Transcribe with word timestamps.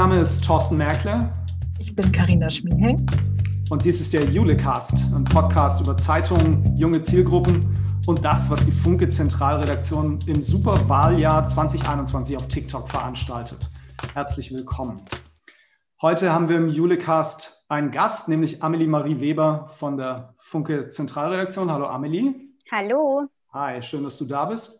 Name 0.00 0.18
ist 0.18 0.42
Thorsten 0.42 0.78
Merkle. 0.78 1.30
Ich 1.78 1.94
bin 1.94 2.10
Karina 2.10 2.48
Schmieheng. 2.48 3.04
Und 3.68 3.84
dies 3.84 4.00
ist 4.00 4.14
der 4.14 4.24
Julecast, 4.24 4.94
ein 5.14 5.24
Podcast 5.24 5.82
über 5.82 5.94
Zeitungen, 5.98 6.74
junge 6.74 7.02
Zielgruppen 7.02 7.76
und 8.06 8.24
das, 8.24 8.48
was 8.48 8.64
die 8.64 8.72
Funke 8.72 9.10
Zentralredaktion 9.10 10.18
im 10.26 10.40
Superwahljahr 10.40 11.46
2021 11.46 12.34
auf 12.34 12.48
TikTok 12.48 12.88
veranstaltet. 12.88 13.68
Herzlich 14.14 14.50
willkommen. 14.50 15.02
Heute 16.00 16.32
haben 16.32 16.48
wir 16.48 16.56
im 16.56 16.70
Julecast 16.70 17.66
einen 17.68 17.90
Gast, 17.90 18.26
nämlich 18.26 18.62
Amelie 18.62 18.88
Marie 18.88 19.20
Weber 19.20 19.66
von 19.68 19.98
der 19.98 20.34
Funke 20.38 20.88
Zentralredaktion. 20.88 21.70
Hallo 21.70 21.86
Amelie. 21.86 22.34
Hallo. 22.72 23.26
Hi, 23.52 23.82
schön, 23.82 24.04
dass 24.04 24.16
du 24.16 24.24
da 24.24 24.46
bist. 24.46 24.79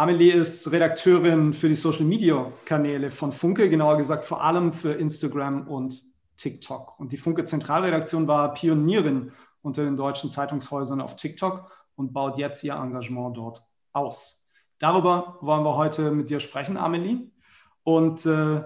Amelie 0.00 0.32
ist 0.32 0.72
Redakteurin 0.72 1.52
für 1.52 1.68
die 1.68 1.74
Social 1.74 2.06
Media 2.06 2.50
Kanäle 2.64 3.10
von 3.10 3.32
Funke, 3.32 3.68
genauer 3.68 3.98
gesagt 3.98 4.24
vor 4.24 4.42
allem 4.42 4.72
für 4.72 4.94
Instagram 4.94 5.68
und 5.68 6.02
TikTok. 6.38 6.98
Und 6.98 7.12
die 7.12 7.18
Funke 7.18 7.44
Zentralredaktion 7.44 8.26
war 8.26 8.54
Pionierin 8.54 9.30
unter 9.60 9.84
den 9.84 9.98
deutschen 9.98 10.30
Zeitungshäusern 10.30 11.02
auf 11.02 11.16
TikTok 11.16 11.70
und 11.96 12.14
baut 12.14 12.38
jetzt 12.38 12.64
ihr 12.64 12.76
Engagement 12.76 13.36
dort 13.36 13.62
aus. 13.92 14.48
Darüber 14.78 15.36
wollen 15.42 15.64
wir 15.64 15.76
heute 15.76 16.12
mit 16.12 16.30
dir 16.30 16.40
sprechen, 16.40 16.78
Amelie. 16.78 17.30
Und 17.82 18.24
äh, 18.24 18.62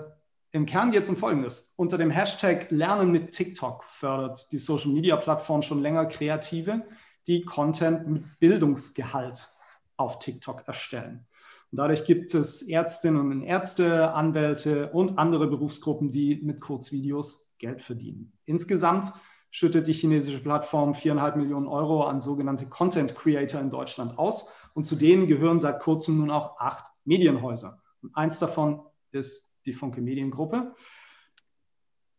im 0.52 0.66
Kern 0.66 0.93
geht 0.93 1.02
es 1.02 1.10
um 1.10 1.16
Folgendes. 1.16 1.74
Unter 1.77 1.98
dem 1.98 2.10
Hashtag 2.10 2.71
Lernen 2.71 3.10
mit 3.10 3.32
TikTok 3.32 3.82
fördert 3.82 4.52
die 4.52 4.59
Social 4.59 4.93
Media 4.93 5.16
Plattform 5.16 5.62
schon 5.62 5.82
länger 5.82 6.07
Kreative, 6.07 6.85
die 7.27 7.43
Content 7.45 8.07
mit 8.07 8.38
Bildungsgehalt 8.38 9.48
auf 9.96 10.18
TikTok 10.18 10.66
erstellen. 10.66 11.26
Und 11.70 11.78
dadurch 11.78 12.04
gibt 12.04 12.34
es 12.34 12.62
Ärztinnen 12.62 13.32
und 13.32 13.42
Ärzte, 13.42 14.12
Anwälte 14.12 14.90
und 14.90 15.18
andere 15.18 15.46
Berufsgruppen, 15.48 16.10
die 16.10 16.36
mit 16.36 16.60
Kurzvideos 16.60 17.51
Geld 17.59 17.80
verdienen. 17.80 18.32
Insgesamt 18.45 19.12
schüttet 19.51 19.86
die 19.86 19.92
chinesische 19.92 20.42
Plattform 20.42 20.95
viereinhalb 20.95 21.36
Millionen 21.36 21.68
Euro 21.68 22.02
an 22.04 22.20
sogenannte 22.20 22.66
Content 22.66 23.14
Creator 23.14 23.60
in 23.60 23.70
Deutschland 23.70 24.18
aus. 24.18 24.52
Und 24.74 24.84
zu 24.84 24.96
denen 24.96 25.26
gehören 25.26 25.60
seit 25.60 25.80
kurzem 25.80 26.18
nun 26.18 26.30
auch 26.30 26.58
acht 26.58 26.84
Medienhäuser. 27.04 27.80
Und 28.02 28.16
eins 28.16 28.38
davon 28.38 28.82
ist 29.12 29.60
die 29.64 29.73
Funke 29.73 30.01
Mediengruppe. 30.01 30.74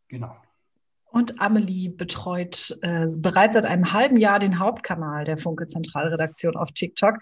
Genau. 0.07 0.35
Und 1.15 1.39
Amelie 1.39 1.89
betreut 1.89 2.77
äh, 2.81 3.05
bereits 3.19 3.55
seit 3.55 3.65
einem 3.65 3.93
halben 3.93 4.17
Jahr 4.17 4.39
den 4.39 4.59
Hauptkanal 4.59 5.23
der 5.23 5.37
Funke 5.37 5.65
Zentralredaktion 5.65 6.57
auf 6.57 6.71
TikTok 6.71 7.15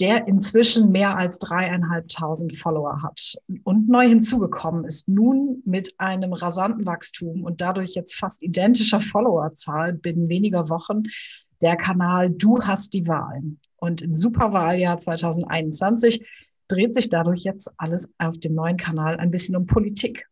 der 0.00 0.26
inzwischen 0.26 0.90
mehr 0.90 1.16
als 1.16 1.38
dreieinhalbtausend 1.38 2.56
Follower 2.56 3.02
hat. 3.02 3.36
Und 3.64 3.88
neu 3.88 4.08
hinzugekommen 4.08 4.84
ist 4.84 5.08
nun 5.08 5.62
mit 5.64 5.94
einem 5.98 6.32
rasanten 6.32 6.86
Wachstum 6.86 7.44
und 7.44 7.60
dadurch 7.60 7.94
jetzt 7.94 8.14
fast 8.14 8.42
identischer 8.42 9.00
Followerzahl 9.00 9.92
binnen 9.92 10.28
weniger 10.28 10.68
Wochen 10.68 11.04
der 11.62 11.76
Kanal 11.76 12.30
Du 12.30 12.60
hast 12.60 12.92
die 12.94 13.06
Wahl. 13.06 13.42
Und 13.76 14.02
im 14.02 14.14
Superwahljahr 14.14 14.98
2021 14.98 16.26
dreht 16.68 16.94
sich 16.94 17.08
dadurch 17.08 17.44
jetzt 17.44 17.72
alles 17.76 18.12
auf 18.18 18.38
dem 18.38 18.54
neuen 18.54 18.76
Kanal 18.76 19.18
ein 19.18 19.30
bisschen 19.30 19.56
um 19.56 19.66
Politik. 19.66 20.26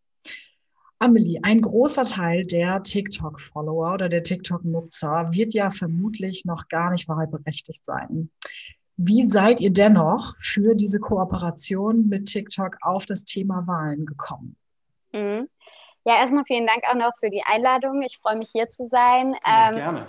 Amelie, 0.98 1.40
ein 1.42 1.62
großer 1.62 2.04
Teil 2.04 2.44
der 2.44 2.82
TikTok-Follower 2.82 3.94
oder 3.94 4.10
der 4.10 4.22
TikTok-Nutzer 4.22 5.32
wird 5.32 5.54
ja 5.54 5.70
vermutlich 5.70 6.44
noch 6.44 6.68
gar 6.68 6.90
nicht 6.90 7.08
wahlberechtigt 7.08 7.84
sein. 7.86 8.30
Wie 9.02 9.24
seid 9.24 9.62
ihr 9.62 9.72
dennoch 9.72 10.34
für 10.38 10.74
diese 10.74 11.00
Kooperation 11.00 12.06
mit 12.10 12.26
TikTok 12.26 12.76
auf 12.82 13.06
das 13.06 13.25
Thema 13.25 13.66
Wahlen 13.66 14.04
gekommen? 14.04 14.56
Mhm. 15.14 15.48
Ja, 16.04 16.16
erstmal 16.16 16.44
vielen 16.44 16.66
Dank 16.66 16.82
auch 16.86 16.94
noch 16.94 17.12
für 17.19 17.30
die 17.30 17.42
Einladung. 17.50 18.02
Ich 18.02 18.19
freue 18.19 18.36
mich 18.36 18.50
hier 18.52 18.69
zu 18.69 18.88
sein. 18.88 19.34
Ja, 19.47 19.69
ähm, 19.70 19.75
gerne. 19.75 20.06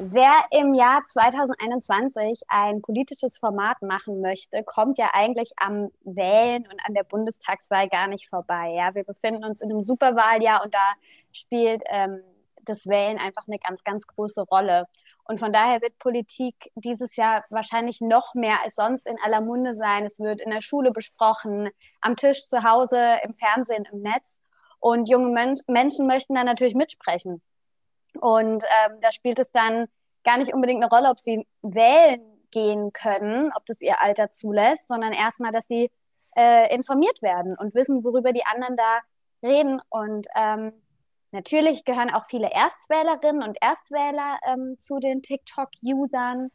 Wer 0.00 0.32
im 0.50 0.72
Jahr 0.72 1.02
2021 1.06 2.40
ein 2.48 2.80
politisches 2.80 3.36
Format 3.36 3.82
machen 3.82 4.22
möchte, 4.22 4.62
kommt 4.64 4.96
ja 4.96 5.10
eigentlich 5.12 5.50
am 5.56 5.90
Wählen 6.02 6.66
und 6.72 6.80
an 6.86 6.94
der 6.94 7.04
Bundestagswahl 7.04 7.86
gar 7.90 8.06
nicht 8.06 8.30
vorbei. 8.30 8.72
Ja, 8.74 8.94
wir 8.94 9.04
befinden 9.04 9.44
uns 9.44 9.60
in 9.60 9.70
einem 9.70 9.84
Superwahljahr 9.84 10.64
und 10.64 10.72
da 10.72 10.94
spielt 11.32 11.82
ähm, 11.90 12.22
das 12.64 12.86
Wählen 12.86 13.18
einfach 13.18 13.46
eine 13.46 13.58
ganz, 13.58 13.84
ganz 13.84 14.06
große 14.06 14.40
Rolle. 14.40 14.86
Und 15.28 15.40
von 15.40 15.52
daher 15.52 15.82
wird 15.82 15.98
Politik 15.98 16.54
dieses 16.74 17.16
Jahr 17.16 17.44
wahrscheinlich 17.50 18.00
noch 18.00 18.34
mehr 18.34 18.62
als 18.64 18.76
sonst 18.76 19.06
in 19.06 19.16
aller 19.24 19.40
Munde 19.40 19.74
sein. 19.74 20.04
Es 20.04 20.18
wird 20.20 20.40
in 20.40 20.50
der 20.50 20.60
Schule 20.60 20.92
besprochen, 20.92 21.70
am 22.00 22.16
Tisch 22.16 22.46
zu 22.46 22.62
Hause, 22.62 23.18
im 23.24 23.32
Fernsehen, 23.34 23.86
im 23.92 24.02
Netz. 24.02 24.24
Und 24.78 25.08
junge 25.08 25.30
Men 25.30 25.58
Menschen 25.66 26.06
möchten 26.06 26.34
dann 26.34 26.46
natürlich 26.46 26.74
mitsprechen. 26.74 27.42
Und 28.20 28.64
ähm, 28.64 29.00
da 29.00 29.10
spielt 29.10 29.38
es 29.38 29.50
dann 29.50 29.88
gar 30.24 30.38
nicht 30.38 30.54
unbedingt 30.54 30.82
eine 30.82 30.90
Rolle, 30.90 31.10
ob 31.10 31.20
sie 31.20 31.46
wählen 31.62 32.20
gehen 32.50 32.92
können, 32.92 33.52
ob 33.56 33.66
das 33.66 33.80
ihr 33.80 34.00
Alter 34.00 34.30
zulässt, 34.32 34.88
sondern 34.88 35.12
erstmal, 35.12 35.52
dass 35.52 35.66
sie 35.66 35.90
äh, 36.36 36.74
informiert 36.74 37.20
werden 37.20 37.56
und 37.56 37.74
wissen, 37.74 38.04
worüber 38.04 38.32
die 38.32 38.44
anderen 38.44 38.76
da 38.76 39.00
reden. 39.42 39.80
Und 39.88 40.28
ähm, 40.36 40.72
Natürlich 41.32 41.84
gehören 41.84 42.12
auch 42.12 42.24
viele 42.26 42.50
Erstwählerinnen 42.50 43.42
und 43.42 43.58
Erstwähler 43.60 44.38
ähm, 44.46 44.76
zu 44.78 44.98
den 44.98 45.22
TikTok-Usern 45.22 46.50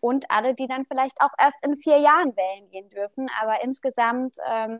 und 0.00 0.26
alle, 0.30 0.54
die 0.54 0.66
dann 0.66 0.84
vielleicht 0.84 1.20
auch 1.20 1.32
erst 1.38 1.56
in 1.62 1.76
vier 1.76 1.98
Jahren 1.98 2.36
wählen 2.36 2.70
gehen 2.70 2.90
dürfen. 2.90 3.28
Aber 3.40 3.62
insgesamt, 3.64 4.36
ähm, 4.50 4.78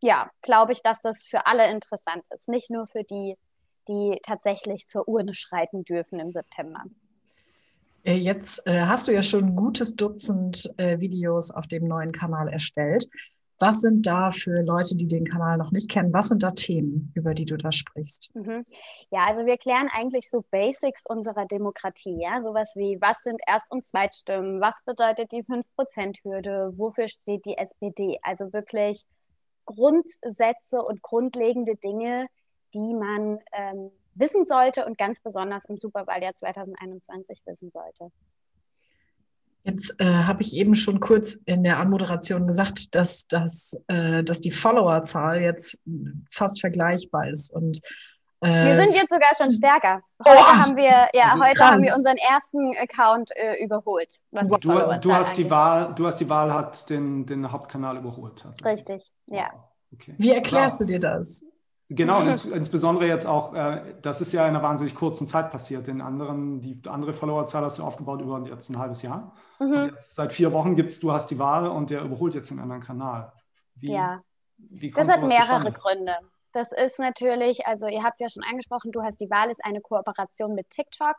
ja, 0.00 0.30
glaube 0.42 0.72
ich, 0.72 0.82
dass 0.82 1.00
das 1.00 1.24
für 1.24 1.46
alle 1.46 1.70
interessant 1.70 2.24
ist, 2.34 2.48
nicht 2.48 2.70
nur 2.70 2.86
für 2.86 3.04
die, 3.04 3.36
die 3.88 4.18
tatsächlich 4.22 4.86
zur 4.86 5.08
Urne 5.08 5.34
schreiten 5.34 5.84
dürfen 5.84 6.20
im 6.20 6.32
September. 6.32 6.84
Äh, 8.04 8.14
jetzt 8.14 8.66
äh, 8.66 8.80
hast 8.82 9.08
du 9.08 9.12
ja 9.12 9.22
schon 9.22 9.44
ein 9.44 9.56
gutes 9.56 9.96
Dutzend 9.96 10.72
äh, 10.78 11.00
Videos 11.00 11.50
auf 11.50 11.66
dem 11.66 11.86
neuen 11.86 12.12
Kanal 12.12 12.48
erstellt. 12.48 13.06
Was 13.60 13.80
sind 13.80 14.06
da 14.06 14.30
für 14.30 14.62
Leute, 14.62 14.96
die 14.96 15.08
den 15.08 15.26
Kanal 15.26 15.58
noch 15.58 15.72
nicht 15.72 15.90
kennen, 15.90 16.12
was 16.12 16.28
sind 16.28 16.42
da 16.42 16.50
Themen, 16.50 17.12
über 17.14 17.34
die 17.34 17.44
du 17.44 17.56
da 17.56 17.72
sprichst? 17.72 18.30
Mhm. 18.34 18.64
Ja, 19.10 19.26
also 19.26 19.46
wir 19.46 19.56
klären 19.56 19.88
eigentlich 19.92 20.30
so 20.30 20.44
Basics 20.50 21.04
unserer 21.06 21.46
Demokratie, 21.46 22.20
ja, 22.20 22.40
sowas 22.42 22.72
wie, 22.76 22.98
was 23.00 23.22
sind 23.22 23.40
Erst- 23.46 23.70
und 23.70 23.84
Zweitstimmen, 23.84 24.60
was 24.60 24.76
bedeutet 24.84 25.32
die 25.32 25.42
5%-Hürde, 25.42 26.70
wofür 26.78 27.08
steht 27.08 27.44
die 27.46 27.58
SPD? 27.58 28.18
Also 28.22 28.52
wirklich 28.52 29.04
Grundsätze 29.64 30.80
und 30.82 31.02
grundlegende 31.02 31.74
Dinge, 31.76 32.26
die 32.74 32.94
man 32.94 33.38
ähm, 33.52 33.90
wissen 34.14 34.46
sollte 34.46 34.86
und 34.86 34.98
ganz 34.98 35.20
besonders 35.20 35.64
im 35.66 35.78
Superwahljahr 35.78 36.34
2021 36.34 37.42
wissen 37.44 37.70
sollte. 37.70 38.10
Jetzt 39.64 40.00
äh, 40.00 40.04
habe 40.04 40.42
ich 40.42 40.54
eben 40.56 40.74
schon 40.74 41.00
kurz 41.00 41.34
in 41.44 41.62
der 41.62 41.78
Anmoderation 41.78 42.46
gesagt, 42.46 42.94
dass, 42.94 43.26
dass, 43.26 43.78
äh, 43.88 44.22
dass 44.24 44.40
die 44.40 44.50
Followerzahl 44.50 45.42
jetzt 45.42 45.80
fast 46.30 46.60
vergleichbar 46.60 47.28
ist. 47.28 47.52
Und, 47.52 47.80
äh, 48.40 48.48
wir 48.48 48.80
sind 48.80 48.94
jetzt 48.94 49.10
sogar 49.10 49.30
schon 49.36 49.50
stärker. 49.50 50.00
Heute, 50.24 50.38
oh, 50.38 50.44
haben, 50.44 50.76
wir, 50.76 51.08
ja, 51.12 51.32
also 51.32 51.44
heute 51.44 51.64
haben 51.64 51.82
wir 51.82 51.94
unseren 51.94 52.16
ersten 52.16 52.76
Account 52.78 53.30
äh, 53.34 53.62
überholt. 53.62 54.08
Du, 54.30 54.56
du, 55.00 55.12
hast 55.12 55.36
die 55.36 55.50
Wahl, 55.50 55.94
du 55.94 56.06
hast 56.06 56.16
die 56.16 56.28
Wahl, 56.28 56.52
hat 56.52 56.88
den, 56.88 57.26
den 57.26 57.50
Hauptkanal 57.50 57.98
überholt. 57.98 58.46
Richtig, 58.64 59.10
ja. 59.26 59.50
Okay. 59.92 60.14
Wie 60.18 60.30
erklärst 60.30 60.80
wow. 60.80 60.86
du 60.86 60.92
dir 60.92 61.00
das? 61.00 61.44
Genau, 61.90 62.20
ins, 62.20 62.44
insbesondere 62.44 63.06
jetzt 63.06 63.26
auch, 63.26 63.54
äh, 63.54 63.94
das 64.02 64.20
ist 64.20 64.32
ja 64.32 64.42
in 64.42 64.50
einer 64.50 64.62
wahnsinnig 64.62 64.94
kurzen 64.94 65.26
Zeit 65.26 65.50
passiert. 65.50 65.86
Den 65.86 66.02
anderen, 66.02 66.60
die 66.60 66.80
andere 66.86 67.14
Followerzahl 67.14 67.64
hast 67.64 67.78
du 67.78 67.82
aufgebaut 67.82 68.20
über 68.20 68.46
jetzt 68.46 68.68
ein 68.68 68.78
halbes 68.78 69.00
Jahr. 69.00 69.34
Mhm. 69.58 69.92
Seit 69.98 70.32
vier 70.32 70.52
Wochen 70.52 70.76
gibt 70.76 70.92
es, 70.92 71.00
du 71.00 71.12
hast 71.12 71.30
die 71.30 71.38
Wahl 71.38 71.66
und 71.66 71.88
der 71.88 72.02
überholt 72.02 72.34
jetzt 72.34 72.50
einen 72.50 72.60
anderen 72.60 72.82
Kanal. 72.82 73.32
Wie, 73.74 73.92
ja, 73.92 74.20
wie 74.58 74.90
das 74.90 75.08
hat 75.08 75.22
mehrere 75.22 75.38
zustande? 75.38 75.72
Gründe. 75.72 76.16
Das 76.52 76.72
ist 76.72 76.98
natürlich, 76.98 77.66
also 77.66 77.86
ihr 77.86 78.02
habt 78.02 78.20
es 78.20 78.20
ja 78.20 78.28
schon 78.28 78.42
angesprochen, 78.42 78.92
du 78.92 79.02
hast 79.02 79.18
die 79.20 79.30
Wahl 79.30 79.50
ist 79.50 79.64
eine 79.64 79.80
Kooperation 79.80 80.54
mit 80.54 80.68
TikTok. 80.68 81.16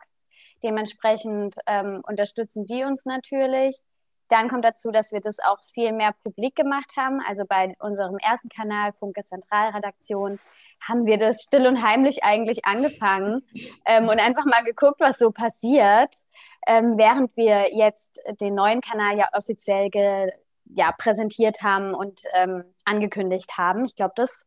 Dementsprechend 0.62 1.56
ähm, 1.66 2.02
unterstützen 2.06 2.66
die 2.66 2.84
uns 2.84 3.06
natürlich. 3.06 3.80
Dann 4.30 4.48
kommt 4.48 4.64
dazu, 4.64 4.92
dass 4.92 5.10
wir 5.12 5.20
das 5.20 5.38
auch 5.40 5.58
viel 5.62 5.92
mehr 5.92 6.14
publik 6.22 6.54
gemacht 6.54 6.92
haben. 6.96 7.20
Also 7.26 7.44
bei 7.44 7.74
unserem 7.80 8.16
ersten 8.18 8.48
Kanal, 8.48 8.92
Funke 8.92 9.24
Zentralredaktion, 9.24 10.38
haben 10.80 11.04
wir 11.04 11.18
das 11.18 11.42
still 11.42 11.66
und 11.66 11.82
heimlich 11.82 12.22
eigentlich 12.22 12.64
angefangen 12.64 13.42
ähm, 13.84 14.08
und 14.08 14.20
einfach 14.20 14.44
mal 14.44 14.62
geguckt, 14.62 15.00
was 15.00 15.18
so 15.18 15.32
passiert, 15.32 16.14
ähm, 16.66 16.96
während 16.96 17.36
wir 17.36 17.74
jetzt 17.74 18.22
den 18.40 18.54
neuen 18.54 18.80
Kanal 18.80 19.18
ja 19.18 19.28
offiziell 19.32 19.90
ge, 19.90 20.30
ja, 20.64 20.92
präsentiert 20.92 21.62
haben 21.62 21.92
und 21.92 22.20
ähm, 22.34 22.64
angekündigt 22.84 23.58
haben. 23.58 23.84
Ich 23.84 23.96
glaube, 23.96 24.12
das 24.14 24.46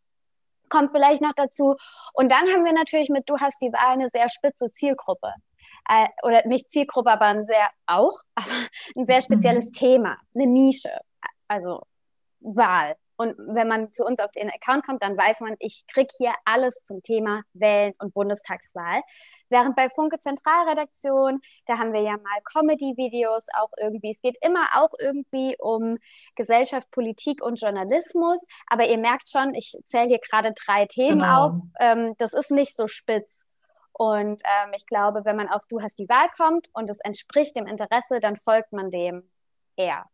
kommt 0.70 0.92
vielleicht 0.92 1.22
noch 1.22 1.34
dazu. 1.34 1.76
Und 2.14 2.32
dann 2.32 2.48
haben 2.48 2.64
wir 2.64 2.74
natürlich 2.74 3.10
mit 3.10 3.30
Du 3.30 3.38
hast 3.38 3.62
die 3.62 3.74
Wahl 3.74 3.94
eine 3.94 4.10
sehr 4.10 4.30
spitze 4.30 4.72
Zielgruppe 4.72 5.34
äh, 5.88 6.08
oder 6.24 6.46
nicht 6.48 6.72
Zielgruppe, 6.72 7.12
aber 7.12 7.26
ein 7.26 7.46
sehr 7.46 7.70
auch, 7.86 8.20
aber 8.36 8.52
ein 8.96 9.06
sehr 9.06 9.22
spezielles 9.22 9.66
mhm. 9.68 9.72
Thema, 9.72 10.18
eine 10.36 10.48
Nische, 10.48 10.92
also 11.48 11.82
Wahl. 12.40 12.96
Und 13.16 13.36
wenn 13.38 13.68
man 13.68 13.92
zu 13.92 14.04
uns 14.04 14.20
auf 14.20 14.32
den 14.32 14.50
Account 14.50 14.86
kommt, 14.86 15.04
dann 15.04 15.16
weiß 15.16 15.42
man, 15.42 15.56
ich 15.60 15.86
kriege 15.88 16.10
hier 16.18 16.34
alles 16.46 16.84
zum 16.84 17.04
Thema 17.04 17.44
Wählen 17.54 17.94
und 18.00 18.14
Bundestagswahl. 18.14 19.02
Während 19.50 19.76
bei 19.76 19.90
Funke 19.90 20.18
Zentralredaktion, 20.18 21.40
da 21.68 21.78
haben 21.78 21.94
wir 21.94 22.02
ja 22.02 22.14
mal 22.14 22.42
Comedy-Videos 22.44 23.46
auch 23.56 23.70
irgendwie. 23.80 24.12
Es 24.12 24.22
geht 24.22 24.36
immer 24.42 24.68
auch 24.74 24.90
irgendwie 25.00 25.56
um 25.60 26.00
Gesellschaft, 26.36 26.90
Politik 26.90 27.44
und 27.44 27.62
Journalismus. 27.62 28.42
Aber 28.68 28.88
ihr 28.88 28.98
merkt 28.98 29.30
schon, 29.30 29.54
ich 29.54 29.78
zähle 29.86 30.08
hier 30.08 30.20
gerade 30.20 30.54
drei 30.54 30.88
Themen 30.88 31.20
genau. 31.20 31.46
auf. 31.46 31.54
Ähm, 31.80 32.16
das 32.18 32.34
ist 32.34 32.50
nicht 32.50 32.76
so 32.76 32.88
spitz. 32.88 33.43
Und 33.94 34.42
ähm, 34.44 34.74
ich 34.76 34.86
glaube, 34.88 35.24
wenn 35.24 35.36
man 35.36 35.50
auf 35.50 35.66
Du 35.68 35.82
hast 35.82 36.00
die 36.00 36.10
Wahl 36.10 36.28
kommt 36.36 36.68
und 36.74 36.90
es 36.90 37.00
entspricht 37.00 37.56
dem 37.56 37.68
Interesse, 37.68 38.20
dann 38.20 38.38
folgt 38.38 38.74
man 38.74 38.92
dem 38.92 39.30
eher. 39.76 40.06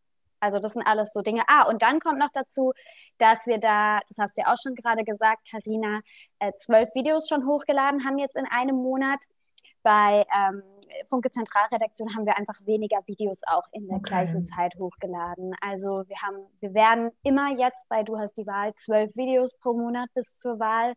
Also 0.42 0.60
das 0.60 0.74
sind 0.74 0.84
alles 0.84 1.12
so 1.14 1.22
Dinge. 1.22 1.44
Ah, 1.48 1.64
und 1.68 1.82
dann 1.82 2.00
kommt 2.00 2.20
noch 2.20 2.32
dazu, 2.34 2.74
dass 3.18 3.46
wir 3.46 3.58
da, 3.58 4.00
das 4.08 4.18
hast 4.18 4.38
du 4.38 4.42
ja 4.42 4.54
auch 4.54 4.58
schon 4.62 4.76
gerade 4.76 5.04
gesagt, 5.04 5.48
Karina, 5.50 6.02
äh, 6.40 6.54
zwölf 6.58 6.94
Videos 6.96 7.28
schon 7.28 7.46
hochgeladen 7.46 8.06
haben 8.06 8.18
jetzt 8.18 8.36
in 8.36 8.46
einem 8.46 8.76
Monat. 8.76 9.20
Bei 9.82 10.26
ähm, 10.36 10.62
Funke 11.06 11.32
Zentralredaktion 11.32 12.16
haben 12.16 12.26
wir 12.26 12.38
einfach 12.38 12.60
weniger 12.66 13.00
Videos 13.06 13.42
auch 13.48 13.64
in 13.72 13.88
der 13.88 13.98
okay. 13.98 14.10
gleichen 14.10 14.44
Zeit 14.46 14.76
hochgeladen. 14.78 15.56
Also 15.62 16.04
wir 16.08 16.18
haben, 16.22 16.46
wir 16.60 16.74
werden 16.74 17.12
immer 17.24 17.58
jetzt 17.58 17.88
bei 17.88 18.04
Du 18.04 18.18
hast 18.18 18.36
die 18.38 18.48
Wahl 18.48 18.74
zwölf 18.76 19.16
Videos 19.16 19.58
pro 19.58 19.74
Monat 19.74 20.10
bis 20.14 20.38
zur 20.38 20.60
Wahl 20.60 20.96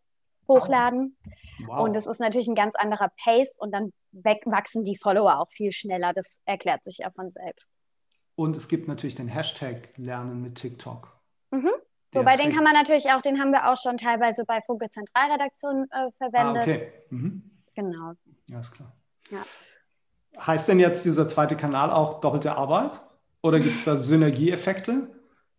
hochladen. 0.48 1.16
Wow. 1.66 1.80
Und 1.80 1.94
das 1.94 2.06
ist 2.06 2.20
natürlich 2.20 2.48
ein 2.48 2.54
ganz 2.54 2.74
anderer 2.74 3.10
Pace 3.22 3.54
und 3.58 3.72
dann 3.72 3.92
wachsen 4.12 4.84
die 4.84 4.96
Follower 4.96 5.38
auch 5.38 5.50
viel 5.50 5.72
schneller. 5.72 6.12
Das 6.12 6.38
erklärt 6.44 6.84
sich 6.84 6.98
ja 6.98 7.10
von 7.10 7.30
selbst. 7.30 7.68
Und 8.34 8.56
es 8.56 8.68
gibt 8.68 8.88
natürlich 8.88 9.14
den 9.14 9.28
Hashtag 9.28 9.96
Lernen 9.96 10.40
mit 10.42 10.56
TikTok. 10.56 11.16
Mhm. 11.50 11.70
Wobei 12.14 12.36
den 12.36 12.52
kann 12.52 12.64
man 12.64 12.74
natürlich 12.74 13.10
auch, 13.10 13.22
den 13.22 13.40
haben 13.40 13.52
wir 13.52 13.70
auch 13.70 13.76
schon 13.76 13.96
teilweise 13.96 14.44
bei 14.44 14.60
Funke 14.60 14.90
Zentralredaktion 14.90 15.86
äh, 15.90 16.10
verwendet. 16.12 16.56
Ah, 16.56 16.62
okay. 16.62 16.92
Mhm. 17.10 17.50
Genau. 17.74 18.12
Ja, 18.48 18.60
ist 18.60 18.72
klar. 18.72 18.92
Ja. 19.30 19.42
Heißt 20.46 20.68
denn 20.68 20.78
jetzt 20.78 21.04
dieser 21.04 21.26
zweite 21.26 21.56
Kanal 21.56 21.90
auch 21.90 22.20
doppelte 22.20 22.54
Arbeit? 22.56 23.00
Oder 23.42 23.60
gibt 23.60 23.76
es 23.76 23.84
da 23.84 23.96
Synergieeffekte? 23.96 25.10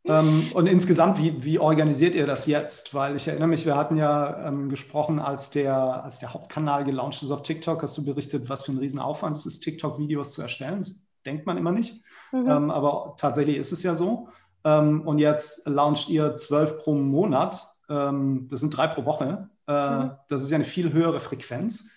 Ähm, 0.06 0.52
und 0.54 0.68
insgesamt, 0.68 1.18
wie, 1.18 1.44
wie 1.44 1.60
organisiert 1.60 2.14
ihr 2.14 2.26
das 2.26 2.46
jetzt? 2.46 2.94
Weil 2.94 3.16
ich 3.16 3.28
erinnere 3.28 3.48
mich, 3.48 3.66
wir 3.66 3.78
hatten 3.78 3.96
ja 3.96 4.48
ähm, 4.48 4.70
gesprochen, 4.70 5.20
als 5.20 5.50
der, 5.50 6.04
als 6.04 6.20
der 6.20 6.34
Hauptkanal 6.34 6.84
gelauncht 6.84 7.24
ist 7.24 7.32
auf 7.32 7.44
TikTok, 7.44 7.82
hast 7.82 7.98
du 7.98 8.06
berichtet, 8.06 8.50
was 8.50 8.64
für 8.64 8.74
ein 8.74 8.80
Riesenaufwand 8.80 9.38
es 9.38 9.46
ist, 9.46 9.62
TikTok-Videos 9.62 10.32
zu 10.32 10.42
erstellen. 10.42 10.80
Das 10.80 11.04
denkt 11.26 11.46
man 11.46 11.58
immer 11.58 11.72
nicht. 11.72 12.04
Mhm. 12.34 12.50
Ähm, 12.50 12.72
aber 12.72 13.16
tatsächlich 13.18 13.58
ist 13.58 13.72
es 13.72 13.84
ja 13.84 13.96
so. 13.96 14.28
Ähm, 14.66 15.08
und 15.08 15.20
jetzt 15.20 15.68
launcht 15.68 16.10
ihr 16.10 16.36
zwölf 16.36 16.80
pro 16.80 16.96
Monat. 16.96 17.66
Ähm, 17.90 18.48
das 18.52 18.60
sind 18.60 18.76
drei 18.76 18.88
pro 18.88 19.06
Woche. 19.06 19.50
Äh, 19.68 19.90
mhm. 20.00 20.12
Das 20.28 20.44
ist 20.44 20.50
ja 20.50 20.56
eine 20.56 20.66
viel 20.66 20.92
höhere 20.92 21.22
Frequenz. 21.22 21.92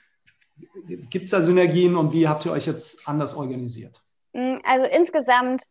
Gibt 0.87 1.25
es 1.25 1.31
da 1.31 1.43
Synergien 1.43 1.97
und 1.97 2.13
wie 2.13 2.29
habt 2.29 2.47
ihr 2.47 2.53
euch 2.53 2.67
jetzt 2.67 3.09
anders 3.09 3.35
organisiert? 3.35 4.03
Mm, 4.33 4.57
also 4.65 4.87
insgesamt 4.87 5.65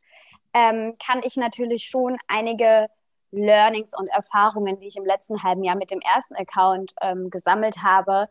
ähm, 0.56 0.96
kann 1.06 1.22
ich 1.24 1.36
natürlich 1.36 1.84
schon 1.84 2.18
einige 2.28 2.88
Learnings 3.31 3.94
und 3.98 4.07
Erfahrungen, 4.07 4.80
die 4.80 4.88
ich 4.88 4.96
im 4.96 5.06
letzten 5.06 5.44
halben 5.44 5.63
Jahr 5.63 5.75
mit 5.75 5.92
dem 5.92 6.00
ersten 6.00 6.36
Account 6.36 6.94
ähm, 7.02 7.30
gesammelt 7.30 7.84
habe, 7.84 8.30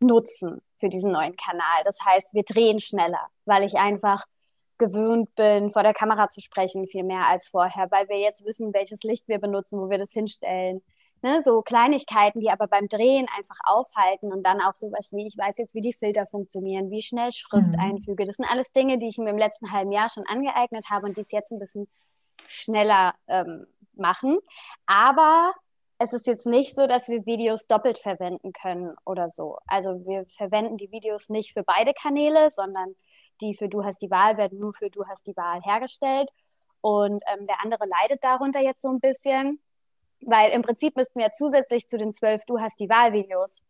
nutzen 0.00 0.60
für 0.76 0.88
diesen 0.88 1.12
neuen 1.12 1.36
Kanal. 1.36 1.84
Das 1.84 1.98
heißt, 2.04 2.34
wir 2.34 2.42
drehen 2.42 2.80
schneller, 2.80 3.28
weil 3.44 3.62
ich 3.62 3.76
einfach 3.76 4.24
gewöhnt 4.78 5.32
bin, 5.36 5.70
vor 5.70 5.84
der 5.84 5.94
Kamera 5.94 6.28
zu 6.28 6.40
sprechen, 6.40 6.88
viel 6.88 7.04
mehr 7.04 7.26
als 7.28 7.48
vorher, 7.48 7.88
weil 7.90 8.08
wir 8.08 8.18
jetzt 8.18 8.44
wissen, 8.44 8.74
welches 8.74 9.04
Licht 9.04 9.28
wir 9.28 9.38
benutzen, 9.38 9.78
wo 9.78 9.90
wir 9.90 9.98
das 9.98 10.12
hinstellen. 10.12 10.82
Ne, 11.22 11.42
so 11.44 11.60
Kleinigkeiten, 11.60 12.40
die 12.40 12.48
aber 12.50 12.66
beim 12.66 12.88
Drehen 12.88 13.26
einfach 13.36 13.58
aufhalten 13.64 14.32
und 14.32 14.42
dann 14.42 14.62
auch 14.62 14.74
sowas 14.74 15.12
wie, 15.12 15.26
ich 15.26 15.36
weiß 15.36 15.58
jetzt, 15.58 15.74
wie 15.74 15.82
die 15.82 15.92
Filter 15.92 16.26
funktionieren, 16.26 16.90
wie 16.90 17.02
schnell 17.02 17.30
Schrift 17.32 17.68
mhm. 17.68 17.78
einfüge. 17.78 18.24
Das 18.24 18.36
sind 18.36 18.46
alles 18.50 18.72
Dinge, 18.72 18.96
die 18.96 19.08
ich 19.08 19.18
mir 19.18 19.28
im 19.28 19.36
letzten 19.36 19.70
halben 19.70 19.92
Jahr 19.92 20.08
schon 20.08 20.24
angeeignet 20.26 20.86
habe 20.88 21.06
und 21.06 21.18
die 21.18 21.20
es 21.22 21.30
jetzt 21.30 21.52
ein 21.52 21.58
bisschen 21.58 21.88
schneller 22.46 23.14
ähm, 23.28 23.66
machen. 23.94 24.38
Aber 24.86 25.52
es 25.98 26.14
ist 26.14 26.26
jetzt 26.26 26.46
nicht 26.46 26.74
so, 26.74 26.86
dass 26.86 27.08
wir 27.08 27.26
Videos 27.26 27.66
doppelt 27.66 27.98
verwenden 27.98 28.54
können 28.54 28.96
oder 29.04 29.30
so. 29.30 29.58
Also 29.66 30.06
wir 30.06 30.24
verwenden 30.26 30.78
die 30.78 30.90
Videos 30.90 31.28
nicht 31.28 31.52
für 31.52 31.62
beide 31.62 31.92
Kanäle, 31.92 32.50
sondern 32.50 32.96
die 33.42 33.54
für 33.54 33.68
Du 33.68 33.84
hast 33.84 34.00
die 34.00 34.10
Wahl 34.10 34.38
werden 34.38 34.58
nur 34.58 34.72
für 34.72 34.88
Du 34.88 35.06
hast 35.06 35.26
die 35.26 35.36
Wahl 35.36 35.60
hergestellt. 35.62 36.30
Und 36.80 37.22
ähm, 37.30 37.44
der 37.44 37.62
andere 37.62 37.86
leidet 37.86 38.24
darunter 38.24 38.60
jetzt 38.60 38.80
so 38.80 38.88
ein 38.88 39.00
bisschen, 39.00 39.60
weil 40.22 40.52
im 40.52 40.62
Prinzip 40.62 40.96
müssten 40.96 41.18
wir 41.18 41.32
zusätzlich 41.32 41.88
zu 41.88 41.96
den 41.96 42.12
zwölf 42.12 42.44
Du 42.46 42.60
hast 42.60 42.78
die 42.80 42.88
Wahl-Videos 42.88 43.62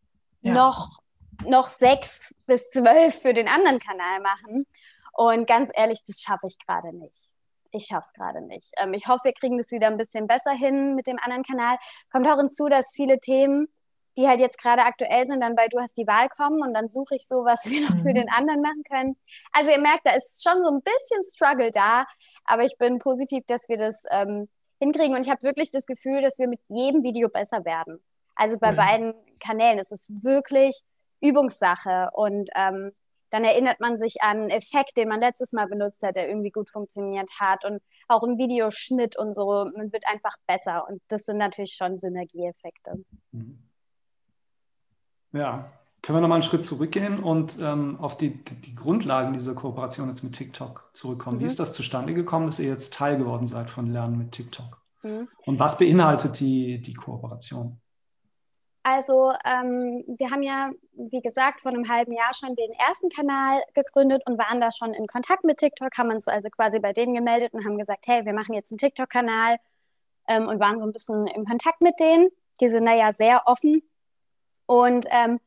ja. 0.42 0.54
noch, 0.54 1.00
noch 1.44 1.68
sechs 1.68 2.34
bis 2.46 2.70
zwölf 2.70 3.20
für 3.20 3.34
den 3.34 3.48
anderen 3.48 3.78
Kanal 3.78 4.20
machen. 4.20 4.66
Und 5.12 5.46
ganz 5.46 5.70
ehrlich, 5.74 6.00
das 6.06 6.20
schaffe 6.20 6.46
ich 6.46 6.58
gerade 6.58 6.94
nicht. 6.96 7.26
Ich 7.72 7.86
schaffe 7.86 8.08
es 8.08 8.12
gerade 8.12 8.40
nicht. 8.40 8.72
Ähm, 8.78 8.94
ich 8.94 9.06
hoffe, 9.06 9.24
wir 9.24 9.32
kriegen 9.32 9.58
das 9.58 9.70
wieder 9.70 9.86
ein 9.86 9.96
bisschen 9.96 10.26
besser 10.26 10.52
hin 10.52 10.94
mit 10.94 11.06
dem 11.06 11.18
anderen 11.20 11.44
Kanal. 11.44 11.76
Kommt 12.10 12.26
auch 12.26 12.38
hinzu, 12.38 12.68
dass 12.68 12.92
viele 12.94 13.20
Themen 13.20 13.68
die 14.16 14.28
halt 14.28 14.40
jetzt 14.40 14.60
gerade 14.60 14.82
aktuell 14.82 15.26
sind, 15.26 15.40
dann 15.40 15.54
bei 15.54 15.68
Du 15.68 15.80
hast 15.80 15.96
die 15.96 16.06
Wahl 16.06 16.28
kommen 16.28 16.60
und 16.62 16.74
dann 16.74 16.88
suche 16.88 17.16
ich 17.16 17.26
so, 17.26 17.44
was 17.44 17.64
wir 17.70 17.82
noch 17.82 17.96
für 17.96 18.10
mhm. 18.10 18.14
den 18.14 18.30
anderen 18.30 18.60
machen 18.60 18.82
können. 18.88 19.16
Also 19.52 19.70
ihr 19.70 19.80
merkt, 19.80 20.04
da 20.04 20.12
ist 20.12 20.42
schon 20.42 20.62
so 20.64 20.70
ein 20.70 20.82
bisschen 20.82 21.24
Struggle 21.24 21.70
da, 21.70 22.06
aber 22.44 22.64
ich 22.64 22.76
bin 22.78 22.98
positiv, 22.98 23.44
dass 23.46 23.68
wir 23.68 23.78
das 23.78 24.02
ähm, 24.10 24.48
hinkriegen 24.80 25.14
und 25.14 25.24
ich 25.24 25.30
habe 25.30 25.42
wirklich 25.42 25.70
das 25.70 25.86
Gefühl, 25.86 26.22
dass 26.22 26.38
wir 26.38 26.48
mit 26.48 26.60
jedem 26.68 27.02
Video 27.02 27.28
besser 27.28 27.64
werden. 27.64 28.02
Also 28.34 28.58
bei 28.58 28.72
mhm. 28.72 28.76
beiden 28.76 29.14
Kanälen. 29.38 29.78
Es 29.78 29.92
ist 29.92 30.24
wirklich 30.24 30.80
Übungssache 31.20 32.08
und 32.12 32.50
ähm, 32.56 32.92
dann 33.30 33.44
erinnert 33.44 33.78
man 33.78 33.96
sich 33.96 34.22
an 34.22 34.38
einen 34.38 34.50
Effekt, 34.50 34.96
den 34.96 35.08
man 35.08 35.20
letztes 35.20 35.52
Mal 35.52 35.66
benutzt 35.66 36.02
hat, 36.02 36.16
der 36.16 36.28
irgendwie 36.28 36.50
gut 36.50 36.68
funktioniert 36.68 37.30
hat 37.38 37.64
und 37.64 37.80
auch 38.08 38.22
im 38.24 38.38
Videoschnitt 38.38 39.16
und 39.16 39.34
so. 39.34 39.70
Man 39.76 39.92
wird 39.92 40.04
einfach 40.06 40.34
besser 40.46 40.88
und 40.88 41.00
das 41.08 41.24
sind 41.24 41.38
natürlich 41.38 41.74
schon 41.74 41.98
Synergieeffekte. 42.00 43.04
Mhm. 43.30 43.58
Ja, 45.32 45.70
können 46.02 46.16
wir 46.16 46.20
nochmal 46.22 46.36
einen 46.36 46.42
Schritt 46.42 46.64
zurückgehen 46.64 47.22
und 47.22 47.58
ähm, 47.60 47.98
auf 48.00 48.16
die, 48.16 48.42
die, 48.44 48.74
Grundlagen 48.74 49.32
dieser 49.32 49.54
Kooperation 49.54 50.08
jetzt 50.08 50.24
mit 50.24 50.34
TikTok 50.34 50.90
zurückkommen. 50.94 51.36
Mhm. 51.38 51.40
Wie 51.42 51.46
ist 51.46 51.60
das 51.60 51.72
zustande 51.72 52.14
gekommen, 52.14 52.46
dass 52.46 52.58
ihr 52.58 52.68
jetzt 52.68 52.94
Teil 52.94 53.18
geworden 53.18 53.46
seid 53.46 53.70
von 53.70 53.86
Lernen 53.86 54.16
mit 54.16 54.32
TikTok? 54.32 54.80
Mhm. 55.02 55.28
Und 55.44 55.58
was 55.58 55.78
beinhaltet 55.78 56.40
die, 56.40 56.80
die 56.80 56.94
Kooperation? 56.94 57.80
Also 58.82 59.32
ähm, 59.44 60.04
wir 60.06 60.30
haben 60.30 60.42
ja, 60.42 60.70
wie 60.94 61.20
gesagt, 61.20 61.60
vor 61.60 61.70
einem 61.70 61.88
halben 61.88 62.12
Jahr 62.12 62.32
schon 62.32 62.56
den 62.56 62.72
ersten 62.72 63.10
Kanal 63.10 63.60
gegründet 63.74 64.22
und 64.24 64.38
waren 64.38 64.60
da 64.60 64.72
schon 64.72 64.94
in 64.94 65.06
Kontakt 65.06 65.44
mit 65.44 65.58
TikTok, 65.58 65.98
haben 65.98 66.10
uns 66.10 66.28
also 66.28 66.48
quasi 66.48 66.78
bei 66.78 66.94
denen 66.94 67.14
gemeldet 67.14 67.52
und 67.52 67.64
haben 67.66 67.76
gesagt, 67.76 68.06
hey, 68.06 68.24
wir 68.24 68.32
machen 68.32 68.54
jetzt 68.54 68.70
einen 68.72 68.78
TikTok-Kanal 68.78 69.58
ähm, 70.28 70.48
und 70.48 70.60
waren 70.60 70.78
so 70.78 70.86
ein 70.86 70.92
bisschen 70.92 71.26
in 71.26 71.44
Kontakt 71.44 71.82
mit 71.82 72.00
denen. 72.00 72.30
Die 72.62 72.70
sind 72.70 72.86
da 72.86 72.94
ja 72.94 73.12
sehr 73.12 73.42
offen 73.46 73.82
und 74.64 75.06
ähm, 75.10 75.40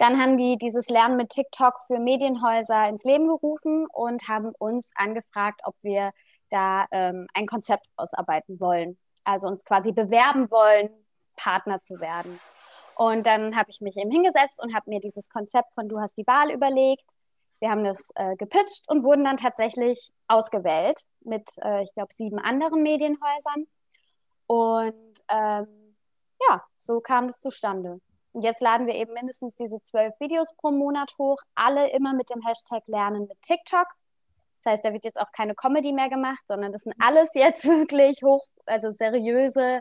dann 0.00 0.18
haben 0.18 0.38
die 0.38 0.56
dieses 0.56 0.88
Lernen 0.88 1.18
mit 1.18 1.28
TikTok 1.28 1.74
für 1.86 1.98
Medienhäuser 1.98 2.88
ins 2.88 3.04
Leben 3.04 3.28
gerufen 3.28 3.86
und 3.92 4.28
haben 4.28 4.52
uns 4.58 4.90
angefragt, 4.94 5.60
ob 5.64 5.74
wir 5.82 6.12
da 6.48 6.86
ähm, 6.90 7.26
ein 7.34 7.46
Konzept 7.46 7.86
ausarbeiten 7.96 8.58
wollen. 8.60 8.98
Also 9.24 9.48
uns 9.48 9.62
quasi 9.62 9.92
bewerben 9.92 10.50
wollen, 10.50 10.88
Partner 11.36 11.82
zu 11.82 12.00
werden. 12.00 12.40
Und 12.96 13.26
dann 13.26 13.56
habe 13.56 13.70
ich 13.70 13.82
mich 13.82 13.96
eben 13.98 14.10
hingesetzt 14.10 14.58
und 14.62 14.74
habe 14.74 14.88
mir 14.88 15.00
dieses 15.00 15.28
Konzept 15.28 15.74
von 15.74 15.88
Du 15.88 16.00
hast 16.00 16.16
die 16.16 16.26
Wahl 16.26 16.50
überlegt. 16.50 17.04
Wir 17.58 17.70
haben 17.70 17.84
das 17.84 18.08
äh, 18.14 18.36
gepitcht 18.36 18.88
und 18.88 19.04
wurden 19.04 19.24
dann 19.24 19.36
tatsächlich 19.36 20.10
ausgewählt 20.28 21.02
mit, 21.20 21.46
äh, 21.62 21.82
ich 21.82 21.92
glaube, 21.92 22.14
sieben 22.14 22.38
anderen 22.38 22.82
Medienhäusern. 22.82 23.66
Und 24.46 25.24
ähm, 25.28 25.96
ja, 26.48 26.64
so 26.78 27.00
kam 27.00 27.28
das 27.28 27.40
zustande. 27.40 28.00
Und 28.32 28.42
jetzt 28.42 28.62
laden 28.62 28.86
wir 28.86 28.94
eben 28.94 29.12
mindestens 29.12 29.54
diese 29.56 29.82
zwölf 29.82 30.14
Videos 30.20 30.54
pro 30.56 30.70
Monat 30.70 31.12
hoch, 31.18 31.38
alle 31.54 31.90
immer 31.90 32.14
mit 32.14 32.30
dem 32.30 32.44
Hashtag 32.46 32.82
Lernen 32.86 33.26
mit 33.26 33.40
TikTok. 33.42 33.86
Das 34.62 34.72
heißt, 34.72 34.84
da 34.84 34.92
wird 34.92 35.04
jetzt 35.04 35.20
auch 35.20 35.32
keine 35.32 35.54
Comedy 35.54 35.92
mehr 35.92 36.08
gemacht, 36.08 36.42
sondern 36.46 36.72
das 36.72 36.82
sind 36.82 36.94
alles 36.98 37.30
jetzt 37.34 37.64
wirklich 37.68 38.22
hoch, 38.22 38.46
also 38.66 38.90
seriöse 38.90 39.80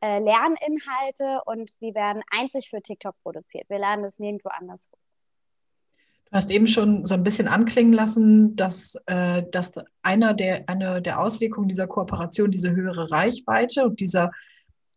äh, 0.00 0.18
Lerninhalte 0.18 1.40
und 1.46 1.70
die 1.80 1.94
werden 1.94 2.22
einzig 2.30 2.68
für 2.68 2.82
TikTok 2.82 3.14
produziert. 3.22 3.68
Wir 3.68 3.78
laden 3.78 4.02
das 4.02 4.18
nirgendwo 4.18 4.50
anders 4.50 4.86
hoch. 4.92 4.98
Du 6.26 6.32
hast 6.32 6.50
eben 6.50 6.66
schon 6.66 7.04
so 7.04 7.14
ein 7.14 7.22
bisschen 7.22 7.46
anklingen 7.46 7.92
lassen, 7.92 8.56
dass, 8.56 9.00
äh, 9.06 9.44
dass 9.52 9.72
einer 10.02 10.34
der, 10.34 10.68
eine 10.68 11.00
der 11.00 11.20
Auswirkungen 11.20 11.68
dieser 11.68 11.86
Kooperation 11.86 12.50
diese 12.50 12.74
höhere 12.74 13.10
Reichweite 13.12 13.84
und 13.84 14.00
dieser, 14.00 14.32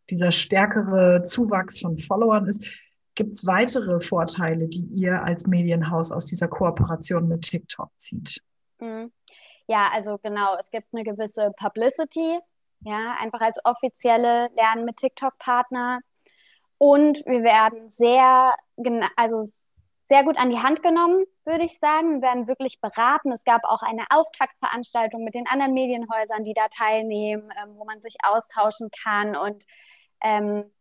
dieser 0.10 0.32
stärkere 0.32 1.22
Zuwachs 1.22 1.80
von 1.80 2.00
Followern 2.00 2.48
ist. 2.48 2.66
Gibt 3.20 3.34
es 3.34 3.46
weitere 3.46 4.00
Vorteile, 4.00 4.70
die 4.70 4.86
ihr 4.94 5.22
als 5.22 5.46
Medienhaus 5.46 6.14
aus 6.14 6.26
dieser 6.26 6.48
Kooperation 6.48 7.28
mit 7.28 7.42
TikTok 7.42 7.90
zieht? 7.98 8.42
Mhm. 8.80 9.12
Ja, 9.68 9.90
also 9.94 10.18
genau, 10.20 10.56
es 10.58 10.72
gibt 10.72 10.88
eine 10.94 11.04
gewisse 11.04 11.52
Publicity, 11.58 12.40
ja, 12.80 13.18
einfach 13.20 13.42
als 13.42 13.60
offizielle 13.66 14.48
Lernen 14.56 14.86
mit 14.86 14.96
TikTok-Partner. 14.96 16.00
Und 16.78 17.18
wir 17.26 17.44
werden 17.44 17.90
sehr, 17.90 18.56
also 19.18 19.44
sehr 20.08 20.24
gut 20.24 20.38
an 20.38 20.50
die 20.50 20.60
Hand 20.60 20.82
genommen, 20.82 21.26
würde 21.44 21.66
ich 21.66 21.78
sagen. 21.78 22.22
Wir 22.22 22.30
werden 22.30 22.48
wirklich 22.48 22.80
beraten. 22.80 23.34
Es 23.34 23.44
gab 23.44 23.66
auch 23.66 23.82
eine 23.82 24.06
Auftaktveranstaltung 24.12 25.26
mit 25.26 25.36
den 25.36 25.46
anderen 25.46 25.74
Medienhäusern, 25.74 26.46
die 26.46 26.54
da 26.54 26.70
teilnehmen, 26.70 27.52
ähm, 27.62 27.76
wo 27.76 27.84
man 27.84 28.00
sich 28.00 28.16
austauschen 28.24 28.90
kann. 29.04 29.36
Und 29.36 29.66
ähm, 30.24 30.72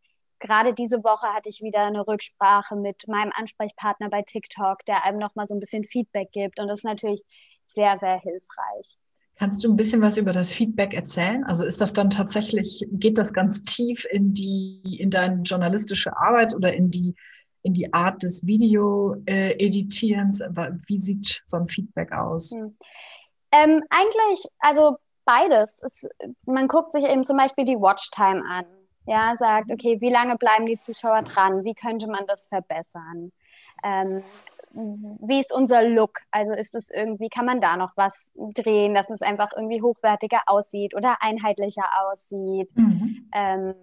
gerade 0.40 0.74
diese 0.74 1.02
Woche 1.04 1.26
hatte 1.28 1.48
ich 1.48 1.62
wieder 1.62 1.84
eine 1.84 2.06
Rücksprache 2.06 2.76
mit 2.76 3.06
meinem 3.08 3.32
Ansprechpartner 3.34 4.08
bei 4.08 4.22
TikTok, 4.22 4.84
der 4.86 5.04
einem 5.04 5.18
nochmal 5.18 5.46
so 5.48 5.54
ein 5.54 5.60
bisschen 5.60 5.84
Feedback 5.84 6.30
gibt. 6.32 6.60
Und 6.60 6.68
das 6.68 6.80
ist 6.80 6.84
natürlich 6.84 7.22
sehr, 7.68 7.98
sehr 7.98 8.18
hilfreich. 8.20 8.96
Kannst 9.36 9.62
du 9.62 9.72
ein 9.72 9.76
bisschen 9.76 10.02
was 10.02 10.16
über 10.16 10.32
das 10.32 10.52
Feedback 10.52 10.94
erzählen? 10.94 11.44
Also 11.44 11.64
ist 11.64 11.80
das 11.80 11.92
dann 11.92 12.10
tatsächlich, 12.10 12.84
geht 12.90 13.18
das 13.18 13.32
ganz 13.32 13.62
tief 13.62 14.04
in 14.10 14.32
die, 14.32 14.98
in 15.00 15.10
deine 15.10 15.42
journalistische 15.42 16.16
Arbeit 16.16 16.54
oder 16.54 16.72
in 16.74 16.90
die 16.90 17.14
in 17.62 17.74
die 17.74 17.92
Art 17.92 18.22
des 18.22 18.46
Video-Editierens? 18.46 20.40
Wie 20.40 20.98
sieht 20.98 21.42
so 21.44 21.56
ein 21.58 21.68
Feedback 21.68 22.12
aus? 22.12 22.52
Hm. 22.52 22.76
Ähm, 23.52 23.82
eigentlich, 23.90 24.46
also 24.58 24.96
beides. 25.24 25.80
Es, 25.82 26.06
man 26.46 26.68
guckt 26.68 26.92
sich 26.92 27.04
eben 27.04 27.24
zum 27.24 27.36
Beispiel 27.36 27.64
die 27.64 27.76
Watchtime 27.76 28.44
an. 28.48 28.64
Ja, 29.08 29.34
sagt, 29.38 29.72
okay, 29.72 30.02
wie 30.02 30.10
lange 30.10 30.36
bleiben 30.36 30.66
die 30.66 30.78
Zuschauer 30.78 31.22
dran? 31.22 31.64
Wie 31.64 31.72
könnte 31.72 32.08
man 32.08 32.26
das 32.26 32.46
verbessern? 32.46 33.32
Ähm, 33.82 34.22
wie 34.70 35.40
ist 35.40 35.50
unser 35.50 35.82
Look? 35.82 36.20
Also 36.30 36.52
ist 36.52 36.74
es 36.74 36.90
irgendwie, 36.90 37.30
kann 37.30 37.46
man 37.46 37.62
da 37.62 37.78
noch 37.78 37.96
was 37.96 38.30
drehen, 38.36 38.92
dass 38.92 39.08
es 39.08 39.22
einfach 39.22 39.52
irgendwie 39.56 39.80
hochwertiger 39.80 40.42
aussieht 40.46 40.94
oder 40.94 41.22
einheitlicher 41.22 41.86
aussieht? 42.02 42.68
Mhm. 42.76 43.30
Ähm, 43.34 43.74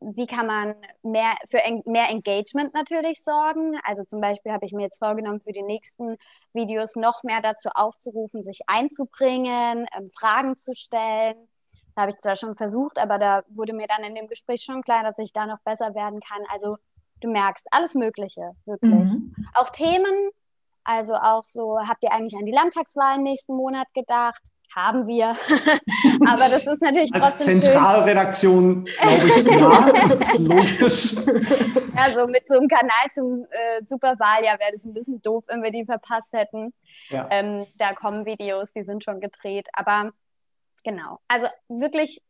wie 0.00 0.26
kann 0.26 0.46
man 0.46 0.76
mehr 1.02 1.34
für 1.46 1.58
mehr 1.84 2.08
Engagement 2.08 2.72
natürlich 2.72 3.22
sorgen? 3.22 3.78
Also 3.84 4.04
zum 4.04 4.22
Beispiel 4.22 4.52
habe 4.52 4.64
ich 4.64 4.72
mir 4.72 4.84
jetzt 4.84 4.98
vorgenommen, 4.98 5.40
für 5.40 5.52
die 5.52 5.62
nächsten 5.62 6.16
Videos 6.54 6.96
noch 6.96 7.22
mehr 7.22 7.42
dazu 7.42 7.68
aufzurufen, 7.74 8.42
sich 8.42 8.60
einzubringen, 8.66 9.86
ähm, 9.94 10.08
Fragen 10.18 10.56
zu 10.56 10.74
stellen. 10.74 11.47
Da 11.98 12.02
habe 12.02 12.12
ich 12.12 12.20
zwar 12.20 12.36
schon 12.36 12.54
versucht, 12.54 12.96
aber 12.96 13.18
da 13.18 13.42
wurde 13.48 13.72
mir 13.72 13.88
dann 13.88 14.04
in 14.04 14.14
dem 14.14 14.28
Gespräch 14.28 14.62
schon 14.62 14.82
klar, 14.82 15.02
dass 15.02 15.18
ich 15.18 15.32
da 15.32 15.46
noch 15.46 15.58
besser 15.64 15.96
werden 15.96 16.20
kann. 16.20 16.44
Also 16.48 16.76
du 17.20 17.28
merkst, 17.28 17.66
alles 17.72 17.96
Mögliche, 17.96 18.52
wirklich. 18.66 18.92
Mhm. 18.92 19.34
Auch 19.54 19.70
Themen, 19.70 20.30
also 20.84 21.14
auch 21.14 21.44
so, 21.44 21.76
habt 21.80 22.04
ihr 22.04 22.12
eigentlich 22.12 22.38
an 22.38 22.46
die 22.46 22.52
Landtagswahlen 22.52 23.24
nächsten 23.24 23.56
Monat 23.56 23.88
gedacht? 23.94 24.40
haben 24.76 25.06
wir. 25.06 25.28
Aber 26.28 26.48
das 26.50 26.66
ist 26.66 26.82
natürlich 26.82 27.12
Als 27.14 27.38
trotzdem 27.38 27.62
Zentralredaktion, 27.62 28.84
glaube 28.84 29.26
ich, 29.26 29.46
ja, 29.50 30.36
logisch. 30.38 31.16
Also 31.96 32.26
mit 32.26 32.46
so 32.46 32.58
einem 32.58 32.68
Kanal 32.68 33.10
zum 33.12 33.46
äh, 33.50 33.82
Superwahljahr 33.82 34.60
wäre 34.60 34.72
das 34.74 34.84
ein 34.84 34.92
bisschen 34.92 35.22
doof, 35.22 35.44
wenn 35.48 35.62
wir 35.62 35.72
die 35.72 35.86
verpasst 35.86 36.32
hätten. 36.34 36.74
Ja. 37.08 37.26
Ähm, 37.30 37.66
da 37.78 37.94
kommen 37.94 38.26
Videos, 38.26 38.70
die 38.72 38.84
sind 38.84 39.02
schon 39.02 39.20
gedreht. 39.20 39.68
Aber 39.72 40.12
genau, 40.84 41.20
also 41.28 41.46
wirklich 41.68 42.22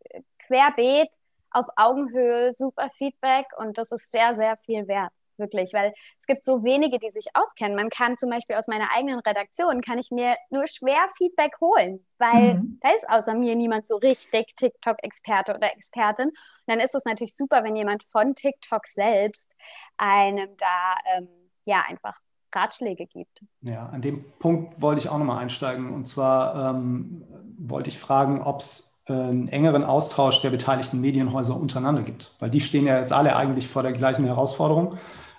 querbeet, 0.47 1.09
auf 1.50 1.67
Augenhöhe, 1.76 2.52
super 2.52 2.90
Feedback 2.90 3.47
und 3.57 3.78
das 3.78 3.90
ist 3.93 4.11
sehr, 4.11 4.37
sehr 4.37 4.57
viel 4.59 4.87
wert 4.87 5.12
wirklich, 5.38 5.73
weil 5.73 5.95
es 6.19 6.26
gibt 6.26 6.45
so 6.45 6.64
wenige, 6.64 6.99
die 6.99 7.11
sich 7.11 7.26
auskennen. 7.35 7.76
Man 7.76 7.90
kann 7.90 8.17
zum 8.17 8.31
Beispiel 8.31 8.57
aus 8.57 8.67
meiner 8.67 8.93
eigenen 8.95 9.21
Redaktion, 9.21 9.81
kann 9.81 9.99
ich 9.99 10.11
mir 10.11 10.37
nur 10.50 10.67
schwer 10.67 11.07
Feedback 11.17 11.52
holen, 11.61 12.05
weil 12.19 12.55
mhm. 12.55 12.78
da 12.83 12.90
ist 12.90 13.09
außer 13.09 13.35
mir 13.35 13.55
niemand 13.55 13.87
so 13.87 13.97
richtig 13.97 14.55
TikTok-Experte 14.57 15.55
oder 15.55 15.73
Expertin. 15.73 16.28
Und 16.28 16.37
dann 16.67 16.81
ist 16.81 16.95
es 16.95 17.05
natürlich 17.05 17.37
super, 17.37 17.64
wenn 17.64 17.76
jemand 17.76 18.05
von 18.05 18.35
TikTok 18.35 18.87
selbst 18.87 19.49
einem 19.97 20.57
da 20.57 20.97
ähm, 21.17 21.28
ja 21.64 21.85
einfach 21.87 22.19
Ratschläge 22.55 23.07
gibt. 23.07 23.45
Ja, 23.62 23.87
an 23.87 24.02
dem 24.02 24.25
Punkt 24.38 24.81
wollte 24.81 25.00
ich 25.00 25.09
auch 25.09 25.19
nochmal 25.19 25.38
einsteigen. 25.38 25.93
Und 25.93 26.07
zwar 26.07 26.75
ähm, 26.75 27.25
wollte 27.59 27.90
ich 27.90 27.99
fragen, 27.99 28.43
ob 28.43 28.61
es 28.61 29.02
äh, 29.07 29.12
einen 29.12 29.49
engeren 29.49 29.85
Austausch 29.85 30.40
der 30.43 30.50
beteiligten 30.50 31.00
Medienhäuser 31.00 31.59
untereinander 31.59 32.02
gibt. 32.02 32.35
Weil 32.38 32.50
die 32.50 32.61
stehen 32.61 32.87
ja 32.87 32.99
jetzt 32.99 33.12
alle 33.12 33.37
eigentlich 33.37 33.69
vor 33.69 33.83
der 33.83 33.93
gleichen 33.93 34.25
Herausforderung 34.25 34.99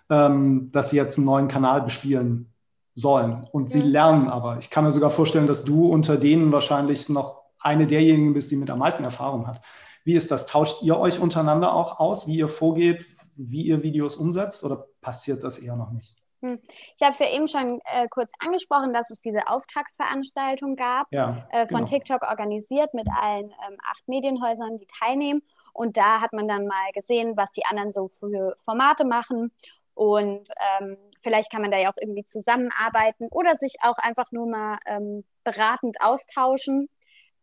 ähm, 0.10 0.72
dass 0.72 0.90
sie 0.90 0.98
jetzt 0.98 1.18
einen 1.18 1.26
neuen 1.26 1.48
Kanal 1.48 1.82
bespielen 1.82 2.52
sollen. 2.96 3.48
Und 3.52 3.70
sie 3.70 3.82
lernen 3.82 4.28
aber. 4.28 4.58
Ich 4.60 4.70
kann 4.70 4.84
mir 4.84 4.92
sogar 4.92 5.12
vorstellen, 5.12 5.48
dass 5.48 5.64
du 5.64 5.88
unter 5.88 6.18
denen 6.18 6.52
wahrscheinlich 6.52 7.10
noch 7.10 7.44
eine 7.60 7.88
derjenigen 7.88 8.34
bist, 8.34 8.52
die 8.52 8.56
mit 8.56 8.70
am 8.70 8.80
meisten 8.80 9.04
Erfahrung 9.04 9.48
hat. 9.48 9.62
Wie 10.04 10.16
ist 10.16 10.32
das? 10.32 10.48
Tauscht 10.48 10.82
ihr 10.82 10.98
euch 10.98 11.20
untereinander 11.20 11.74
auch 11.74 12.00
aus, 12.00 12.28
wie 12.28 12.38
ihr 12.38 12.48
vorgeht, 12.48 13.06
wie 13.36 13.64
ihr 13.64 13.84
Videos 13.84 14.16
umsetzt 14.16 14.64
oder 14.64 14.88
passiert 15.02 15.44
das 15.44 15.60
eher 15.60 15.76
noch 15.76 15.92
nicht? 15.92 16.19
Hm. 16.42 16.60
Ich 16.96 17.02
habe 17.02 17.14
es 17.14 17.20
ja 17.20 17.30
eben 17.30 17.48
schon 17.48 17.82
äh, 17.86 18.08
kurz 18.10 18.32
angesprochen, 18.40 18.94
dass 18.94 19.10
es 19.10 19.22
diese 19.22 19.48
Auftaktveranstaltung 19.48 20.76
gab, 20.76 21.08
ja, 21.12 21.48
äh, 21.52 21.68
von 21.68 21.86
genau. 21.86 21.90
TikTok 21.90 22.24
organisiert 22.24 22.94
mit 22.94 23.08
allen 23.10 23.50
ähm, 23.50 23.78
acht 23.90 24.08
Medienhäusern, 24.08 24.78
die 24.78 24.88
teilnehmen. 24.88 25.42
Und 25.74 25.98
da 25.98 26.22
hat 26.22 26.34
man 26.34 26.48
dann 26.48 26.66
mal 26.66 26.92
gesehen, 26.94 27.36
was 27.36 27.52
die 27.52 27.66
anderen 27.66 27.92
so 27.92 28.08
für 28.08 28.56
Formate 28.58 29.06
machen. 29.06 29.52
Und 29.94 30.50
ähm, 30.80 30.98
vielleicht 31.22 31.52
kann 31.52 31.62
man 31.62 31.72
da 31.72 31.78
ja 31.78 31.90
auch 31.92 31.98
irgendwie 32.00 32.24
zusammenarbeiten 32.24 33.28
oder 33.32 33.58
sich 33.58 33.76
auch 33.82 33.98
einfach 33.98 34.32
nur 34.32 34.48
mal 34.48 34.78
ähm, 34.86 35.26
beratend 35.44 35.98
austauschen. 36.00 36.90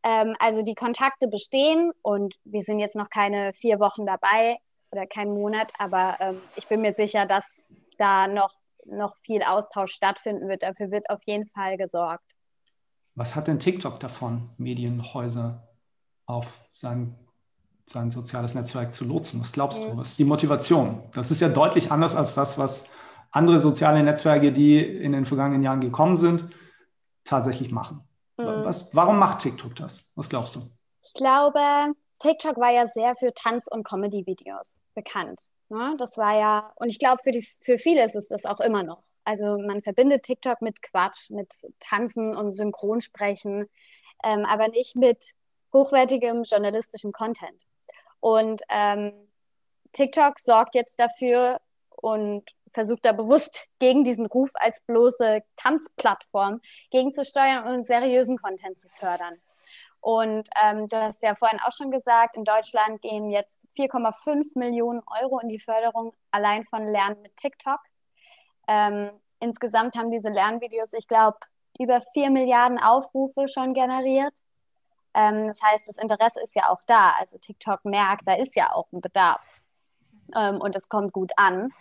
Ähm, 0.02 0.34
also 0.38 0.62
die 0.62 0.74
Kontakte 0.74 1.28
bestehen 1.28 1.92
und 2.00 2.34
wir 2.44 2.62
sind 2.62 2.78
jetzt 2.78 2.96
noch 2.96 3.10
keine 3.10 3.52
vier 3.52 3.80
Wochen 3.80 4.06
dabei 4.06 4.56
oder 4.90 5.06
keinen 5.06 5.34
Monat, 5.34 5.72
aber 5.78 6.16
ähm, 6.20 6.40
ich 6.54 6.66
bin 6.68 6.80
mir 6.80 6.94
sicher, 6.94 7.26
dass 7.26 7.72
da 7.98 8.28
noch, 8.28 8.52
noch 8.90 9.16
viel 9.16 9.42
Austausch 9.42 9.92
stattfinden 9.92 10.48
wird. 10.48 10.62
Dafür 10.62 10.90
wird 10.90 11.08
auf 11.10 11.22
jeden 11.26 11.46
Fall 11.48 11.76
gesorgt. 11.76 12.24
Was 13.14 13.34
hat 13.34 13.48
denn 13.48 13.58
TikTok 13.58 13.98
davon, 14.00 14.50
Medienhäuser 14.58 15.68
auf 16.26 16.60
seinem 16.70 17.14
sein 17.88 18.10
soziales 18.10 18.54
Netzwerk 18.54 18.92
zu 18.92 19.04
lotsen. 19.04 19.40
Was 19.40 19.52
glaubst 19.52 19.82
du? 19.84 19.96
Was 19.96 20.10
ist 20.10 20.18
die 20.18 20.24
Motivation? 20.24 21.02
Das 21.14 21.30
ist 21.30 21.40
ja 21.40 21.48
deutlich 21.48 21.92
anders 21.92 22.16
als 22.16 22.34
das, 22.34 22.58
was 22.58 22.90
andere 23.30 23.58
soziale 23.58 24.02
Netzwerke, 24.02 24.52
die 24.52 24.80
in 24.80 25.12
den 25.12 25.24
vergangenen 25.24 25.62
Jahren 25.62 25.80
gekommen 25.80 26.16
sind, 26.16 26.46
tatsächlich 27.24 27.70
machen. 27.70 28.00
Mhm. 28.36 28.64
Was, 28.64 28.94
warum 28.94 29.18
macht 29.18 29.40
TikTok 29.40 29.76
das? 29.76 30.12
Was 30.16 30.28
glaubst 30.28 30.56
du? 30.56 30.62
Ich 31.04 31.14
glaube, 31.14 31.60
TikTok 32.18 32.56
war 32.56 32.72
ja 32.72 32.86
sehr 32.86 33.14
für 33.16 33.32
Tanz- 33.34 33.68
und 33.68 33.84
Comedy-Videos 33.84 34.80
bekannt. 34.94 35.48
Ne? 35.68 35.94
Das 35.98 36.16
war 36.16 36.38
ja, 36.38 36.72
und 36.76 36.88
ich 36.88 36.98
glaube, 36.98 37.20
für, 37.22 37.32
für 37.60 37.78
viele 37.78 38.04
ist 38.04 38.16
es 38.16 38.28
das 38.28 38.44
auch 38.44 38.60
immer 38.60 38.82
noch. 38.82 39.02
Also 39.24 39.58
man 39.58 39.82
verbindet 39.82 40.22
TikTok 40.22 40.62
mit 40.62 40.82
Quatsch, 40.82 41.30
mit 41.30 41.52
Tanzen 41.80 42.36
und 42.36 42.52
Synchronsprechen, 42.52 43.68
ähm, 44.24 44.44
aber 44.44 44.68
nicht 44.68 44.94
mit 44.94 45.32
hochwertigem 45.72 46.42
journalistischem 46.42 47.12
Content. 47.12 47.66
Und 48.20 48.62
ähm, 48.68 49.12
TikTok 49.92 50.38
sorgt 50.38 50.74
jetzt 50.74 51.00
dafür 51.00 51.60
und 51.90 52.44
versucht 52.72 53.04
da 53.04 53.12
bewusst 53.12 53.68
gegen 53.78 54.04
diesen 54.04 54.26
Ruf 54.26 54.50
als 54.54 54.80
bloße 54.80 55.42
Tanzplattform 55.56 56.60
gegenzusteuern 56.90 57.66
und 57.66 57.86
seriösen 57.86 58.36
Content 58.36 58.78
zu 58.78 58.88
fördern. 58.90 59.40
Und 60.06 60.48
ähm, 60.62 60.86
du 60.86 61.02
hast 61.02 61.20
ja 61.24 61.34
vorhin 61.34 61.58
auch 61.66 61.72
schon 61.72 61.90
gesagt, 61.90 62.36
in 62.36 62.44
Deutschland 62.44 63.02
gehen 63.02 63.28
jetzt 63.28 63.66
4,5 63.76 64.56
Millionen 64.56 65.02
Euro 65.20 65.40
in 65.40 65.48
die 65.48 65.58
Förderung 65.58 66.12
allein 66.30 66.64
von 66.64 66.86
Lernen 66.86 67.20
mit 67.22 67.36
TikTok. 67.36 67.80
Ähm, 68.68 69.10
insgesamt 69.40 69.96
haben 69.96 70.12
diese 70.12 70.28
Lernvideos, 70.28 70.92
ich 70.92 71.08
glaube, 71.08 71.38
über 71.76 72.00
4 72.00 72.30
Milliarden 72.30 72.78
Aufrufe 72.78 73.48
schon 73.48 73.74
generiert. 73.74 74.32
Ähm, 75.12 75.48
das 75.48 75.60
heißt, 75.60 75.88
das 75.88 75.98
Interesse 75.98 76.40
ist 76.40 76.54
ja 76.54 76.68
auch 76.68 76.82
da. 76.86 77.14
Also 77.18 77.38
TikTok 77.38 77.84
merkt, 77.84 78.28
da 78.28 78.34
ist 78.34 78.54
ja 78.54 78.72
auch 78.72 78.86
ein 78.92 79.00
Bedarf. 79.00 79.60
Ähm, 80.36 80.60
und 80.60 80.76
es 80.76 80.88
kommt 80.88 81.14
gut 81.14 81.32
an. 81.36 81.72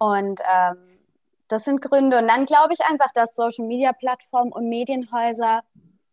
Und 0.00 0.40
ähm, 0.52 0.98
das 1.46 1.66
sind 1.66 1.80
Gründe. 1.82 2.18
Und 2.18 2.26
dann 2.26 2.46
glaube 2.46 2.72
ich 2.72 2.80
einfach, 2.80 3.12
dass 3.12 3.36
Social-Media-Plattformen 3.36 4.50
und 4.50 4.68
Medienhäuser 4.68 5.62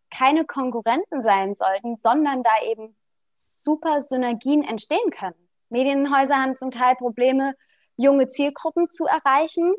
keine 0.09 0.45
Konkurrenten 0.45 1.21
sein 1.21 1.55
sollten, 1.55 1.97
sondern 1.97 2.43
da 2.43 2.51
eben 2.65 2.95
super 3.33 4.01
Synergien 4.01 4.63
entstehen 4.63 5.11
können. 5.11 5.49
Medienhäuser 5.69 6.35
haben 6.35 6.55
zum 6.55 6.71
Teil 6.71 6.95
Probleme, 6.95 7.53
junge 7.97 8.27
Zielgruppen 8.27 8.89
zu 8.91 9.05
erreichen. 9.05 9.73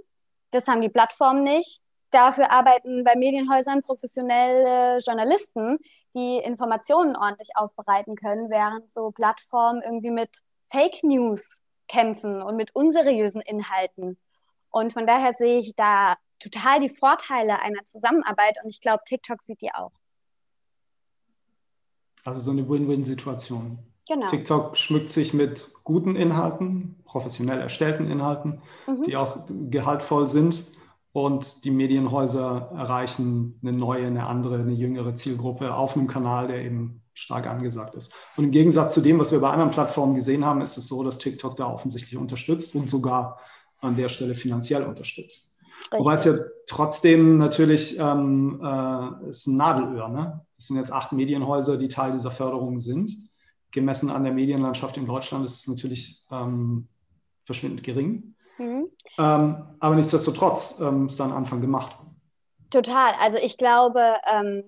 Das 0.50 0.66
haben 0.66 0.80
die 0.80 0.88
Plattformen 0.88 1.44
nicht. 1.44 1.80
Dafür 2.10 2.50
arbeiten 2.50 3.04
bei 3.04 3.16
Medienhäusern 3.16 3.82
professionelle 3.82 4.98
Journalisten, 4.98 5.78
die 6.14 6.38
Informationen 6.38 7.16
ordentlich 7.16 7.50
aufbereiten 7.54 8.16
können, 8.16 8.48
während 8.50 8.92
so 8.92 9.10
Plattformen 9.10 9.82
irgendwie 9.82 10.10
mit 10.10 10.42
Fake 10.70 11.02
News 11.02 11.60
kämpfen 11.86 12.42
und 12.42 12.56
mit 12.56 12.74
unseriösen 12.74 13.42
Inhalten. 13.42 14.18
Und 14.70 14.92
von 14.92 15.06
daher 15.06 15.32
sehe 15.34 15.58
ich 15.58 15.74
da 15.76 16.16
total 16.38 16.80
die 16.80 16.88
Vorteile 16.88 17.60
einer 17.60 17.84
Zusammenarbeit 17.84 18.56
und 18.62 18.70
ich 18.70 18.80
glaube, 18.80 19.02
TikTok 19.06 19.42
sieht 19.42 19.60
die 19.60 19.74
auch. 19.74 19.92
Also 22.24 22.40
so 22.40 22.50
eine 22.50 22.68
Win-Win-Situation. 22.68 23.78
Genau. 24.08 24.26
TikTok 24.26 24.76
schmückt 24.76 25.12
sich 25.12 25.34
mit 25.34 25.68
guten 25.84 26.16
Inhalten, 26.16 26.96
professionell 27.04 27.60
erstellten 27.60 28.10
Inhalten, 28.10 28.62
mhm. 28.86 29.02
die 29.02 29.16
auch 29.16 29.40
gehaltvoll 29.70 30.28
sind. 30.28 30.64
Und 31.12 31.64
die 31.64 31.70
Medienhäuser 31.70 32.70
erreichen 32.76 33.58
eine 33.62 33.72
neue, 33.72 34.06
eine 34.06 34.26
andere, 34.26 34.56
eine 34.56 34.72
jüngere 34.72 35.14
Zielgruppe 35.14 35.74
auf 35.74 35.96
einem 35.96 36.06
Kanal, 36.06 36.48
der 36.48 36.64
eben 36.64 37.02
stark 37.12 37.46
angesagt 37.48 37.94
ist. 37.96 38.14
Und 38.36 38.44
im 38.44 38.50
Gegensatz 38.52 38.94
zu 38.94 39.00
dem, 39.00 39.18
was 39.18 39.32
wir 39.32 39.40
bei 39.40 39.50
anderen 39.50 39.72
Plattformen 39.72 40.14
gesehen 40.14 40.44
haben, 40.44 40.60
ist 40.60 40.76
es 40.76 40.86
so, 40.86 41.02
dass 41.02 41.18
TikTok 41.18 41.56
da 41.56 41.66
offensichtlich 41.66 42.16
unterstützt 42.16 42.74
und 42.76 42.88
sogar 42.88 43.40
an 43.80 43.96
der 43.96 44.08
Stelle 44.08 44.34
finanziell 44.34 44.84
unterstützt. 44.84 45.47
Richtig. 45.90 46.00
Wobei 46.00 46.12
es 46.14 46.24
ja 46.24 46.34
trotzdem 46.66 47.38
natürlich 47.38 47.98
ähm, 47.98 48.60
äh, 48.62 49.28
ist 49.28 49.46
ein 49.46 49.56
Nadelöhr. 49.56 50.08
Ne? 50.08 50.44
Das 50.54 50.66
sind 50.66 50.76
jetzt 50.76 50.92
acht 50.92 51.12
Medienhäuser, 51.12 51.78
die 51.78 51.88
Teil 51.88 52.12
dieser 52.12 52.30
Förderung 52.30 52.78
sind. 52.78 53.12
Gemessen 53.70 54.10
an 54.10 54.24
der 54.24 54.32
Medienlandschaft 54.32 54.96
in 54.98 55.06
Deutschland 55.06 55.44
ist 55.44 55.60
es 55.60 55.66
natürlich 55.66 56.22
ähm, 56.30 56.88
verschwindend 57.44 57.82
gering. 57.84 58.34
Mhm. 58.58 58.90
Ähm, 59.18 59.64
aber 59.80 59.94
nichtsdestotrotz 59.94 60.80
ähm, 60.80 61.06
ist 61.06 61.18
da 61.18 61.24
ein 61.24 61.32
Anfang 61.32 61.60
gemacht. 61.60 61.96
Total. 62.70 63.12
Also 63.20 63.38
ich 63.38 63.56
glaube, 63.56 64.14
ähm, 64.30 64.64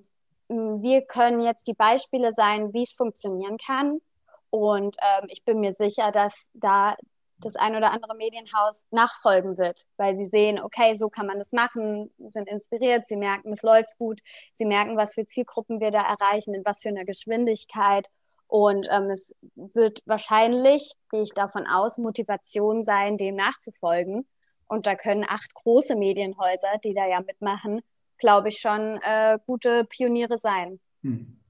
wir 0.48 1.02
können 1.02 1.40
jetzt 1.40 1.66
die 1.66 1.74
Beispiele 1.74 2.32
sein, 2.32 2.72
wie 2.72 2.82
es 2.82 2.92
funktionieren 2.92 3.58
kann. 3.58 4.00
Und 4.48 4.96
ähm, 5.00 5.28
ich 5.28 5.44
bin 5.44 5.60
mir 5.60 5.74
sicher, 5.74 6.10
dass 6.10 6.34
da 6.54 6.96
das 7.40 7.56
ein 7.56 7.76
oder 7.76 7.92
andere 7.92 8.14
Medienhaus 8.14 8.84
nachfolgen 8.90 9.58
wird, 9.58 9.86
weil 9.96 10.16
sie 10.16 10.26
sehen, 10.26 10.60
okay, 10.60 10.96
so 10.96 11.08
kann 11.08 11.26
man 11.26 11.38
das 11.38 11.52
machen, 11.52 12.10
sind 12.18 12.48
inspiriert, 12.48 13.06
sie 13.06 13.16
merken, 13.16 13.52
es 13.52 13.62
läuft 13.62 13.96
gut, 13.98 14.20
sie 14.54 14.66
merken, 14.66 14.96
was 14.96 15.14
für 15.14 15.26
Zielgruppen 15.26 15.80
wir 15.80 15.90
da 15.90 16.00
erreichen, 16.02 16.54
in 16.54 16.64
was 16.64 16.82
für 16.82 16.88
einer 16.88 17.04
Geschwindigkeit. 17.04 18.08
Und 18.46 18.88
ähm, 18.90 19.10
es 19.10 19.34
wird 19.54 20.02
wahrscheinlich, 20.06 20.94
gehe 21.10 21.22
ich 21.22 21.32
davon 21.34 21.66
aus, 21.66 21.98
Motivation 21.98 22.84
sein, 22.84 23.16
dem 23.16 23.36
nachzufolgen. 23.36 24.26
Und 24.66 24.86
da 24.86 24.94
können 24.94 25.24
acht 25.26 25.54
große 25.54 25.96
Medienhäuser, 25.96 26.78
die 26.84 26.94
da 26.94 27.06
ja 27.06 27.20
mitmachen, 27.20 27.80
glaube 28.18 28.48
ich, 28.48 28.58
schon 28.58 28.98
äh, 29.02 29.38
gute 29.46 29.84
Pioniere 29.84 30.38
sein. 30.38 30.80
Hm. 31.02 31.40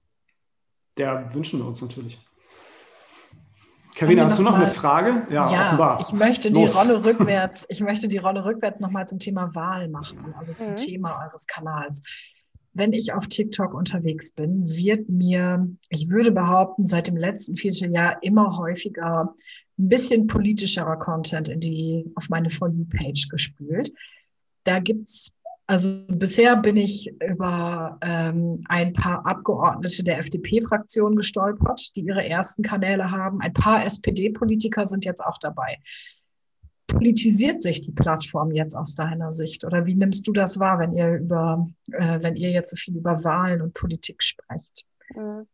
Der 0.97 1.33
wünschen 1.35 1.59
wir 1.59 1.67
uns 1.67 1.81
natürlich. 1.81 2.19
Karina, 4.01 4.25
hast 4.25 4.39
du 4.39 4.43
noch 4.43 4.53
mal, 4.53 4.63
eine 4.63 4.73
Frage? 4.73 5.27
Ja, 5.29 5.53
ja 5.53 5.63
offenbar. 5.67 6.01
Ich 6.01 6.11
möchte 6.15 6.51
die 6.51 6.65
Rolle 6.65 7.05
rückwärts, 7.05 7.67
ich 7.69 7.83
möchte 7.83 8.09
die 8.09 8.17
Rolle 8.17 8.47
rückwärts 8.47 8.81
nochmal 8.81 9.07
zum 9.07 9.19
Thema 9.19 9.55
Wahl 9.55 9.89
machen, 9.89 10.35
also 10.39 10.55
zum 10.55 10.73
mhm. 10.73 10.77
Thema 10.77 11.23
eures 11.23 11.47
Kanals. 11.47 12.03
Wenn 12.73 12.95
ich 12.95 13.13
auf 13.13 13.27
TikTok 13.27 13.75
unterwegs 13.75 14.33
bin, 14.33 14.67
wird 14.67 15.11
mir, 15.11 15.69
ich 15.91 16.09
würde 16.09 16.33
behaupten, 16.33 16.87
seit 16.87 17.09
dem 17.09 17.17
letzten 17.19 17.57
Vierteljahr 17.57 18.23
immer 18.23 18.57
häufiger 18.57 19.35
ein 19.79 19.89
bisschen 19.89 20.27
politischerer 20.27 20.97
Content 20.99 21.51
in 21.51 21.61
die, 21.61 22.11
auf 22.15 22.31
meine 22.31 22.49
For 22.49 22.71
You-Page 22.71 23.29
gespült. 23.29 23.93
Da 24.65 24.79
gibt 24.79 25.09
es 25.09 25.35
also 25.71 26.05
bisher 26.09 26.57
bin 26.57 26.77
ich 26.77 27.09
über 27.21 27.97
ähm, 28.03 28.65
ein 28.69 28.93
paar 28.93 29.25
Abgeordnete 29.25 30.03
der 30.03 30.19
FDP-Fraktion 30.19 31.15
gestolpert, 31.15 31.95
die 31.95 32.01
ihre 32.01 32.27
ersten 32.27 32.65
Kanäle 32.65 33.13
haben. 33.13 33.41
Ein 33.41 33.53
paar 33.53 33.85
SPD-Politiker 33.85 34.85
sind 34.85 35.05
jetzt 35.05 35.21
auch 35.21 35.39
dabei. 35.39 35.79
Politisiert 36.89 37.63
sich 37.63 37.83
die 37.83 37.93
Plattform 37.93 38.51
jetzt 38.51 38.75
aus 38.75 38.97
deiner 38.97 39.31
Sicht? 39.31 39.65
Oder 39.65 39.87
wie 39.87 39.95
nimmst 39.95 40.27
du 40.27 40.33
das 40.33 40.59
wahr, 40.59 40.81
wenn 40.81 40.93
ihr 40.93 41.13
über, 41.13 41.69
äh, 41.93 42.19
wenn 42.21 42.35
ihr 42.35 42.51
jetzt 42.51 42.71
so 42.71 42.77
viel 42.77 42.97
über 42.97 43.23
Wahlen 43.23 43.63
und 43.63 43.73
Politik 43.73 44.25
sprecht? 44.25 44.85
Mhm. 45.15 45.47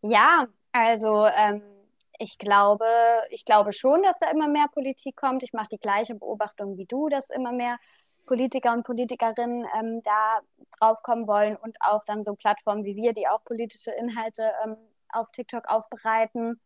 Ja, 0.00 0.46
also 0.70 1.26
ähm, 1.26 1.60
ich 2.20 2.38
glaube, 2.38 2.86
ich 3.30 3.44
glaube 3.44 3.72
schon, 3.72 4.00
dass 4.04 4.16
da 4.20 4.30
immer 4.30 4.46
mehr 4.46 4.68
Politik 4.72 5.16
kommt. 5.16 5.42
Ich 5.42 5.52
mache 5.52 5.70
die 5.72 5.78
gleiche 5.78 6.14
Beobachtung 6.14 6.78
wie 6.78 6.86
du, 6.86 7.08
dass 7.08 7.30
immer 7.30 7.50
mehr 7.50 7.78
Politiker 8.26 8.72
und 8.72 8.84
Politikerinnen 8.84 9.66
ähm, 9.78 10.02
da 10.02 10.40
draufkommen 10.78 11.26
wollen 11.26 11.56
und 11.56 11.76
auch 11.80 12.04
dann 12.04 12.24
so 12.24 12.34
Plattformen 12.34 12.84
wie 12.84 12.96
wir, 12.96 13.12
die 13.12 13.28
auch 13.28 13.44
politische 13.44 13.90
Inhalte 13.92 14.52
ähm, 14.64 14.76
auf 15.12 15.30
TikTok 15.30 15.68
aufbereiten. 15.68 16.60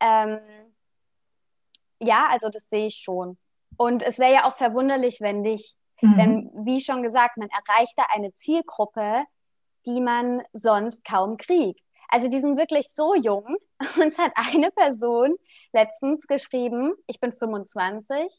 Ähm, 0.00 0.40
ja, 2.00 2.28
also 2.30 2.48
das 2.48 2.68
sehe 2.68 2.86
ich 2.86 2.96
schon. 2.96 3.38
Und 3.76 4.02
es 4.02 4.18
wäre 4.18 4.32
ja 4.32 4.44
auch 4.44 4.54
verwunderlich, 4.54 5.20
wenn 5.20 5.42
nicht. 5.42 5.76
Mhm. 6.00 6.16
Denn 6.16 6.50
wie 6.66 6.80
schon 6.80 7.02
gesagt, 7.02 7.36
man 7.36 7.48
erreicht 7.48 7.94
da 7.96 8.04
eine 8.10 8.34
Zielgruppe, 8.34 9.24
die 9.86 10.00
man 10.00 10.42
sonst 10.52 11.04
kaum 11.04 11.36
kriegt. 11.36 11.80
Also 12.08 12.28
die 12.28 12.40
sind 12.40 12.56
wirklich 12.56 12.88
so 12.94 13.14
jung. 13.14 13.56
Uns 14.02 14.18
hat 14.18 14.32
eine 14.34 14.70
Person 14.70 15.36
letztens 15.72 16.26
geschrieben, 16.26 16.94
ich 17.06 17.20
bin 17.20 17.32
25, 17.32 18.32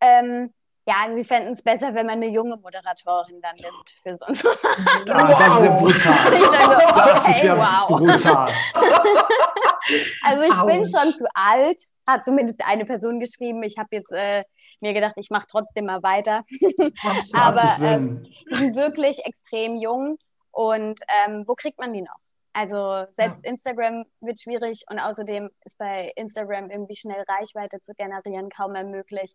ähm, 0.00 0.52
ja, 0.84 0.94
also 1.04 1.16
sie 1.16 1.24
fänden 1.24 1.52
es 1.52 1.62
besser, 1.62 1.94
wenn 1.94 2.06
man 2.06 2.16
eine 2.16 2.28
junge 2.28 2.56
Moderatorin 2.56 3.40
dann 3.40 3.54
nimmt 3.56 3.90
für 4.02 4.16
so 4.16 4.24
ein 4.24 4.34
Format. 4.34 4.58
Ah, 5.08 5.28
wow. 5.28 5.38
Das 5.38 5.58
ist 5.58 5.64
ja 5.64 5.76
brutal. 5.76 6.30
Dachte, 6.52 6.86
okay, 6.88 7.08
das 7.08 7.28
ist 7.28 7.42
ja 7.42 7.56
wow. 7.56 7.88
brutal. 7.88 8.50
also 10.22 10.44
ich 10.44 10.52
Ouch. 10.52 10.66
bin 10.66 10.84
schon 10.84 11.12
zu 11.12 11.26
alt, 11.34 11.80
hat 12.06 12.24
zumindest 12.24 12.64
eine 12.64 12.84
Person 12.84 13.20
geschrieben. 13.20 13.62
Ich 13.62 13.78
habe 13.78 13.88
jetzt 13.92 14.10
äh, 14.10 14.44
mir 14.80 14.92
gedacht, 14.92 15.14
ich 15.16 15.30
mache 15.30 15.46
trotzdem 15.48 15.86
mal 15.86 16.02
weiter. 16.02 16.44
Aber 17.34 17.64
ähm, 17.82 18.22
die 18.50 18.54
sind 18.54 18.76
wirklich 18.76 19.24
extrem 19.24 19.76
jung. 19.76 20.18
Und 20.50 21.00
ähm, 21.26 21.44
wo 21.46 21.54
kriegt 21.54 21.78
man 21.78 21.92
die 21.92 22.02
noch? 22.02 22.18
Also 22.52 23.06
selbst 23.12 23.44
ja. 23.44 23.50
Instagram 23.50 24.04
wird 24.20 24.40
schwierig 24.40 24.84
und 24.90 24.98
außerdem 24.98 25.48
ist 25.64 25.78
bei 25.78 26.12
Instagram 26.16 26.70
irgendwie 26.70 26.96
schnell 26.96 27.24
Reichweite 27.26 27.80
zu 27.80 27.94
generieren 27.94 28.50
kaum 28.50 28.72
mehr 28.72 28.84
möglich 28.84 29.34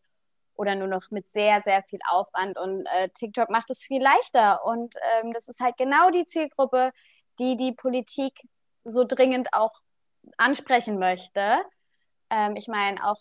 oder 0.57 0.75
nur 0.75 0.87
noch 0.87 1.09
mit 1.11 1.31
sehr, 1.31 1.61
sehr 1.61 1.83
viel 1.83 1.99
Aufwand. 2.09 2.57
Und 2.57 2.85
äh, 2.87 3.09
TikTok 3.09 3.49
macht 3.49 3.69
es 3.69 3.83
viel 3.83 4.01
leichter. 4.01 4.65
Und 4.65 4.95
ähm, 5.21 5.33
das 5.33 5.47
ist 5.47 5.61
halt 5.61 5.77
genau 5.77 6.09
die 6.09 6.25
Zielgruppe, 6.25 6.91
die 7.39 7.55
die 7.55 7.71
Politik 7.71 8.33
so 8.83 9.05
dringend 9.05 9.53
auch 9.53 9.73
ansprechen 10.37 10.99
möchte. 10.99 11.57
Ähm, 12.29 12.55
ich 12.55 12.67
meine, 12.67 13.03
auch, 13.05 13.19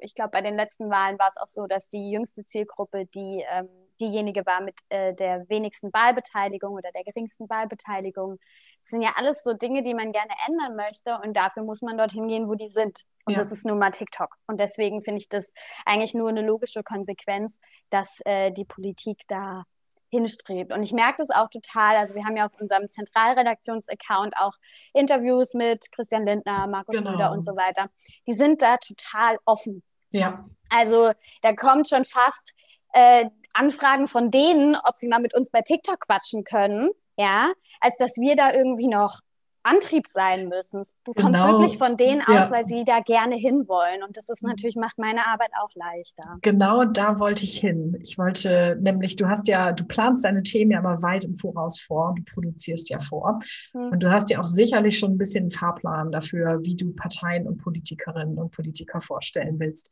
ich 0.00 0.14
glaube, 0.14 0.30
bei 0.30 0.40
den 0.40 0.56
letzten 0.56 0.90
Wahlen 0.90 1.18
war 1.18 1.28
es 1.28 1.36
auch 1.36 1.48
so, 1.48 1.66
dass 1.66 1.88
die 1.88 2.10
jüngste 2.10 2.44
Zielgruppe, 2.44 3.06
die 3.06 3.44
ähm, 3.50 3.68
diejenige 4.00 4.44
war 4.46 4.60
mit 4.60 4.74
äh, 4.88 5.14
der 5.14 5.48
wenigsten 5.48 5.92
Wahlbeteiligung 5.92 6.74
oder 6.74 6.90
der 6.92 7.04
geringsten 7.04 7.48
Wahlbeteiligung. 7.48 8.38
Das 8.82 8.90
sind 8.90 9.02
ja 9.02 9.12
alles 9.16 9.42
so 9.42 9.52
Dinge, 9.52 9.82
die 9.82 9.94
man 9.94 10.12
gerne 10.12 10.32
ändern 10.46 10.76
möchte 10.76 11.18
und 11.22 11.36
dafür 11.36 11.62
muss 11.62 11.82
man 11.82 11.98
dorthin 11.98 12.28
gehen, 12.28 12.48
wo 12.48 12.54
die 12.54 12.68
sind. 12.68 13.02
Und 13.24 13.34
ja. 13.34 13.40
das 13.40 13.52
ist 13.52 13.64
nun 13.64 13.78
mal 13.78 13.90
TikTok. 13.90 14.34
Und 14.46 14.58
deswegen 14.58 15.02
finde 15.02 15.20
ich 15.20 15.28
das 15.28 15.52
eigentlich 15.84 16.14
nur 16.14 16.28
eine 16.28 16.42
logische 16.42 16.82
Konsequenz, 16.82 17.58
dass 17.90 18.20
äh, 18.24 18.50
die 18.52 18.64
Politik 18.64 19.22
da 19.28 19.64
hinstrebt. 20.10 20.72
Und 20.72 20.82
ich 20.82 20.92
merke 20.92 21.24
das 21.26 21.30
auch 21.30 21.50
total. 21.50 21.96
Also 21.96 22.14
wir 22.14 22.24
haben 22.24 22.36
ja 22.36 22.46
auf 22.46 22.58
unserem 22.58 22.88
Zentralredaktionsaccount 22.88 24.36
auch 24.38 24.54
Interviews 24.94 25.54
mit 25.54 25.92
Christian 25.92 26.24
Lindner, 26.24 26.66
Markus 26.66 26.96
genau. 26.96 27.12
Söder 27.12 27.32
und 27.32 27.44
so 27.44 27.56
weiter. 27.56 27.90
Die 28.26 28.32
sind 28.32 28.62
da 28.62 28.78
total 28.78 29.38
offen. 29.44 29.82
Ja. 30.10 30.44
Also 30.70 31.12
da 31.42 31.54
kommt 31.54 31.88
schon 31.88 32.04
fast 32.04 32.54
äh, 32.92 33.26
Anfragen 33.58 34.06
von 34.06 34.30
denen, 34.30 34.76
ob 34.76 34.98
sie 34.98 35.08
mal 35.08 35.20
mit 35.20 35.34
uns 35.34 35.50
bei 35.50 35.62
TikTok 35.62 36.00
quatschen 36.00 36.44
können, 36.44 36.90
ja, 37.16 37.52
als 37.80 37.96
dass 37.98 38.16
wir 38.16 38.36
da 38.36 38.52
irgendwie 38.52 38.88
noch 38.88 39.20
Antrieb 39.68 40.06
sein 40.06 40.48
müssen. 40.48 40.80
Es 40.80 40.94
kommt 41.04 41.16
genau. 41.16 41.52
wirklich 41.52 41.76
von 41.76 41.96
denen 41.96 42.22
aus, 42.22 42.34
ja. 42.34 42.50
weil 42.50 42.66
sie 42.66 42.84
da 42.84 43.00
gerne 43.00 43.36
hinwollen. 43.36 44.02
Und 44.02 44.16
das 44.16 44.28
ist 44.28 44.42
natürlich, 44.42 44.76
macht 44.76 44.98
meine 44.98 45.26
Arbeit 45.26 45.50
auch 45.62 45.70
leichter. 45.74 46.38
Genau 46.42 46.84
da 46.84 47.18
wollte 47.18 47.44
ich 47.44 47.58
hin. 47.58 47.98
Ich 48.02 48.16
wollte 48.18 48.78
nämlich, 48.80 49.16
du 49.16 49.28
hast 49.28 49.48
ja, 49.48 49.72
du 49.72 49.84
planst 49.84 50.24
deine 50.24 50.42
Themen 50.42 50.70
ja 50.70 50.78
aber 50.78 51.02
weit 51.02 51.24
im 51.24 51.34
Voraus 51.34 51.80
vor 51.80 52.14
du 52.16 52.22
produzierst 52.22 52.88
ja 52.88 52.98
vor. 52.98 53.40
Hm. 53.72 53.92
Und 53.92 54.02
du 54.02 54.10
hast 54.10 54.30
ja 54.30 54.40
auch 54.40 54.46
sicherlich 54.46 54.98
schon 54.98 55.12
ein 55.12 55.18
bisschen 55.18 55.44
einen 55.44 55.50
Fahrplan 55.50 56.12
dafür, 56.12 56.60
wie 56.64 56.76
du 56.76 56.92
Parteien 56.94 57.46
und 57.46 57.58
Politikerinnen 57.58 58.38
und 58.38 58.52
Politiker 58.52 59.02
vorstellen 59.02 59.58
willst. 59.58 59.90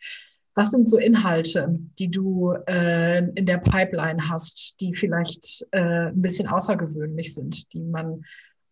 Was 0.57 0.71
sind 0.71 0.89
so 0.89 0.97
Inhalte, 0.97 1.69
die 1.99 2.11
du 2.11 2.55
äh, 2.67 3.19
in 3.19 3.45
der 3.45 3.59
Pipeline 3.59 4.31
hast, 4.31 4.81
die 4.81 4.95
vielleicht 4.95 5.67
äh, 5.71 6.09
ein 6.09 6.23
bisschen 6.23 6.49
außergewöhnlich 6.49 7.35
sind, 7.35 7.75
die 7.75 7.83
man 7.83 8.25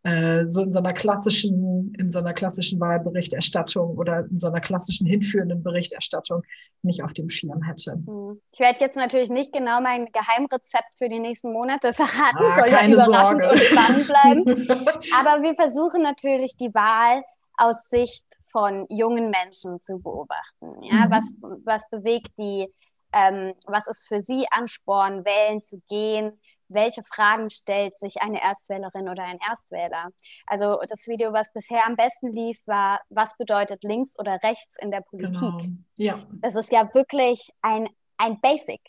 äh, 0.03 0.47
so 0.47 0.63
in 0.63 0.73
so 0.73 0.79
einer 0.79 0.95
klassischen, 0.95 1.95
in 1.99 2.11
so 2.11 2.21
einer 2.21 2.33
klassischen 2.33 2.81
Wahlberichterstattung 2.81 3.99
oder 3.99 4.27
in 4.31 4.39
so 4.39 4.49
einer 4.49 4.63
klassischen 4.63 5.07
hinführenden 5.07 5.63
Berichterstattung 5.63 6.43
nicht 6.83 7.03
auf 7.03 7.13
dem 7.13 7.29
Schirm 7.29 7.63
hätte. 7.63 7.93
Hm. 7.93 8.41
Ich 8.53 8.61
werde 8.61 8.81
jetzt 8.81 8.97
natürlich 8.97 9.29
nicht 9.29 9.53
genau 9.53 9.83
mein 9.83 10.07
Geheimrezept 10.07 10.97
für 10.97 11.11
die 11.11 11.21
nächsten 11.21 11.53
Monate 11.53 11.93
verraten, 11.93 12.39
ah, 12.39 12.61
soll 12.61 12.71
ja 12.71 12.87
überraschend 12.87 13.43
Sorge. 13.43 13.51
und 13.51 13.61
spannend 13.61 14.07
bleiben. 14.07 14.69
Aber 15.21 15.43
wir 15.43 15.55
versuchen 15.55 16.03
natürlich 16.03 16.57
die 16.57 16.73
Wahl 16.73 17.23
aus 17.59 17.89
Sicht 17.91 18.25
von 18.55 18.87
jungen 18.89 19.31
Menschen 19.31 19.81
zu 19.81 19.99
beobachten. 19.99 20.81
Ja? 20.83 21.07
Mhm. 21.07 21.11
Was, 21.11 21.25
was 21.65 21.83
bewegt 21.91 22.31
die? 22.39 22.73
Ähm, 23.13 23.55
was 23.67 23.87
ist 23.89 24.07
für 24.07 24.21
sie 24.21 24.47
Ansporn, 24.51 25.25
wählen 25.25 25.63
zu 25.65 25.81
gehen? 25.89 26.41
welche 26.69 27.03
Fragen 27.05 27.51
stellt 27.51 27.99
sich 27.99 28.21
eine 28.21 28.43
Erstwählerin 28.43 29.09
oder 29.09 29.25
ein 29.25 29.39
Erstwähler. 29.39 30.11
Also 30.47 30.79
das 30.89 31.07
Video, 31.07 31.33
was 31.33 31.53
bisher 31.53 31.87
am 31.87 31.97
besten 31.97 32.33
lief, 32.33 32.59
war, 32.67 33.01
was 33.09 33.37
bedeutet 33.37 33.85
links 33.85 34.19
oder 34.19 34.39
rechts 34.43 34.77
in 34.81 34.91
der 34.91 35.01
Politik? 35.01 35.41
Genau. 35.41 35.77
Ja. 35.99 36.19
Das 36.41 36.55
ist 36.55 36.73
ja 36.73 36.93
wirklich 36.95 37.51
ein, 37.63 37.89
ein 38.17 38.41
Basic. 38.41 38.81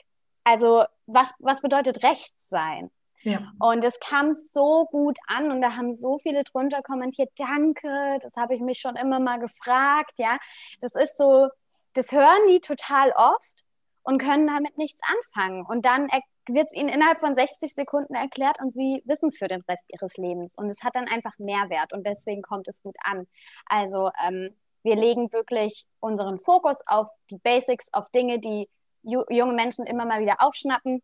Also 0.44 0.86
was, 1.06 1.34
was 1.40 1.62
bedeutet 1.62 2.04
rechts 2.04 2.36
sein? 2.50 2.92
Ja. 3.26 3.52
Und 3.60 3.84
es 3.84 4.00
kam 4.00 4.34
so 4.54 4.86
gut 4.86 5.18
an 5.28 5.52
und 5.52 5.62
da 5.62 5.76
haben 5.76 5.94
so 5.94 6.20
viele 6.20 6.44
drunter 6.44 6.82
kommentiert, 6.84 7.32
danke, 7.38 8.20
das 8.22 8.36
habe 8.36 8.56
ich 8.56 8.62
mich 8.62 8.80
schon 8.80 8.96
immer 8.96 9.20
mal 9.20 9.40
gefragt, 9.40 10.14
ja. 10.18 10.38
Das 10.80 10.94
ist 10.94 11.18
so, 11.18 11.50
das 11.94 12.12
hören 12.12 12.48
die 12.50 12.60
total 12.60 13.12
oft 13.12 13.64
und 14.04 14.20
können 14.20 14.48
damit 14.48 14.78
nichts 14.78 15.02
anfangen. 15.04 15.66
Und 15.66 15.86
dann 15.86 16.08
wird 16.48 16.68
es 16.68 16.74
ihnen 16.74 16.90
innerhalb 16.90 17.20
von 17.20 17.34
60 17.34 17.74
Sekunden 17.74 18.14
erklärt 18.14 18.62
und 18.62 18.74
sie 18.74 19.02
wissen 19.06 19.30
es 19.30 19.40
für 19.40 19.48
den 19.48 19.62
Rest 19.62 19.84
ihres 19.88 20.16
Lebens. 20.18 20.54
Und 20.56 20.70
es 20.70 20.84
hat 20.84 20.96
dann 20.96 21.08
einfach 21.08 21.34
Mehrwert 21.40 21.94
und 21.94 22.06
deswegen 22.06 22.44
kommt 22.44 22.68
es 22.68 22.84
gut 22.84 22.96
an. 23.04 23.28
Also 23.66 24.12
ähm, 24.26 24.56
wir 24.84 24.96
legen 24.96 25.34
wirklich 25.34 25.86
unseren 26.00 26.40
Fokus 26.40 26.78
auf 26.86 27.10
die 27.32 27.40
Basics, 27.40 27.88
auf 27.92 28.10
Dinge, 28.12 28.38
die 28.38 28.70
junge 29.02 29.54
Menschen 29.54 29.86
immer 29.88 30.06
mal 30.06 30.22
wieder 30.22 30.38
aufschnappen 30.40 31.02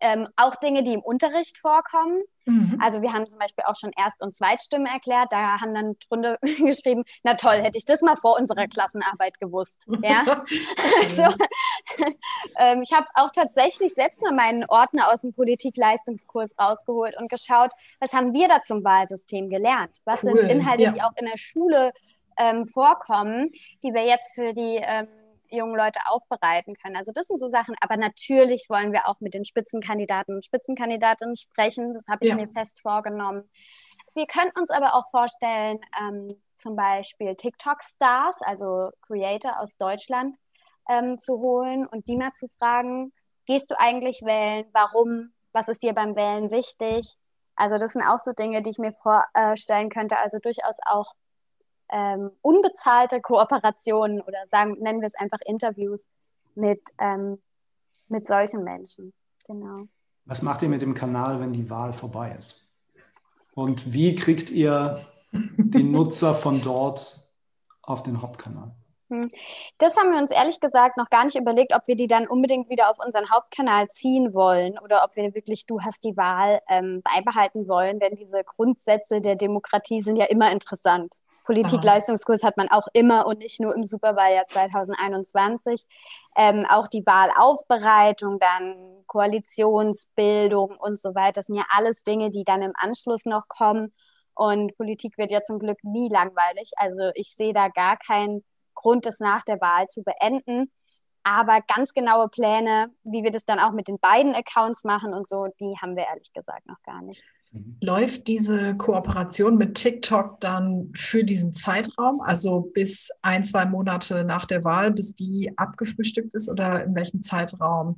ähm, 0.00 0.28
auch 0.36 0.56
Dinge, 0.56 0.82
die 0.82 0.92
im 0.92 1.00
Unterricht 1.00 1.58
vorkommen. 1.58 2.22
Mhm. 2.44 2.78
Also 2.82 3.02
wir 3.02 3.12
haben 3.12 3.28
zum 3.28 3.38
Beispiel 3.38 3.64
auch 3.66 3.76
schon 3.76 3.90
Erst- 3.96 4.20
und 4.20 4.34
Zweitstimme 4.34 4.88
erklärt. 4.88 5.32
Da 5.32 5.60
haben 5.60 5.74
dann 5.74 5.96
drunter 6.08 6.38
geschrieben, 6.42 7.04
na 7.22 7.34
toll, 7.34 7.56
hätte 7.56 7.76
ich 7.76 7.84
das 7.84 8.00
mal 8.00 8.16
vor 8.16 8.38
unserer 8.38 8.66
Klassenarbeit 8.66 9.38
gewusst. 9.38 9.86
Ja? 10.00 10.44
also, 11.02 11.24
ähm, 12.58 12.82
ich 12.82 12.92
habe 12.92 13.06
auch 13.14 13.30
tatsächlich 13.30 13.92
selbst 13.92 14.22
mal 14.22 14.32
meinen 14.32 14.64
Ordner 14.68 15.12
aus 15.12 15.22
dem 15.22 15.34
Politikleistungskurs 15.34 16.54
rausgeholt 16.58 17.16
und 17.18 17.28
geschaut, 17.28 17.70
was 18.00 18.12
haben 18.12 18.32
wir 18.32 18.48
da 18.48 18.62
zum 18.62 18.84
Wahlsystem 18.84 19.50
gelernt? 19.50 19.98
Was 20.04 20.22
cool. 20.22 20.38
sind 20.38 20.50
Inhalte, 20.50 20.84
ja. 20.84 20.92
die 20.92 21.02
auch 21.02 21.12
in 21.16 21.26
der 21.26 21.36
Schule 21.36 21.92
ähm, 22.38 22.64
vorkommen, 22.64 23.50
die 23.82 23.92
wir 23.92 24.06
jetzt 24.06 24.34
für 24.34 24.54
die 24.54 24.80
ähm, 24.80 25.08
jungen 25.50 25.76
Leute 25.76 26.00
aufbereiten 26.06 26.74
können. 26.74 26.96
Also 26.96 27.12
das 27.12 27.26
sind 27.26 27.40
so 27.40 27.48
Sachen. 27.48 27.74
Aber 27.80 27.96
natürlich 27.96 28.66
wollen 28.68 28.92
wir 28.92 29.08
auch 29.08 29.20
mit 29.20 29.34
den 29.34 29.44
Spitzenkandidaten 29.44 30.34
und 30.34 30.44
Spitzenkandidatinnen 30.44 31.36
sprechen. 31.36 31.94
Das 31.94 32.06
habe 32.08 32.24
ich 32.24 32.30
ja. 32.30 32.36
mir 32.36 32.48
fest 32.48 32.80
vorgenommen. 32.80 33.48
Wir 34.14 34.26
könnten 34.26 34.58
uns 34.58 34.70
aber 34.70 34.94
auch 34.94 35.08
vorstellen, 35.10 35.80
ähm, 36.00 36.40
zum 36.56 36.74
Beispiel 36.76 37.36
TikTok-Stars, 37.36 38.42
also 38.42 38.90
Creator 39.02 39.60
aus 39.60 39.76
Deutschland, 39.76 40.36
ähm, 40.88 41.18
zu 41.18 41.38
holen 41.38 41.86
und 41.86 42.08
die 42.08 42.16
mal 42.16 42.32
zu 42.32 42.48
fragen, 42.58 43.12
gehst 43.46 43.70
du 43.70 43.78
eigentlich 43.78 44.22
wählen? 44.22 44.66
Warum? 44.72 45.32
Was 45.52 45.68
ist 45.68 45.82
dir 45.82 45.92
beim 45.92 46.16
Wählen 46.16 46.50
wichtig? 46.50 47.14
Also 47.54 47.78
das 47.78 47.92
sind 47.92 48.02
auch 48.02 48.18
so 48.18 48.32
Dinge, 48.32 48.62
die 48.62 48.70
ich 48.70 48.78
mir 48.78 48.92
vorstellen 48.92 49.88
könnte. 49.88 50.18
Also 50.18 50.38
durchaus 50.38 50.76
auch 50.86 51.12
ähm, 51.90 52.30
unbezahlte 52.42 53.20
Kooperationen 53.20 54.20
oder 54.20 54.46
sagen, 54.50 54.76
nennen 54.80 55.00
wir 55.00 55.06
es 55.06 55.14
einfach 55.14 55.40
Interviews 55.44 56.00
mit, 56.54 56.82
ähm, 56.98 57.40
mit 58.08 58.26
solchen 58.26 58.64
Menschen. 58.64 59.12
Genau. 59.46 59.84
Was 60.24 60.42
macht 60.42 60.62
ihr 60.62 60.68
mit 60.68 60.82
dem 60.82 60.94
Kanal, 60.94 61.40
wenn 61.40 61.52
die 61.52 61.70
Wahl 61.70 61.92
vorbei 61.92 62.36
ist? 62.38 62.68
Und 63.54 63.92
wie 63.92 64.14
kriegt 64.14 64.50
ihr 64.50 65.00
die 65.32 65.82
Nutzer 65.82 66.34
von 66.34 66.62
dort 66.62 67.28
auf 67.82 68.02
den 68.02 68.20
Hauptkanal? 68.20 68.72
Hm. 69.10 69.28
Das 69.78 69.96
haben 69.96 70.12
wir 70.12 70.18
uns 70.18 70.30
ehrlich 70.30 70.60
gesagt 70.60 70.98
noch 70.98 71.08
gar 71.08 71.24
nicht 71.24 71.36
überlegt, 71.36 71.74
ob 71.74 71.86
wir 71.86 71.96
die 71.96 72.08
dann 72.08 72.26
unbedingt 72.26 72.68
wieder 72.68 72.90
auf 72.90 72.98
unseren 73.04 73.30
Hauptkanal 73.30 73.88
ziehen 73.88 74.34
wollen 74.34 74.78
oder 74.78 75.02
ob 75.02 75.16
wir 75.16 75.34
wirklich 75.34 75.64
Du 75.64 75.80
hast 75.80 76.04
die 76.04 76.16
Wahl 76.16 76.60
ähm, 76.68 77.02
beibehalten 77.02 77.68
wollen, 77.68 78.00
denn 78.00 78.16
diese 78.16 78.44
Grundsätze 78.44 79.22
der 79.22 79.36
Demokratie 79.36 80.02
sind 80.02 80.16
ja 80.16 80.26
immer 80.26 80.52
interessant. 80.52 81.16
Politikleistungskurs 81.48 82.42
hat 82.42 82.58
man 82.58 82.68
auch 82.68 82.88
immer 82.92 83.26
und 83.26 83.38
nicht 83.38 83.58
nur 83.58 83.74
im 83.74 83.82
Superwahljahr 83.82 84.46
2021. 84.48 85.86
Ähm, 86.36 86.66
auch 86.68 86.88
die 86.88 87.06
Wahlaufbereitung, 87.06 88.38
dann 88.38 89.02
Koalitionsbildung 89.06 90.76
und 90.76 91.00
so 91.00 91.14
weiter, 91.14 91.32
das 91.40 91.46
sind 91.46 91.56
ja 91.56 91.64
alles 91.74 92.02
Dinge, 92.02 92.30
die 92.30 92.44
dann 92.44 92.60
im 92.60 92.72
Anschluss 92.74 93.24
noch 93.24 93.48
kommen. 93.48 93.94
Und 94.34 94.76
Politik 94.76 95.16
wird 95.16 95.30
ja 95.30 95.42
zum 95.42 95.58
Glück 95.58 95.78
nie 95.82 96.10
langweilig. 96.10 96.72
Also 96.76 97.12
ich 97.14 97.34
sehe 97.34 97.54
da 97.54 97.68
gar 97.68 97.96
keinen 97.96 98.44
Grund, 98.74 99.06
das 99.06 99.18
nach 99.18 99.42
der 99.42 99.58
Wahl 99.62 99.88
zu 99.88 100.02
beenden. 100.02 100.70
Aber 101.22 101.62
ganz 101.62 101.94
genaue 101.94 102.28
Pläne, 102.28 102.90
wie 103.04 103.22
wir 103.22 103.30
das 103.30 103.46
dann 103.46 103.58
auch 103.58 103.72
mit 103.72 103.88
den 103.88 103.98
beiden 103.98 104.34
Accounts 104.34 104.84
machen 104.84 105.14
und 105.14 105.26
so, 105.26 105.46
die 105.58 105.76
haben 105.80 105.96
wir 105.96 106.04
ehrlich 106.04 106.30
gesagt 106.34 106.66
noch 106.66 106.82
gar 106.82 107.00
nicht. 107.00 107.22
Mhm. 107.52 107.76
Läuft 107.80 108.28
diese 108.28 108.76
Kooperation 108.76 109.56
mit 109.56 109.74
TikTok 109.74 110.40
dann 110.40 110.90
für 110.94 111.24
diesen 111.24 111.52
Zeitraum, 111.52 112.20
also 112.20 112.60
bis 112.60 113.10
ein, 113.22 113.44
zwei 113.44 113.64
Monate 113.64 114.24
nach 114.24 114.44
der 114.44 114.64
Wahl, 114.64 114.90
bis 114.90 115.14
die 115.14 115.52
abgefrühstückt 115.56 116.34
ist 116.34 116.50
oder 116.50 116.84
in 116.84 116.94
welchem 116.94 117.20
Zeitraum 117.22 117.96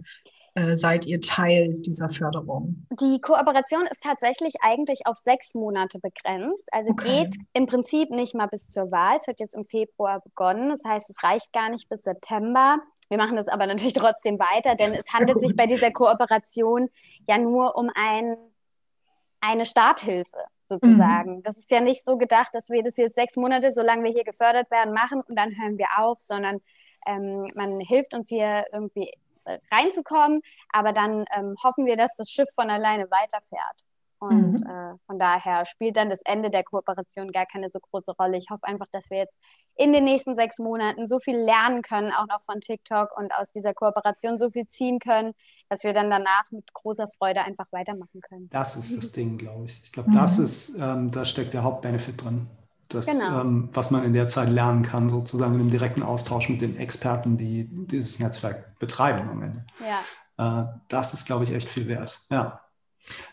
äh, 0.54 0.74
seid 0.74 1.06
ihr 1.06 1.20
Teil 1.20 1.74
dieser 1.78 2.10
Förderung? 2.10 2.86
Die 3.00 3.20
Kooperation 3.20 3.86
ist 3.90 4.02
tatsächlich 4.02 4.54
eigentlich 4.60 5.06
auf 5.06 5.16
sechs 5.16 5.54
Monate 5.54 6.00
begrenzt. 6.00 6.64
Also 6.72 6.92
okay. 6.92 7.24
geht 7.24 7.36
im 7.52 7.66
Prinzip 7.66 8.10
nicht 8.10 8.34
mal 8.34 8.46
bis 8.46 8.68
zur 8.68 8.90
Wahl. 8.90 9.18
Es 9.18 9.28
hat 9.28 9.38
jetzt 9.38 9.54
im 9.54 9.64
Februar 9.64 10.20
begonnen. 10.20 10.70
Das 10.70 10.82
heißt, 10.84 11.08
es 11.08 11.22
reicht 11.22 11.52
gar 11.52 11.70
nicht 11.70 11.88
bis 11.88 12.02
September. 12.02 12.78
Wir 13.08 13.18
machen 13.18 13.36
das 13.36 13.48
aber 13.48 13.66
natürlich 13.66 13.94
trotzdem 13.94 14.38
weiter, 14.38 14.76
denn 14.76 14.90
es 14.90 15.04
handelt 15.12 15.40
sich 15.40 15.56
bei 15.56 15.66
dieser 15.66 15.90
Kooperation 15.90 16.88
ja 17.26 17.38
nur 17.38 17.76
um 17.76 17.90
ein 17.94 18.36
eine 19.40 19.64
Starthilfe 19.64 20.38
sozusagen. 20.68 21.36
Mhm. 21.36 21.42
Das 21.42 21.56
ist 21.56 21.70
ja 21.70 21.80
nicht 21.80 22.04
so 22.04 22.16
gedacht, 22.16 22.54
dass 22.54 22.68
wir 22.68 22.82
das 22.82 22.96
jetzt 22.96 23.16
sechs 23.16 23.36
Monate, 23.36 23.72
solange 23.72 24.04
wir 24.04 24.12
hier 24.12 24.24
gefördert 24.24 24.70
werden, 24.70 24.94
machen 24.94 25.20
und 25.20 25.36
dann 25.36 25.50
hören 25.60 25.78
wir 25.78 25.88
auf, 25.98 26.18
sondern 26.18 26.60
ähm, 27.06 27.50
man 27.54 27.80
hilft 27.80 28.14
uns 28.14 28.28
hier 28.28 28.64
irgendwie 28.72 29.10
äh, 29.44 29.58
reinzukommen, 29.72 30.42
aber 30.70 30.92
dann 30.92 31.24
ähm, 31.36 31.56
hoffen 31.62 31.86
wir, 31.86 31.96
dass 31.96 32.14
das 32.16 32.30
Schiff 32.30 32.48
von 32.54 32.70
alleine 32.70 33.10
weiterfährt. 33.10 33.84
Und 34.20 34.60
mhm. 34.60 34.66
äh, 34.66 34.94
von 35.06 35.18
daher 35.18 35.64
spielt 35.64 35.96
dann 35.96 36.10
das 36.10 36.20
Ende 36.24 36.50
der 36.50 36.62
Kooperation 36.62 37.32
gar 37.32 37.46
keine 37.46 37.70
so 37.70 37.80
große 37.80 38.12
Rolle. 38.18 38.36
Ich 38.36 38.50
hoffe 38.50 38.64
einfach, 38.64 38.86
dass 38.92 39.08
wir 39.08 39.18
jetzt 39.18 39.34
in 39.76 39.94
den 39.94 40.04
nächsten 40.04 40.36
sechs 40.36 40.58
Monaten 40.58 41.06
so 41.06 41.20
viel 41.20 41.38
lernen 41.38 41.80
können, 41.80 42.12
auch 42.12 42.26
noch 42.26 42.42
von 42.44 42.60
TikTok 42.60 43.16
und 43.16 43.32
aus 43.34 43.50
dieser 43.50 43.72
Kooperation 43.72 44.38
so 44.38 44.50
viel 44.50 44.66
ziehen 44.68 44.98
können, 44.98 45.32
dass 45.70 45.84
wir 45.84 45.94
dann 45.94 46.10
danach 46.10 46.44
mit 46.50 46.70
großer 46.74 47.08
Freude 47.18 47.42
einfach 47.42 47.64
weitermachen 47.70 48.20
können. 48.20 48.50
Das 48.50 48.76
ist 48.76 48.94
das 48.94 49.12
Ding, 49.12 49.38
glaube 49.38 49.64
ich. 49.64 49.80
Ich 49.82 49.92
glaube, 49.92 50.10
mhm. 50.10 50.16
das 50.16 50.38
ist, 50.38 50.78
ähm, 50.78 51.10
da 51.10 51.24
steckt 51.24 51.54
der 51.54 51.62
Hauptbenefit 51.62 52.22
drin. 52.22 52.46
Das, 52.88 53.06
genau. 53.06 53.40
ähm, 53.40 53.70
was 53.72 53.90
man 53.90 54.04
in 54.04 54.12
der 54.12 54.26
Zeit 54.26 54.50
lernen 54.50 54.82
kann, 54.82 55.08
sozusagen 55.08 55.54
im 55.54 55.70
direkten 55.70 56.02
Austausch 56.02 56.48
mit 56.48 56.60
den 56.60 56.76
Experten, 56.76 57.38
die 57.38 57.68
dieses 57.70 58.18
Netzwerk 58.18 58.78
betreiben 58.80 59.30
am 59.30 59.42
Ende. 59.42 59.64
Ja. 59.80 60.62
Äh, 60.62 60.66
das 60.88 61.14
ist, 61.14 61.24
glaube 61.24 61.44
ich, 61.44 61.52
echt 61.52 61.70
viel 61.70 61.88
wert. 61.88 62.20
Ja. 62.30 62.60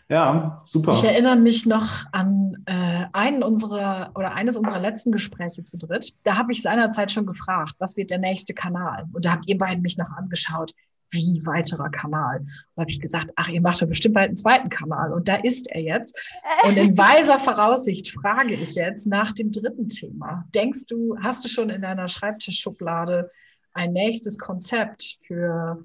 Ja, 0.08 0.62
super. 0.64 0.92
Ich 0.92 1.04
erinnere 1.04 1.36
mich 1.36 1.66
noch 1.66 2.04
an 2.12 2.62
äh, 2.66 3.06
einen 3.12 3.42
unserer 3.42 4.12
oder 4.14 4.32
eines 4.32 4.56
unserer 4.56 4.78
letzten 4.78 5.12
Gespräche 5.12 5.62
zu 5.62 5.76
dritt. 5.76 6.14
Da 6.24 6.36
habe 6.36 6.52
ich 6.52 6.62
seinerzeit 6.62 7.12
schon 7.12 7.26
gefragt, 7.26 7.74
was 7.78 7.96
wird 7.96 8.10
der 8.10 8.18
nächste 8.18 8.54
Kanal? 8.54 9.06
Und 9.12 9.24
da 9.24 9.32
habt 9.32 9.48
ihr 9.48 9.58
beiden 9.58 9.82
mich 9.82 9.98
noch 9.98 10.10
angeschaut, 10.10 10.72
wie 11.10 11.42
weiterer 11.44 11.90
Kanal. 11.90 12.40
Und 12.40 12.48
da 12.76 12.82
habe 12.82 12.90
ich 12.90 13.00
gesagt, 13.00 13.30
ach, 13.36 13.48
ihr 13.48 13.60
macht 13.60 13.80
doch 13.80 13.86
bestimmt 13.86 14.14
bald 14.14 14.28
einen 14.28 14.36
zweiten 14.36 14.68
Kanal. 14.68 15.12
Und 15.12 15.28
da 15.28 15.36
ist 15.36 15.70
er 15.70 15.80
jetzt. 15.80 16.20
Und 16.64 16.76
in 16.76 16.96
weiser 16.98 17.38
Voraussicht 17.38 18.10
frage 18.10 18.54
ich 18.54 18.74
jetzt 18.74 19.06
nach 19.06 19.32
dem 19.32 19.50
dritten 19.50 19.88
Thema. 19.88 20.44
Denkst 20.54 20.86
du, 20.86 21.16
hast 21.20 21.44
du 21.44 21.48
schon 21.48 21.70
in 21.70 21.82
deiner 21.82 22.08
Schreibtischschublade 22.08 23.30
ein 23.72 23.92
nächstes 23.92 24.38
Konzept 24.38 25.18
für 25.26 25.84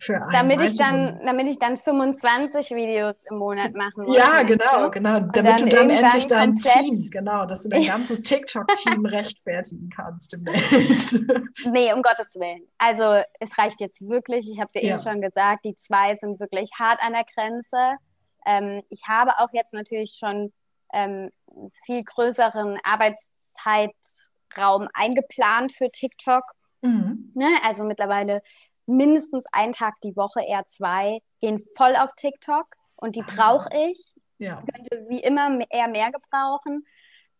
für 0.00 0.16
einen 0.16 0.32
damit 0.32 0.62
ich 0.62 0.76
dann 0.76 1.20
damit 1.24 1.48
ich 1.48 1.58
dann 1.58 1.76
25 1.76 2.70
Videos 2.70 3.24
im 3.30 3.36
Monat 3.36 3.74
machen 3.74 4.04
muss. 4.04 4.16
Ja, 4.16 4.42
genau, 4.42 4.90
genau, 4.90 5.20
damit 5.20 5.36
dann 5.36 5.58
du 5.58 5.76
dann 5.76 5.90
endlich 5.90 6.26
dein 6.26 6.56
Team, 6.56 7.08
genau, 7.10 7.44
dass 7.46 7.64
du 7.64 7.68
dein 7.68 7.84
ganzes 7.84 8.22
TikTok-Team 8.22 9.04
rechtfertigen 9.06 9.90
kannst 9.94 10.32
demnächst. 10.32 11.22
nee, 11.70 11.92
um 11.92 12.00
Gottes 12.02 12.34
Willen. 12.36 12.66
Also 12.78 13.22
es 13.38 13.58
reicht 13.58 13.80
jetzt 13.80 14.00
wirklich, 14.08 14.50
ich 14.50 14.58
habe 14.58 14.70
es 14.72 14.80
ja, 14.80 14.88
ja, 14.88 14.94
eben 14.94 15.02
schon 15.02 15.20
gesagt, 15.20 15.66
die 15.66 15.76
zwei 15.76 16.16
sind 16.16 16.40
wirklich 16.40 16.70
hart 16.78 17.02
an 17.02 17.12
der 17.12 17.24
Grenze. 17.24 17.96
Ähm, 18.46 18.82
ich 18.88 19.02
habe 19.06 19.32
auch 19.38 19.52
jetzt 19.52 19.74
natürlich 19.74 20.16
schon 20.18 20.50
ähm, 20.92 21.30
viel 21.84 22.02
größeren 22.04 22.78
Arbeitszeitraum 22.84 24.88
eingeplant 24.94 25.72
für 25.72 25.90
TikTok. 25.90 26.44
Mhm. 26.82 27.32
Ne? 27.34 27.48
Also 27.66 27.84
mittlerweile 27.84 28.42
mindestens 28.90 29.44
einen 29.52 29.72
Tag 29.72 29.94
die 30.02 30.16
Woche, 30.16 30.42
eher 30.42 30.66
zwei, 30.66 31.20
gehen 31.40 31.64
voll 31.76 31.96
auf 31.96 32.14
TikTok 32.14 32.66
und 32.96 33.16
die 33.16 33.22
brauche 33.22 33.68
ich. 33.74 34.14
Ja. 34.38 34.62
Könnte 34.72 35.06
wie 35.08 35.20
immer 35.20 35.58
eher 35.70 35.88
mehr 35.88 36.10
gebrauchen. 36.10 36.86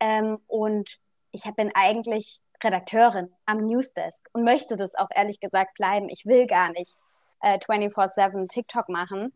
Ähm, 0.01 0.39
und 0.47 0.99
ich 1.33 1.45
bin 1.57 1.71
eigentlich 1.75 2.41
Redakteurin 2.63 3.33
am 3.47 3.59
Newsdesk 3.59 4.29
und 4.33 4.45
möchte 4.45 4.77
das 4.77 4.95
auch 4.95 5.09
ehrlich 5.15 5.41
gesagt 5.41 5.75
bleiben. 5.75 6.09
Ich 6.09 6.27
will 6.27 6.47
gar 6.47 6.71
nicht 6.71 6.97
äh, 7.41 7.59
24-7 7.59 8.49
TikTok 8.49 8.89
machen. 8.89 9.33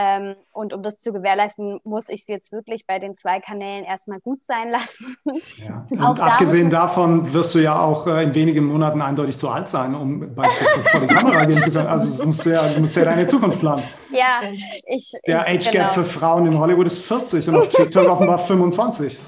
Ähm, 0.00 0.36
und 0.52 0.72
um 0.72 0.84
das 0.84 1.00
zu 1.00 1.12
gewährleisten, 1.12 1.80
muss 1.82 2.08
ich 2.08 2.20
es 2.20 2.28
jetzt 2.28 2.52
wirklich 2.52 2.86
bei 2.86 3.00
den 3.00 3.16
zwei 3.16 3.40
Kanälen 3.40 3.84
erstmal 3.84 4.20
gut 4.20 4.44
sein 4.44 4.70
lassen. 4.70 5.16
Ja. 5.56 5.86
Und 6.08 6.20
abgesehen 6.20 6.70
da 6.70 6.82
davon 6.82 7.32
wirst 7.34 7.56
du 7.56 7.58
ja 7.58 7.80
auch 7.80 8.06
äh, 8.06 8.22
in 8.22 8.32
wenigen 8.32 8.66
Monaten 8.66 9.02
eindeutig 9.02 9.36
zu 9.36 9.48
alt 9.48 9.68
sein, 9.68 9.96
um 9.96 10.36
bei 10.36 10.46
TikTok 10.46 10.88
vor 10.88 11.00
die 11.00 11.06
Kamera 11.08 11.44
gehen 11.46 11.50
zu 11.50 11.70
können. 11.72 11.88
Also 11.88 12.22
du 12.22 12.28
musst 12.28 12.46
ja, 12.46 12.62
du 12.74 12.80
musst 12.80 12.94
ja 12.94 13.06
deine 13.06 13.26
Zukunft 13.26 13.58
planen. 13.58 13.82
Ja, 14.12 14.42
ich. 14.86 15.12
Der 15.26 15.40
Age 15.40 15.64
Gap 15.64 15.72
genau. 15.72 15.88
für 15.88 16.04
Frauen 16.04 16.46
in 16.46 16.56
Hollywood 16.56 16.86
ist 16.86 17.04
40 17.04 17.48
und 17.48 17.56
auf 17.56 17.68
TikTok 17.68 18.08
offenbar 18.08 18.38
25. 18.38 19.18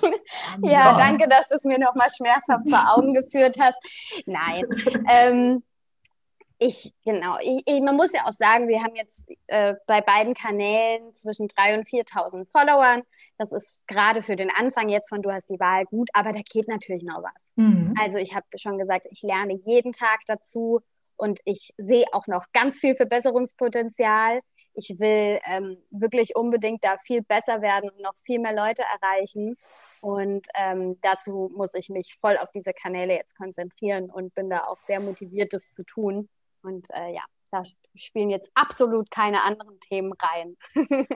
ja, 0.62 0.96
danke, 0.96 1.26
dass 1.26 1.48
du 1.48 1.56
es 1.56 1.64
mir 1.64 1.80
nochmal 1.80 2.08
schmerzhaft 2.16 2.70
vor 2.70 2.96
Augen 2.96 3.12
geführt 3.12 3.56
hast. 3.58 3.78
Nein. 4.26 4.64
ähm, 5.10 5.64
ich, 6.62 6.92
genau, 7.06 7.38
ich, 7.40 7.62
ich, 7.64 7.80
man 7.80 7.96
muss 7.96 8.12
ja 8.12 8.26
auch 8.26 8.32
sagen, 8.32 8.68
wir 8.68 8.82
haben 8.82 8.94
jetzt 8.94 9.26
äh, 9.46 9.74
bei 9.86 10.02
beiden 10.02 10.34
Kanälen 10.34 11.14
zwischen 11.14 11.48
3.000 11.48 11.78
und 11.78 11.88
4.000 11.88 12.46
Followern. 12.52 13.02
Das 13.38 13.50
ist 13.50 13.86
gerade 13.88 14.20
für 14.20 14.36
den 14.36 14.50
Anfang 14.50 14.90
jetzt 14.90 15.08
von 15.08 15.22
Du 15.22 15.32
hast 15.32 15.48
die 15.48 15.58
Wahl 15.58 15.86
gut, 15.86 16.10
aber 16.12 16.32
da 16.32 16.40
geht 16.42 16.68
natürlich 16.68 17.02
noch 17.02 17.22
was. 17.22 17.52
Mhm. 17.56 17.94
Also 17.98 18.18
ich 18.18 18.34
habe 18.34 18.44
schon 18.56 18.76
gesagt, 18.76 19.06
ich 19.10 19.22
lerne 19.22 19.54
jeden 19.64 19.92
Tag 19.92 20.20
dazu 20.26 20.82
und 21.16 21.40
ich 21.46 21.72
sehe 21.78 22.04
auch 22.12 22.26
noch 22.26 22.44
ganz 22.52 22.78
viel 22.78 22.94
Verbesserungspotenzial. 22.94 24.40
Ich 24.74 24.96
will 24.98 25.38
ähm, 25.46 25.78
wirklich 25.90 26.36
unbedingt 26.36 26.84
da 26.84 26.98
viel 26.98 27.22
besser 27.22 27.62
werden 27.62 27.88
und 27.88 28.02
noch 28.02 28.16
viel 28.22 28.38
mehr 28.38 28.54
Leute 28.54 28.82
erreichen. 29.00 29.56
Und 30.02 30.46
ähm, 30.54 30.98
dazu 31.00 31.50
muss 31.56 31.72
ich 31.72 31.88
mich 31.88 32.14
voll 32.20 32.36
auf 32.36 32.50
diese 32.52 32.74
Kanäle 32.74 33.14
jetzt 33.14 33.34
konzentrieren 33.34 34.10
und 34.10 34.34
bin 34.34 34.50
da 34.50 34.64
auch 34.64 34.80
sehr 34.80 35.00
motiviert, 35.00 35.54
das 35.54 35.70
zu 35.70 35.84
tun. 35.84 36.28
Und 36.62 36.88
äh, 36.90 37.14
ja, 37.14 37.22
da 37.50 37.62
spielen 37.94 38.30
jetzt 38.30 38.50
absolut 38.54 39.10
keine 39.10 39.42
anderen 39.42 39.78
Themen 39.80 40.12
rein. 40.20 40.56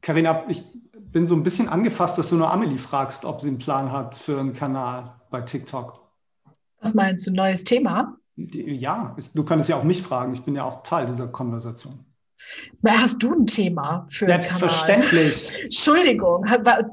Karina, 0.00 0.42
äh, 0.42 0.50
ich 0.50 0.64
bin 0.94 1.26
so 1.26 1.34
ein 1.34 1.42
bisschen 1.42 1.68
angefasst, 1.68 2.18
dass 2.18 2.30
du 2.30 2.36
nur 2.36 2.52
Amelie 2.52 2.78
fragst, 2.78 3.24
ob 3.24 3.40
sie 3.40 3.48
einen 3.48 3.58
Plan 3.58 3.92
hat 3.92 4.14
für 4.14 4.38
einen 4.38 4.52
Kanal 4.52 5.20
bei 5.30 5.40
TikTok. 5.40 6.00
Was 6.80 6.94
meinst 6.94 7.26
du, 7.26 7.32
neues 7.32 7.64
Thema? 7.64 8.16
Ja, 8.36 9.16
du 9.34 9.44
könntest 9.44 9.70
ja 9.70 9.76
auch 9.76 9.84
mich 9.84 10.02
fragen. 10.02 10.34
Ich 10.34 10.42
bin 10.42 10.54
ja 10.54 10.64
auch 10.64 10.82
Teil 10.82 11.06
dieser 11.06 11.28
Konversation. 11.28 12.04
Hast 12.86 13.22
du 13.22 13.32
ein 13.32 13.46
Thema 13.46 14.06
für 14.10 14.26
Selbstverständlich. 14.26 15.54
Entschuldigung, 15.64 16.44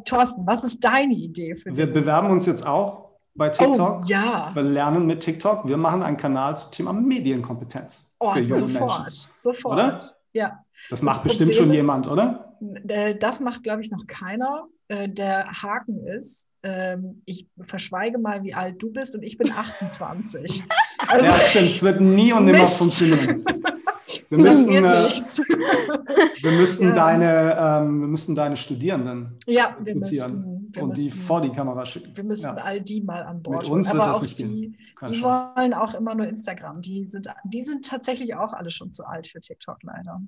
Thorsten, 0.05 0.45
was 0.45 0.63
ist 0.63 0.84
deine 0.84 1.13
Idee 1.13 1.55
für 1.55 1.75
Wir 1.75 1.91
bewerben 1.91 2.29
uns 2.29 2.45
jetzt 2.45 2.65
auch 2.65 3.11
bei 3.36 3.50
TikTok. 3.50 4.00
Oh, 4.00 4.04
ja. 4.06 4.52
Wir 4.54 4.63
lernen 4.63 5.06
mit 5.06 5.22
TikTok. 5.22 5.67
Wir 5.67 5.78
machen 5.78 6.04
einen 6.04 6.17
Kanal 6.17 6.58
zum 6.58 6.72
Thema 6.72 6.94
Medienkompetenz 6.94 8.15
oh, 8.20 8.32
für 8.32 8.39
junge 8.39 8.56
sofort, 8.56 9.04
Menschen. 9.04 9.30
Sofort. 9.36 9.74
Oder? 9.74 9.98
Ja. 10.34 10.63
Das, 10.89 11.00
das 11.00 11.02
macht 11.04 11.24
bestimmt 11.24 11.56
schon 11.56 11.70
ist, 11.70 11.76
jemand, 11.76 12.08
oder? 12.08 12.58
Äh, 12.88 13.15
das 13.15 13.39
macht, 13.39 13.63
glaube 13.63 13.82
ich, 13.82 13.91
noch 13.91 14.06
keiner. 14.08 14.65
Äh, 14.88 15.10
der 15.10 15.46
Haken 15.46 16.06
ist, 16.08 16.48
ähm, 16.63 17.22
ich 17.26 17.48
verschweige 17.62 18.17
mal, 18.17 18.44
wie 18.44 18.54
alt 18.54 18.82
du 18.82 18.91
bist 18.91 19.15
und 19.15 19.24
ich 19.24 19.38
bin 19.38 19.52
28. 19.52 20.63
Also, 21.08 21.32
ja, 21.32 21.39
stimmt. 21.39 21.70
Es 21.70 21.82
wird 21.82 22.00
nie 22.00 22.32
und 22.32 22.46
nimmer 22.46 22.67
funktionieren. 22.67 23.44
Wir 24.30 24.38
müssten, 24.38 24.72
äh, 24.72 24.84
wir 24.84 26.52
müssten 26.52 26.84
ja. 26.89 26.96
deine, 26.96 27.58
ähm, 27.60 28.02
wir 28.02 28.08
müssten 28.08 28.36
deine 28.36 28.56
Studierenden 28.56 29.38
ja, 29.46 29.76
wir 29.82 29.96
müssen, 29.96 30.51
wir 30.75 30.84
und 30.84 30.89
müssen, 30.89 31.12
die 31.12 31.17
vor 31.17 31.41
die 31.41 31.51
Kamera 31.51 31.86
schicken. 31.86 32.15
Wir 32.15 32.23
müssen 32.23 32.55
ja. 32.55 32.63
all 32.63 32.81
die 32.81 33.01
mal 33.01 33.23
an 33.23 33.41
Bord 33.41 33.63
Mit 33.63 33.71
uns 33.71 33.89
Aber 33.89 33.99
wird 33.99 34.10
auch 34.10 34.25
die, 34.25 34.77
die 35.07 35.21
wollen 35.21 35.73
auch 35.73 35.93
immer 35.93 36.15
nur 36.15 36.27
Instagram. 36.27 36.81
Die 36.81 37.05
sind, 37.05 37.27
die 37.45 37.62
sind 37.62 37.86
tatsächlich 37.86 38.36
auch 38.36 38.53
alle 38.53 38.71
schon 38.71 38.91
zu 38.91 39.05
alt 39.05 39.27
für 39.27 39.41
TikTok 39.41 39.84
leider. 39.84 40.21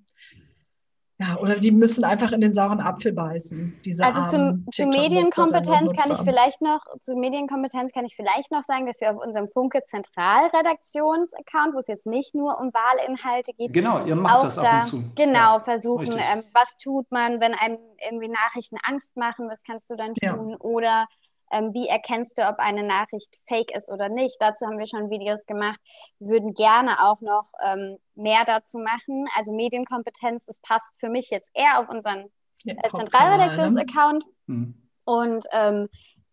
Ja, 1.23 1.37
oder 1.37 1.57
die 1.57 1.71
müssen 1.71 2.03
einfach 2.03 2.31
in 2.31 2.41
den 2.41 2.51
sauren 2.51 2.81
Apfel 2.81 3.13
beißen. 3.13 3.79
Diese 3.85 4.03
also 4.03 4.25
zum, 4.25 4.65
zu 4.71 4.87
Medienkompetenz 4.87 5.93
kann 5.93 6.11
ich 6.11 6.17
vielleicht 6.19 6.61
noch, 6.61 6.81
zu 7.01 7.15
Medienkompetenz 7.15 7.93
kann 7.93 8.03
ich 8.05 8.15
vielleicht 8.15 8.51
noch 8.51 8.63
sagen, 8.63 8.87
dass 8.87 8.99
wir 8.99 9.11
auf 9.11 9.23
unserem 9.23 9.47
Funke 9.47 9.83
Zentralredaktions-Account, 9.85 11.75
wo 11.75 11.79
es 11.79 11.87
jetzt 11.87 12.05
nicht 12.05 12.35
nur 12.35 12.59
um 12.59 12.73
Wahlinhalte 12.73 13.53
geht, 13.53 13.71
genau, 13.71 14.05
ihr 14.05 14.15
macht 14.15 14.43
das 14.43 14.57
ab 14.57 14.75
und 14.75 14.83
zu. 14.83 15.03
Genau, 15.15 15.53
ja, 15.53 15.59
versuchen, 15.59 16.17
ähm, 16.17 16.43
was 16.51 16.75
tut 16.77 17.09
man, 17.09 17.39
wenn 17.39 17.53
einem 17.53 17.77
irgendwie 18.05 18.27
Nachrichten 18.27 18.77
Angst 18.83 19.15
machen, 19.15 19.49
was 19.49 19.63
kannst 19.63 19.89
du 19.89 19.95
dann 19.95 20.13
tun? 20.15 20.49
Ja. 20.49 20.57
Oder 20.59 21.07
ähm, 21.53 21.73
wie 21.73 21.87
erkennst 21.87 22.37
du, 22.37 22.47
ob 22.49 22.59
eine 22.59 22.83
Nachricht 22.83 23.37
fake 23.47 23.75
ist 23.75 23.89
oder 23.89 24.09
nicht? 24.09 24.37
Dazu 24.39 24.65
haben 24.65 24.79
wir 24.79 24.87
schon 24.87 25.09
Videos 25.09 25.45
gemacht. 25.45 25.79
Wir 26.19 26.29
würden 26.29 26.53
gerne 26.53 27.03
auch 27.03 27.21
noch 27.21 27.45
ähm, 27.63 27.97
mehr 28.15 28.43
dazu 28.45 28.79
machen. 28.79 29.27
Also 29.35 29.53
Medienkompetenz, 29.53 30.45
das 30.45 30.59
passt 30.59 30.99
für 30.99 31.09
mich 31.09 31.29
jetzt 31.29 31.49
eher 31.53 31.79
auf 31.79 31.89
unseren 31.89 32.31
ja, 32.63 32.75
äh, 32.75 32.91
Zentralredaktionsaccount. 32.93 34.23
Mhm. 34.47 34.75
Und 35.05 35.45
ähm, 35.51 35.89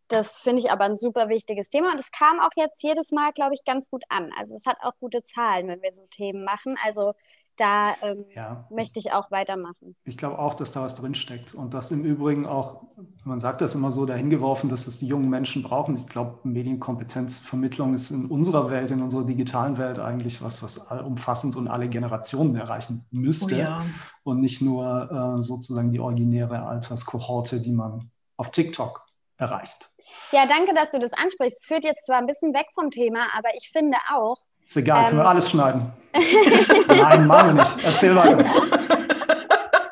das 0.08 0.40
finde 0.40 0.62
ich 0.62 0.72
aber 0.72 0.84
ein 0.84 0.96
super 0.96 1.28
wichtiges 1.28 1.68
Thema 1.68 1.92
und 1.92 2.00
es 2.00 2.10
kam 2.10 2.40
auch 2.40 2.50
jetzt 2.56 2.82
jedes 2.82 3.12
Mal, 3.12 3.32
glaube 3.32 3.54
ich, 3.54 3.64
ganz 3.64 3.88
gut 3.88 4.02
an. 4.08 4.32
Also 4.36 4.56
es 4.56 4.66
hat 4.66 4.78
auch 4.82 4.92
gute 4.98 5.22
Zahlen, 5.22 5.68
wenn 5.68 5.82
wir 5.82 5.92
so 5.92 6.04
Themen 6.10 6.44
machen. 6.44 6.76
Also 6.82 7.14
da 7.56 7.94
ähm, 8.02 8.24
ja. 8.34 8.66
möchte 8.70 8.98
ich 8.98 9.12
auch 9.12 9.30
weitermachen. 9.30 9.94
Ich 10.04 10.16
glaube 10.16 10.38
auch, 10.38 10.54
dass 10.54 10.72
da 10.72 10.82
was 10.82 10.96
drinsteckt 10.96 11.54
und 11.54 11.74
das 11.74 11.90
im 11.90 12.04
Übrigen 12.04 12.46
auch, 12.46 12.84
man 13.24 13.40
sagt 13.40 13.60
das 13.60 13.74
immer 13.74 13.92
so 13.92 14.06
dahingeworfen, 14.06 14.70
dass 14.70 14.86
das 14.86 14.98
die 14.98 15.06
jungen 15.06 15.28
Menschen 15.28 15.62
brauchen. 15.62 15.96
Ich 15.96 16.06
glaube, 16.06 16.38
Medienkompetenzvermittlung 16.44 17.94
ist 17.94 18.10
in 18.10 18.26
unserer 18.26 18.70
Welt, 18.70 18.90
in 18.90 19.02
unserer 19.02 19.24
digitalen 19.24 19.78
Welt 19.78 19.98
eigentlich 19.98 20.42
was, 20.42 20.62
was 20.62 20.90
allumfassend 20.90 21.56
und 21.56 21.68
alle 21.68 21.88
Generationen 21.88 22.56
erreichen 22.56 23.04
müsste 23.10 23.54
oh 23.54 23.58
ja. 23.58 23.82
und 24.22 24.40
nicht 24.40 24.62
nur 24.62 25.38
äh, 25.38 25.42
sozusagen 25.42 25.92
die 25.92 26.00
originäre 26.00 26.62
Alterskohorte, 26.62 27.60
die 27.60 27.72
man 27.72 28.10
auf 28.36 28.50
TikTok 28.50 29.06
erreicht. 29.36 29.90
Ja, 30.32 30.46
danke, 30.46 30.74
dass 30.74 30.90
du 30.90 30.98
das 30.98 31.12
ansprichst. 31.12 31.60
Es 31.60 31.66
führt 31.66 31.84
jetzt 31.84 32.06
zwar 32.06 32.18
ein 32.18 32.26
bisschen 32.26 32.54
weg 32.54 32.66
vom 32.74 32.90
Thema, 32.90 33.28
aber 33.36 33.48
ich 33.56 33.70
finde 33.70 33.96
auch, 34.12 34.38
ist 34.70 34.76
egal, 34.76 35.00
ähm, 35.00 35.06
können 35.06 35.18
wir 35.18 35.24
ähm. 35.24 35.30
alles 35.30 35.50
schneiden. 35.50 35.92
Nein, 36.88 37.26
machen 37.26 37.48
wir 37.48 37.62
nicht. 37.62 37.84
Erzähl 37.84 38.14
weiter. 38.14 38.36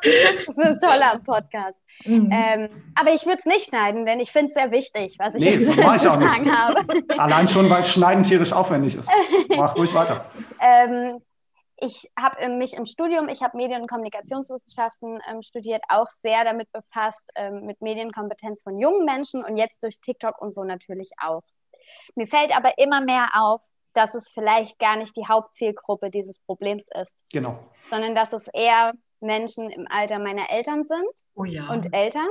Das 0.01 0.47
ist 0.47 0.81
toll 0.81 1.01
am 1.11 1.23
Podcast. 1.23 1.79
Mhm. 2.05 2.29
Ähm, 2.31 2.69
aber 2.95 3.13
ich 3.13 3.25
würde 3.25 3.39
es 3.39 3.45
nicht 3.45 3.65
schneiden, 3.65 4.05
denn 4.05 4.21
ich 4.21 4.31
finde 4.31 4.47
es 4.47 4.53
sehr 4.53 4.71
wichtig, 4.71 5.17
was 5.19 5.35
ich 5.35 5.43
nee, 5.43 5.51
jetzt 5.51 5.73
zu 5.73 5.81
ich 5.81 6.01
sagen 6.01 6.23
nicht. 6.23 6.55
habe. 6.55 6.85
Allein 7.17 7.49
schon, 7.49 7.69
weil 7.69 7.83
Schneiden 7.83 8.23
tierisch 8.23 8.53
aufwendig 8.53 8.95
ist. 8.95 9.09
Mach 9.49 9.75
ruhig 9.75 9.93
weiter. 9.93 10.25
Ähm, 10.61 11.21
ich 11.77 12.09
habe 12.17 12.47
mich 12.49 12.73
im 12.73 12.85
Studium, 12.85 13.27
ich 13.27 13.41
habe 13.41 13.57
Medien- 13.57 13.81
und 13.81 13.89
Kommunikationswissenschaften 13.89 15.19
ähm, 15.29 15.41
studiert, 15.41 15.81
auch 15.89 16.07
sehr 16.09 16.45
damit 16.45 16.71
befasst, 16.71 17.29
ähm, 17.35 17.65
mit 17.65 17.81
Medienkompetenz 17.81 18.63
von 18.63 18.77
jungen 18.77 19.05
Menschen 19.05 19.43
und 19.43 19.57
jetzt 19.57 19.83
durch 19.83 19.99
TikTok 19.99 20.41
und 20.41 20.53
so 20.53 20.63
natürlich 20.63 21.11
auch. 21.21 21.43
Mir 22.15 22.27
fällt 22.27 22.55
aber 22.55 22.77
immer 22.77 23.01
mehr 23.01 23.29
auf, 23.33 23.61
dass 23.93 24.15
es 24.15 24.29
vielleicht 24.29 24.79
gar 24.79 24.95
nicht 24.95 25.15
die 25.17 25.27
Hauptzielgruppe 25.27 26.09
dieses 26.09 26.39
Problems 26.39 26.87
ist. 27.01 27.15
Genau. 27.31 27.59
Sondern 27.89 28.15
dass 28.15 28.33
es 28.33 28.47
eher 28.53 28.93
Menschen 29.19 29.69
im 29.69 29.87
Alter 29.89 30.19
meiner 30.19 30.49
Eltern 30.49 30.83
sind 30.83 31.09
oh 31.35 31.43
ja. 31.43 31.69
und 31.69 31.93
Eltern. 31.93 32.29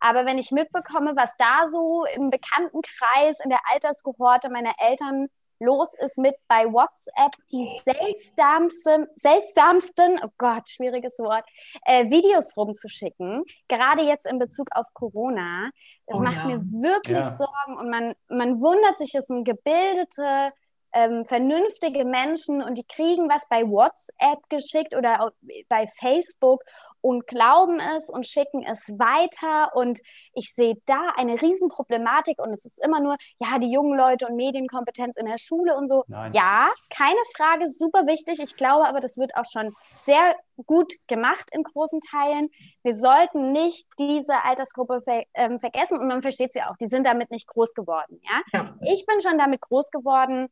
Aber 0.00 0.26
wenn 0.26 0.38
ich 0.38 0.50
mitbekomme, 0.50 1.14
was 1.16 1.32
da 1.38 1.66
so 1.70 2.04
im 2.14 2.30
Bekanntenkreis, 2.30 3.38
in 3.42 3.50
der 3.50 3.60
Alterskohorte 3.72 4.50
meiner 4.50 4.74
Eltern 4.78 5.28
los 5.60 5.94
ist 5.98 6.18
mit 6.18 6.34
bei 6.48 6.64
WhatsApp 6.64 7.32
die 7.52 7.68
seltsamsten, 7.84 9.06
seltsamsten 9.14 10.18
oh 10.24 10.30
Gott, 10.38 10.68
schwieriges 10.68 11.18
Wort, 11.18 11.44
äh, 11.84 12.08
Videos 12.10 12.56
rumzuschicken, 12.56 13.44
gerade 13.68 14.02
jetzt 14.02 14.26
in 14.26 14.38
Bezug 14.38 14.68
auf 14.72 14.86
Corona. 14.94 15.70
Das 16.06 16.18
oh, 16.18 16.22
macht 16.22 16.36
ja. 16.36 16.46
mir 16.46 16.60
wirklich 16.60 17.18
ja. 17.18 17.36
Sorgen 17.36 17.76
und 17.78 17.90
man, 17.90 18.14
man 18.28 18.60
wundert 18.60 18.98
sich, 18.98 19.14
es 19.14 19.26
sind 19.26 19.44
gebildete, 19.44 20.52
ähm, 20.92 21.24
vernünftige 21.24 22.04
Menschen 22.04 22.62
und 22.62 22.76
die 22.76 22.84
kriegen 22.84 23.28
was 23.28 23.46
bei 23.48 23.62
WhatsApp 23.62 24.48
geschickt 24.48 24.94
oder 24.94 25.32
bei 25.68 25.86
Facebook 25.86 26.62
und 27.00 27.26
glauben 27.26 27.78
es 27.96 28.10
und 28.10 28.26
schicken 28.26 28.64
es 28.64 28.88
weiter. 28.98 29.74
Und 29.74 30.00
ich 30.34 30.52
sehe 30.54 30.76
da 30.86 31.12
eine 31.16 31.40
Riesenproblematik 31.40 32.38
und 32.40 32.52
es 32.52 32.64
ist 32.64 32.78
immer 32.84 33.00
nur, 33.00 33.16
ja, 33.38 33.58
die 33.58 33.70
jungen 33.70 33.96
Leute 33.96 34.26
und 34.26 34.36
Medienkompetenz 34.36 35.16
in 35.16 35.26
der 35.26 35.38
Schule 35.38 35.76
und 35.76 35.88
so. 35.88 36.04
Nein. 36.08 36.32
Ja, 36.32 36.68
keine 36.90 37.20
Frage, 37.36 37.70
super 37.72 38.06
wichtig. 38.06 38.40
Ich 38.40 38.56
glaube 38.56 38.86
aber, 38.86 39.00
das 39.00 39.16
wird 39.16 39.34
auch 39.36 39.46
schon 39.50 39.74
sehr 40.04 40.34
gut 40.66 40.92
gemacht 41.06 41.48
in 41.52 41.62
großen 41.62 42.00
Teilen. 42.00 42.50
Wir 42.82 42.96
sollten 42.96 43.52
nicht 43.52 43.86
diese 43.98 44.44
Altersgruppe 44.44 45.00
ver 45.02 45.22
ähm, 45.34 45.58
vergessen 45.58 45.98
und 45.98 46.06
man 46.06 46.22
versteht 46.22 46.52
sie 46.52 46.62
auch, 46.62 46.76
die 46.76 46.86
sind 46.86 47.06
damit 47.06 47.30
nicht 47.30 47.46
groß 47.46 47.74
geworden. 47.74 48.20
Ja? 48.22 48.38
ja? 48.52 48.74
Ich 48.82 49.06
bin 49.06 49.20
schon 49.20 49.38
damit 49.38 49.60
groß 49.60 49.90
geworden, 49.90 50.48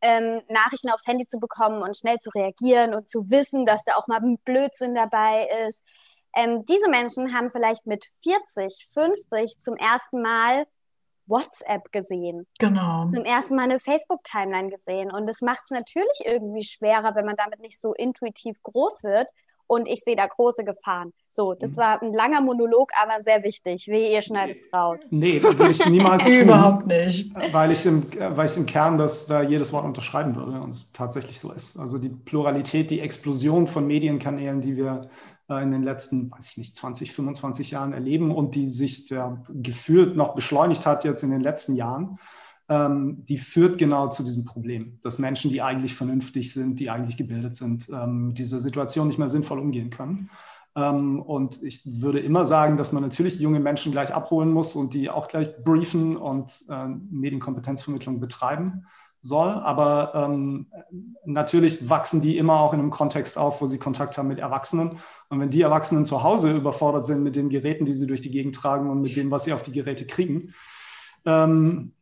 ähm, 0.00 0.42
Nachrichten 0.48 0.90
aufs 0.90 1.06
Handy 1.06 1.26
zu 1.26 1.38
bekommen 1.38 1.82
und 1.82 1.96
schnell 1.96 2.18
zu 2.18 2.30
reagieren 2.30 2.94
und 2.94 3.08
zu 3.08 3.30
wissen, 3.30 3.66
dass 3.66 3.82
da 3.84 3.94
auch 3.96 4.06
mal 4.06 4.20
Blödsinn 4.44 4.94
dabei 4.94 5.48
ist. 5.68 5.82
Ähm, 6.36 6.64
diese 6.64 6.88
Menschen 6.90 7.34
haben 7.34 7.50
vielleicht 7.50 7.86
mit 7.86 8.04
40, 8.22 8.86
50 8.92 9.58
zum 9.58 9.76
ersten 9.76 10.22
Mal 10.22 10.66
WhatsApp 11.26 11.92
gesehen. 11.92 12.46
Genau. 12.58 13.06
Zum 13.12 13.24
ersten 13.24 13.56
Mal 13.56 13.64
eine 13.64 13.80
Facebook-Timeline 13.80 14.70
gesehen. 14.70 15.10
Und 15.12 15.28
es 15.28 15.40
macht 15.42 15.62
es 15.64 15.70
natürlich 15.70 16.22
irgendwie 16.24 16.64
schwerer, 16.64 17.14
wenn 17.14 17.26
man 17.26 17.36
damit 17.36 17.60
nicht 17.60 17.80
so 17.80 17.92
intuitiv 17.92 18.62
groß 18.62 19.04
wird. 19.04 19.28
Und 19.68 19.86
ich 19.86 20.00
sehe 20.00 20.16
da 20.16 20.26
große 20.26 20.64
Gefahren. 20.64 21.12
So, 21.28 21.54
das 21.54 21.72
mhm. 21.72 21.76
war 21.76 22.02
ein 22.02 22.12
langer 22.12 22.40
Monolog, 22.40 22.90
aber 23.00 23.22
sehr 23.22 23.44
wichtig. 23.44 23.86
Wie 23.86 24.12
ihr 24.12 24.22
schneidet 24.22 24.56
es 24.56 24.72
raus. 24.72 24.96
Nee, 25.10 25.38
das 25.38 25.56
würde 25.56 25.70
ich 25.70 25.86
niemals 25.86 26.24
tun. 26.26 26.40
Überhaupt 26.40 26.86
nicht. 26.86 27.32
Weil 27.52 27.70
ich, 27.70 27.86
im, 27.86 28.02
weil 28.18 28.46
ich 28.46 28.56
im 28.56 28.66
Kern 28.66 28.98
das 28.98 29.26
da 29.26 29.42
jedes 29.42 29.72
Wort 29.72 29.84
unterschreiben 29.84 30.34
würde 30.34 30.60
und 30.60 30.70
es 30.70 30.92
tatsächlich 30.92 31.38
so 31.38 31.52
ist. 31.52 31.78
Also 31.78 31.98
die 31.98 32.08
Pluralität, 32.08 32.90
die 32.90 33.00
Explosion 33.00 33.68
von 33.68 33.86
Medienkanälen, 33.86 34.60
die 34.60 34.76
wir 34.76 35.10
äh, 35.48 35.62
in 35.62 35.70
den 35.70 35.82
letzten, 35.82 36.30
weiß 36.30 36.50
ich 36.50 36.56
nicht, 36.58 36.76
20, 36.76 37.12
25 37.12 37.70
Jahren 37.70 37.92
erleben 37.92 38.34
und 38.34 38.54
die 38.54 38.66
sich 38.66 39.08
ja, 39.10 39.42
gefühlt 39.48 40.16
noch 40.16 40.34
beschleunigt 40.34 40.86
hat 40.86 41.04
jetzt 41.04 41.22
in 41.22 41.30
den 41.30 41.40
letzten 41.40 41.74
Jahren, 41.74 42.18
ähm, 42.68 43.24
die 43.24 43.38
führt 43.38 43.78
genau 43.78 44.08
zu 44.08 44.22
diesem 44.22 44.44
Problem, 44.44 44.98
dass 45.02 45.18
Menschen, 45.18 45.50
die 45.50 45.62
eigentlich 45.62 45.94
vernünftig 45.94 46.52
sind, 46.52 46.78
die 46.80 46.90
eigentlich 46.90 47.16
gebildet 47.16 47.56
sind, 47.56 47.88
ähm, 47.88 48.28
mit 48.28 48.38
dieser 48.38 48.60
Situation 48.60 49.06
nicht 49.06 49.18
mehr 49.18 49.28
sinnvoll 49.28 49.58
umgehen 49.58 49.90
können. 49.90 50.30
Ähm, 50.76 51.20
und 51.22 51.62
ich 51.62 51.82
würde 51.84 52.20
immer 52.20 52.44
sagen, 52.44 52.76
dass 52.76 52.92
man 52.92 53.02
natürlich 53.02 53.40
junge 53.40 53.60
Menschen 53.60 53.92
gleich 53.92 54.14
abholen 54.14 54.52
muss 54.52 54.76
und 54.76 54.92
die 54.92 55.08
auch 55.08 55.28
gleich 55.28 55.56
briefen 55.64 56.16
und 56.16 56.64
äh, 56.68 56.86
Medienkompetenzvermittlung 56.86 58.20
betreiben 58.20 58.84
soll. 59.22 59.48
Aber 59.48 60.12
ähm, 60.14 60.66
natürlich 61.24 61.88
wachsen 61.88 62.20
die 62.20 62.36
immer 62.36 62.60
auch 62.60 62.74
in 62.74 62.80
einem 62.80 62.90
Kontext 62.90 63.38
auf, 63.38 63.60
wo 63.62 63.66
sie 63.66 63.78
Kontakt 63.78 64.18
haben 64.18 64.28
mit 64.28 64.38
Erwachsenen. 64.38 64.98
Und 65.30 65.40
wenn 65.40 65.50
die 65.50 65.62
Erwachsenen 65.62 66.04
zu 66.04 66.22
Hause 66.22 66.54
überfordert 66.54 67.06
sind 67.06 67.22
mit 67.22 67.34
den 67.34 67.48
Geräten, 67.48 67.86
die 67.86 67.94
sie 67.94 68.06
durch 68.06 68.20
die 68.20 68.30
Gegend 68.30 68.54
tragen 68.54 68.90
und 68.90 69.00
mit 69.00 69.16
dem, 69.16 69.30
was 69.30 69.44
sie 69.44 69.54
auf 69.54 69.62
die 69.62 69.72
Geräte 69.72 70.06
kriegen, 70.06 70.52
ähm, 71.24 71.92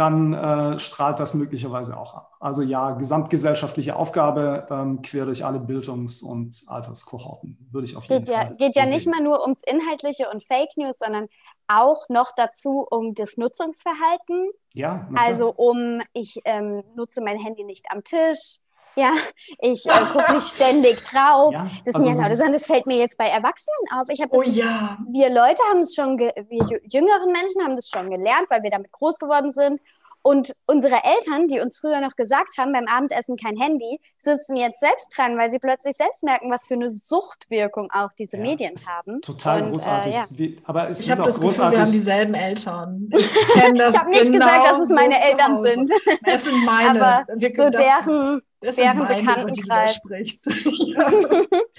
dann 0.00 0.32
äh, 0.32 0.78
strahlt 0.78 1.20
das 1.20 1.34
möglicherweise 1.34 1.96
auch 1.96 2.14
ab. 2.14 2.36
Also 2.40 2.62
ja, 2.62 2.92
gesamtgesellschaftliche 2.92 3.94
Aufgabe 3.96 4.66
ähm, 4.70 5.02
quer 5.02 5.26
durch 5.26 5.44
alle 5.44 5.60
Bildungs- 5.60 6.22
und 6.22 6.62
Alterskohorten, 6.66 7.68
würde 7.70 7.86
ich 7.86 7.96
auf 7.96 8.06
jeden 8.06 8.24
geht 8.24 8.34
Fall. 8.34 8.44
Ja, 8.44 8.52
geht 8.54 8.74
so 8.74 8.80
ja 8.80 8.86
nicht 8.86 9.04
sehen. 9.04 9.12
mal 9.12 9.22
nur 9.22 9.42
ums 9.42 9.60
Inhaltliche 9.64 10.30
und 10.32 10.42
Fake 10.42 10.76
News, 10.76 10.96
sondern 10.98 11.28
auch 11.68 12.08
noch 12.08 12.32
dazu 12.34 12.86
um 12.90 13.14
das 13.14 13.36
Nutzungsverhalten. 13.36 14.50
Ja. 14.74 15.08
Also 15.14 15.52
um, 15.54 16.00
ich 16.14 16.40
ähm, 16.44 16.82
nutze 16.96 17.20
mein 17.20 17.38
Handy 17.38 17.62
nicht 17.64 17.84
am 17.90 18.02
Tisch. 18.02 18.58
Ja, 18.96 19.12
ich 19.60 19.86
äh, 19.86 20.04
gucke 20.12 20.34
nicht 20.34 20.48
ständig 20.48 20.96
drauf. 21.10 21.54
Ja, 21.54 21.70
das, 21.84 21.94
also 21.94 22.10
mir, 22.10 22.16
das, 22.16 22.38
das 22.38 22.66
fällt 22.66 22.86
mir 22.86 22.96
jetzt 22.96 23.16
bei 23.16 23.28
Erwachsenen 23.28 23.78
auf. 23.92 24.08
Ich 24.08 24.22
oh 24.30 24.42
ja. 24.42 24.98
Wir 25.10 25.28
Leute 25.28 25.62
haben 25.70 25.80
es 25.80 25.94
schon, 25.94 26.18
wir 26.18 26.80
jüngeren 26.84 27.32
Menschen 27.32 27.62
haben 27.62 27.76
das 27.76 27.88
schon 27.88 28.10
gelernt, 28.10 28.46
weil 28.48 28.62
wir 28.62 28.70
damit 28.70 28.90
groß 28.92 29.18
geworden 29.18 29.52
sind. 29.52 29.80
Und 30.22 30.54
unsere 30.66 30.96
Eltern, 31.02 31.48
die 31.48 31.60
uns 31.60 31.78
früher 31.78 32.00
noch 32.00 32.14
gesagt 32.14 32.58
haben, 32.58 32.72
beim 32.72 32.86
Abendessen 32.88 33.38
kein 33.38 33.56
Handy, 33.56 34.00
sitzen 34.18 34.54
jetzt 34.54 34.80
selbst 34.80 35.08
dran, 35.16 35.38
weil 35.38 35.50
sie 35.50 35.58
plötzlich 35.58 35.96
selbst 35.96 36.22
merken, 36.22 36.50
was 36.50 36.66
für 36.66 36.74
eine 36.74 36.90
Suchtwirkung 36.90 37.90
auch 37.90 38.10
diese 38.18 38.36
ja, 38.36 38.42
Medien 38.42 38.74
haben. 38.86 39.22
Total 39.22 39.62
und, 39.62 39.72
großartig. 39.72 40.14
Äh, 40.14 40.18
ja. 40.18 40.26
Wie, 40.28 40.58
aber 40.64 40.90
es 40.90 41.00
ich 41.00 41.10
habe 41.10 41.22
das 41.22 41.40
großartig. 41.40 41.56
Gefühl, 41.56 41.72
wir 41.72 41.80
haben 41.80 41.92
dieselben 41.92 42.34
Eltern. 42.34 43.10
Ich 43.16 43.30
Ich 43.30 43.98
habe 43.98 44.10
nicht 44.10 44.32
genau 44.32 44.46
gesagt, 44.46 44.70
dass 44.70 44.80
es 44.82 44.90
meine 44.90 45.14
so 45.14 45.30
Eltern 45.30 45.62
sind. 45.62 45.92
Es 46.24 46.44
sind 46.44 46.64
meine. 46.66 47.00
Aber 47.00 47.26
wir, 47.34 47.52
so 47.56 47.70
das, 47.70 47.82
deren, 47.82 48.42
das 48.60 48.76
deren 48.76 48.98
meine, 48.98 49.16
Bekanntenkreis. 49.16 49.98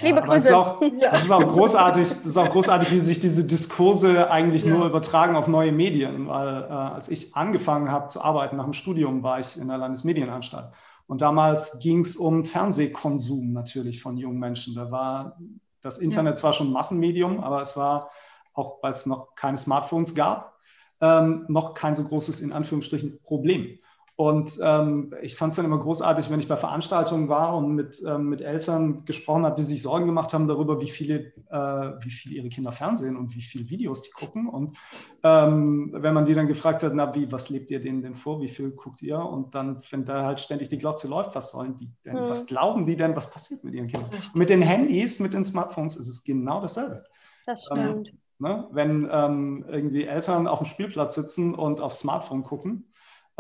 Liebe 0.02 0.22
Grüße. 0.22 0.48
Ist, 0.48 0.54
auch, 0.54 0.82
es 0.82 1.24
ist 1.24 1.32
auch 1.32 1.48
großartig, 1.48 2.02
es 2.02 2.26
ist 2.26 2.38
auch 2.38 2.50
großartig, 2.50 2.92
wie 2.92 3.00
sich 3.00 3.20
diese 3.20 3.46
Diskurse 3.46 4.32
eigentlich 4.32 4.66
nur 4.66 4.88
übertragen 4.88 5.36
auf 5.36 5.48
neue 5.48 5.72
Medien. 5.72 6.28
Weil 6.28 6.64
äh, 6.64 6.68
als 6.74 7.10
ich 7.10 7.36
angefangen 7.36 7.92
habe 7.92 8.08
zu 8.08 8.22
arbeiten 8.22 8.58
nach 8.58 8.64
dem 8.64 8.74
Studium, 8.74 9.22
war 9.22 9.40
ich 9.40 9.58
in 9.58 9.68
der 9.68 9.78
Landesmedienanstalt. 9.78 10.72
Und 11.06 11.22
damals 11.22 11.80
ging 11.80 12.00
es 12.00 12.16
um 12.16 12.46
Fernsehkonsum 12.46 13.54
natürlich 13.54 14.02
von 14.02 14.18
jungen 14.18 14.40
Menschen. 14.40 14.74
Da 14.74 14.90
war 14.90 15.38
das 15.82 16.00
Internet 16.00 16.34
ja. 16.34 16.38
zwar 16.38 16.54
schon 16.54 16.68
ein 16.68 16.74
Massenmedium, 16.74 17.42
aber 17.42 17.62
es 17.62 17.78
war, 17.78 18.10
auch 18.54 18.82
weil 18.82 18.94
es 18.94 19.06
noch 19.06 19.36
keine 19.36 19.58
Smartphones 19.58 20.16
gab, 20.16 20.58
ähm, 21.02 21.46
noch 21.48 21.74
kein 21.74 21.96
so 21.96 22.04
großes, 22.04 22.40
in 22.40 22.54
Anführungsstrichen, 22.54 23.20
Problem. 23.24 23.78
Und 24.22 24.60
ähm, 24.62 25.16
ich 25.24 25.34
fand 25.34 25.50
es 25.50 25.56
dann 25.56 25.66
immer 25.66 25.80
großartig, 25.80 26.30
wenn 26.30 26.40
ich 26.40 26.48
bei 26.48 26.56
Veranstaltungen 26.56 27.28
war 27.28 27.58
und 27.58 27.74
mit, 27.74 28.04
ähm, 28.06 28.30
mit 28.30 28.42
Eltern 28.42 29.04
gesprochen 29.04 29.48
habe, 29.48 29.56
die 29.56 29.64
sich 29.64 29.82
Sorgen 29.82 30.06
gemacht 30.06 30.32
haben 30.32 30.48
darüber, 30.48 30.80
wie 30.80 30.90
viele, 30.90 31.34
äh, 31.50 32.04
wie 32.04 32.12
viel 32.12 32.34
ihre 32.34 32.50
Kinder 32.50 32.72
fernsehen 32.72 33.18
und 33.18 33.34
wie 33.34 33.42
viele 33.42 33.68
Videos 33.72 34.04
die 34.04 34.12
gucken. 34.12 34.48
Und 34.48 34.78
ähm, 35.24 35.90
wenn 35.96 36.14
man 36.14 36.26
die 36.26 36.36
dann 36.36 36.46
gefragt 36.46 36.84
hat, 36.84 36.94
na 36.94 37.16
wie, 37.16 37.32
was 37.32 37.50
lebt 37.50 37.72
ihr 37.72 37.82
denen 37.82 38.04
denn 38.04 38.14
vor, 38.14 38.40
wie 38.42 38.48
viel 38.48 38.70
guckt 38.70 39.02
ihr? 39.02 39.18
Und 39.18 39.56
dann, 39.56 39.82
wenn 39.90 40.06
da 40.06 40.24
halt 40.24 40.40
ständig 40.40 40.70
die 40.70 40.78
Glotze 40.78 41.08
läuft, 41.08 41.34
was 41.34 41.54
sollen 41.54 41.76
die 41.78 41.90
denn, 42.06 42.14
mhm. 42.14 42.30
was 42.30 42.46
glauben 42.46 42.86
die 42.86 42.96
denn, 42.96 43.16
was 43.16 43.32
passiert 43.32 43.64
mit 43.64 43.74
ihren 43.74 43.88
Kindern? 43.88 44.12
Mit 44.36 44.52
den 44.52 44.62
Handys, 44.62 45.20
mit 45.20 45.34
den 45.34 45.46
Smartphones 45.46 45.96
ist 45.96 46.08
es 46.08 46.24
genau 46.24 46.62
dasselbe. 46.62 47.06
Das 47.48 47.68
ähm, 47.76 48.06
stimmt. 48.06 48.14
Ne? 48.38 48.68
Wenn 48.72 49.10
ähm, 49.12 49.66
irgendwie 49.68 50.04
Eltern 50.04 50.46
auf 50.46 50.60
dem 50.60 50.68
Spielplatz 50.68 51.16
sitzen 51.16 51.56
und 51.56 51.82
aufs 51.82 52.02
Smartphone 52.02 52.44
gucken, 52.44 52.91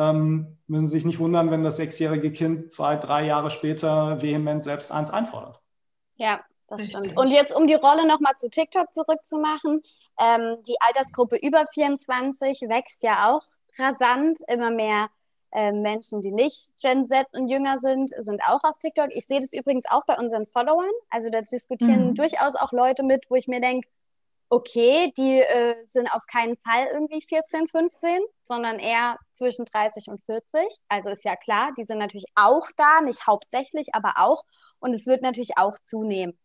ähm, 0.01 0.57
müssen 0.67 0.87
Sie 0.87 0.93
sich 0.93 1.05
nicht 1.05 1.19
wundern, 1.19 1.51
wenn 1.51 1.63
das 1.63 1.77
sechsjährige 1.77 2.31
Kind 2.31 2.73
zwei, 2.73 2.95
drei 2.95 3.25
Jahre 3.25 3.51
später 3.51 4.21
vehement 4.21 4.63
selbst 4.63 4.91
eins 4.91 5.11
einfordert. 5.11 5.61
Ja, 6.15 6.41
das 6.67 6.79
Richtig. 6.79 6.97
stimmt. 6.97 7.17
Und 7.17 7.29
jetzt, 7.29 7.53
um 7.55 7.67
die 7.67 7.75
Rolle 7.75 8.07
nochmal 8.07 8.33
zu 8.37 8.49
TikTok 8.49 8.93
zurückzumachen, 8.93 9.83
ähm, 10.19 10.57
die 10.67 10.75
Altersgruppe 10.79 11.37
über 11.37 11.65
24 11.67 12.61
wächst 12.69 13.03
ja 13.03 13.29
auch 13.29 13.43
rasant. 13.77 14.39
Immer 14.47 14.71
mehr 14.71 15.09
äh, 15.51 15.71
Menschen, 15.71 16.21
die 16.21 16.31
nicht 16.31 16.71
Gen 16.81 17.07
Z 17.07 17.27
und 17.33 17.47
jünger 17.47 17.79
sind, 17.79 18.11
sind 18.19 18.41
auch 18.45 18.63
auf 18.63 18.77
TikTok. 18.77 19.09
Ich 19.09 19.25
sehe 19.25 19.41
das 19.41 19.53
übrigens 19.53 19.85
auch 19.89 20.05
bei 20.05 20.17
unseren 20.17 20.45
Followern. 20.45 20.91
Also 21.09 21.29
da 21.29 21.41
diskutieren 21.41 22.09
mhm. 22.09 22.15
durchaus 22.15 22.55
auch 22.55 22.71
Leute 22.71 23.03
mit, 23.03 23.25
wo 23.29 23.35
ich 23.35 23.47
mir 23.47 23.61
denke, 23.61 23.87
okay, 24.51 25.13
die 25.17 25.39
äh, 25.39 25.75
sind 25.87 26.13
auf 26.13 26.27
keinen 26.27 26.57
Fall 26.57 26.87
irgendwie 26.93 27.21
14, 27.21 27.67
15, 27.67 28.19
sondern 28.43 28.79
eher 28.79 29.17
zwischen 29.33 29.63
30 29.63 30.09
und 30.09 30.21
40. 30.25 30.77
Also 30.89 31.09
ist 31.09 31.23
ja 31.23 31.37
klar, 31.37 31.71
die 31.77 31.85
sind 31.85 31.99
natürlich 31.99 32.25
auch 32.35 32.67
da, 32.75 32.99
nicht 33.01 33.25
hauptsächlich, 33.25 33.95
aber 33.95 34.13
auch. 34.17 34.43
Und 34.79 34.93
es 34.93 35.07
wird 35.07 35.21
natürlich 35.21 35.57
auch 35.57 35.79
zunehmen. 35.83 36.37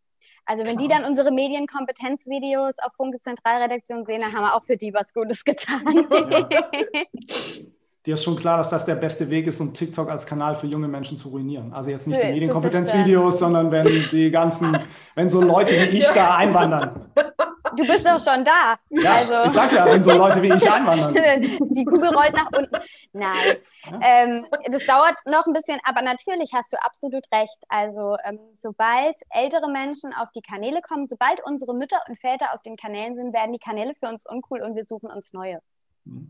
Also 0.45 0.65
wenn 0.65 0.77
die 0.77 0.87
dann 0.87 1.05
unsere 1.05 1.33
Medienkompetenzvideos 1.33 2.77
auf 2.79 2.93
Funke 2.97 3.19
Zentralredaktion 3.19 4.07
sehen, 4.07 4.21
dann 4.21 4.33
haben 4.33 4.45
wir 4.45 4.55
auch 4.55 4.63
für 4.65 4.77
die 4.77 4.95
was 4.95 5.13
Gutes 5.13 5.43
getan. 5.45 6.07
Ja. 6.09 6.49
Dir 8.07 8.15
ist 8.15 8.23
schon 8.23 8.37
klar, 8.37 8.57
dass 8.57 8.69
das 8.69 8.85
der 8.85 8.95
beste 8.95 9.29
Weg 9.31 9.49
ist, 9.49 9.61
um 9.61 9.75
TikTok 9.75 10.09
als 10.09 10.25
Kanal 10.25 10.55
für 10.55 10.69
junge 10.69 10.87
Menschen 10.87 11.19
zu 11.19 11.31
ruinieren. 11.31 11.73
Also 11.73 11.91
jetzt 11.91 12.07
nicht 12.07 12.23
die 12.23 12.29
Medienkompetenzvideos, 12.29 13.41
sondern 13.41 13.73
wenn 13.73 13.85
die 14.13 14.31
ganzen, 14.31 14.79
wenn 15.17 15.29
so 15.29 15.41
Leute 15.41 15.75
wie 15.91 15.99
ich 15.99 16.09
da 16.11 16.37
einwandern. 16.37 17.11
Du 17.77 17.87
bist 17.87 18.07
doch 18.07 18.21
schon 18.21 18.45
da. 18.45 18.77
Ja, 18.91 19.17
also. 19.17 19.47
ich 19.47 19.53
sag 19.53 19.73
ja, 19.73 19.87
wenn 19.87 20.03
so 20.03 20.13
Leute 20.13 20.43
wie 20.43 20.53
ich 20.53 20.71
einwandern. 20.71 21.15
Die 21.75 21.85
Kugel 21.85 22.15
rollt 22.15 22.33
nach 22.33 22.49
unten. 22.57 22.77
Nein, 23.13 23.57
ja. 23.85 24.01
ähm, 24.03 24.47
das 24.71 24.87
dauert 24.87 25.15
noch 25.27 25.47
ein 25.47 25.53
bisschen, 25.53 25.79
aber 25.85 26.03
natürlich 26.03 26.53
hast 26.55 26.73
du 26.73 26.83
absolut 26.83 27.25
recht. 27.33 27.59
Also 27.69 28.17
ähm, 28.25 28.39
sobald 28.55 29.17
ältere 29.31 29.69
Menschen 29.69 30.13
auf 30.15 30.31
die 30.33 30.43
Kanäle 30.43 30.81
kommen, 30.83 31.07
sobald 31.07 31.45
unsere 31.45 31.75
Mütter 31.75 32.01
und 32.09 32.19
Väter 32.19 32.55
auf 32.55 32.63
den 32.63 32.77
Kanälen 32.77 33.17
sind, 33.17 33.35
werden 33.35 33.53
die 33.53 33.59
Kanäle 33.59 33.95
für 33.95 34.09
uns 34.09 34.25
uncool 34.27 34.63
und 34.63 34.75
wir 34.75 34.85
suchen 34.85 35.11
uns 35.11 35.33
neue. 35.33 35.61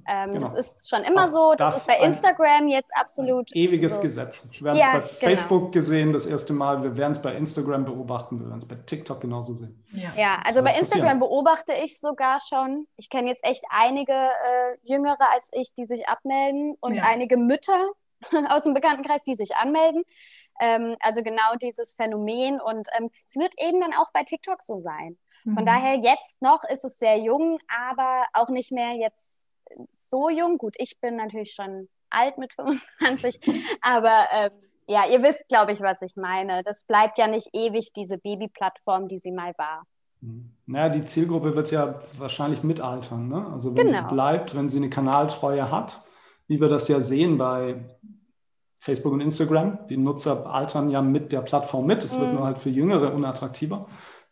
Ähm, 0.09 0.33
genau. 0.33 0.49
Das 0.49 0.55
ist 0.55 0.89
schon 0.89 1.03
immer 1.03 1.29
so. 1.29 1.55
Das, 1.57 1.59
das 1.59 1.77
ist 1.79 1.87
bei 1.87 2.05
Instagram 2.05 2.69
jetzt 2.69 2.91
absolut. 2.95 3.55
ewiges 3.55 3.97
so. 3.97 4.01
Gesetz. 4.01 4.49
Wir 4.61 4.71
haben 4.71 4.79
ja, 4.79 4.87
es 4.87 4.93
bei 4.93 5.01
genau. 5.01 5.31
Facebook 5.31 5.73
gesehen, 5.73 6.12
das 6.12 6.27
erste 6.27 6.53
Mal. 6.53 6.83
Wir 6.83 6.97
werden 6.97 7.12
es 7.12 7.21
bei 7.21 7.35
Instagram 7.35 7.85
beobachten. 7.85 8.41
Wir 8.41 8.47
werden 8.47 8.59
es 8.59 8.69
bei 8.69 8.77
TikTok 8.77 9.21
genauso 9.21 9.55
sehen. 9.55 9.85
Ja, 9.93 10.11
ja 10.17 10.43
also 10.45 10.62
bei 10.62 10.79
Instagram 10.79 11.19
beobachte 11.19 11.73
ich 11.85 12.01
sogar 12.01 12.39
schon. 12.41 12.87
Ich 12.97 13.11
kenne 13.11 13.29
jetzt 13.29 13.45
echt 13.45 13.65
einige 13.69 14.12
äh, 14.12 14.77
Jüngere 14.83 15.31
als 15.33 15.49
ich, 15.53 15.75
die 15.75 15.85
sich 15.85 16.09
abmelden 16.09 16.77
und 16.81 16.95
ja. 16.95 17.03
einige 17.05 17.37
Mütter 17.37 17.91
aus 18.49 18.62
dem 18.62 18.73
Bekanntenkreis, 18.73 19.22
die 19.24 19.35
sich 19.35 19.57
anmelden. 19.57 20.05
Ähm, 20.59 20.97
also 21.01 21.22
genau 21.22 21.55
dieses 21.61 21.95
Phänomen. 21.95 22.61
Und 22.61 22.89
ähm, 22.99 23.11
es 23.29 23.37
wird 23.37 23.53
eben 23.61 23.81
dann 23.81 23.93
auch 23.93 24.11
bei 24.12 24.22
TikTok 24.22 24.62
so 24.62 24.81
sein. 24.81 25.18
Von 25.45 25.62
mhm. 25.62 25.66
daher 25.66 25.95
jetzt 25.97 26.41
noch 26.41 26.64
ist 26.64 26.85
es 26.85 26.99
sehr 26.99 27.18
jung, 27.18 27.59
aber 27.68 28.24
auch 28.33 28.49
nicht 28.49 28.72
mehr 28.72 28.95
jetzt 28.95 29.36
so 30.11 30.29
jung. 30.29 30.59
Gut, 30.59 30.75
ich 30.79 30.99
bin 31.01 31.17
natürlich 31.17 31.53
schon 31.53 31.89
alt 32.11 32.39
mit 32.39 32.55
25, 32.55 33.41
aber 33.81 34.27
ähm, 34.33 34.51
ja, 34.89 35.07
ihr 35.09 35.23
wisst, 35.23 35.47
glaube 35.49 35.73
ich, 35.73 35.81
was 35.81 36.01
ich 36.03 36.17
meine. 36.17 36.62
Das 36.62 36.85
bleibt 36.85 37.19
ja 37.19 37.27
nicht 37.27 37.49
ewig, 37.53 37.93
diese 37.95 38.19
Babyplattform, 38.19 39.09
die 39.09 39.19
sie 39.19 39.33
mal 39.33 39.53
war. 39.59 39.83
Mhm. 40.21 40.51
Naja, 40.67 40.89
die 40.89 41.05
Zielgruppe 41.05 41.55
wird 41.55 41.71
ja 41.71 42.01
wahrscheinlich 42.19 42.62
mitaltern. 42.62 43.29
Ne? 43.29 43.47
Also 43.53 43.77
wenn 43.77 43.89
genau. 43.89 44.03
sie 44.03 44.14
bleibt, 44.14 44.57
wenn 44.57 44.69
sie 44.69 44.79
eine 44.79 44.91
Kanaltreue 44.91 45.71
hat, 45.71 46.03
wie 46.49 46.61
wir 46.61 46.69
das 46.69 46.89
ja 46.89 47.01
sehen 47.01 47.39
bei 47.39 47.77
Facebook 48.79 49.12
und 49.12 49.21
Instagram. 49.21 49.87
Die 49.89 49.97
Nutzer 49.97 50.47
altern 50.47 50.91
ja 50.91 51.03
mit 51.03 51.33
der 51.33 51.41
Plattform 51.41 51.87
mit. 51.87 52.05
Es 52.05 52.17
mhm. 52.17 52.21
wird 52.23 52.33
nur 52.35 52.45
halt 52.45 52.59
für 52.59 52.71
Jüngere 52.71 53.12
unattraktiver. 53.12 53.87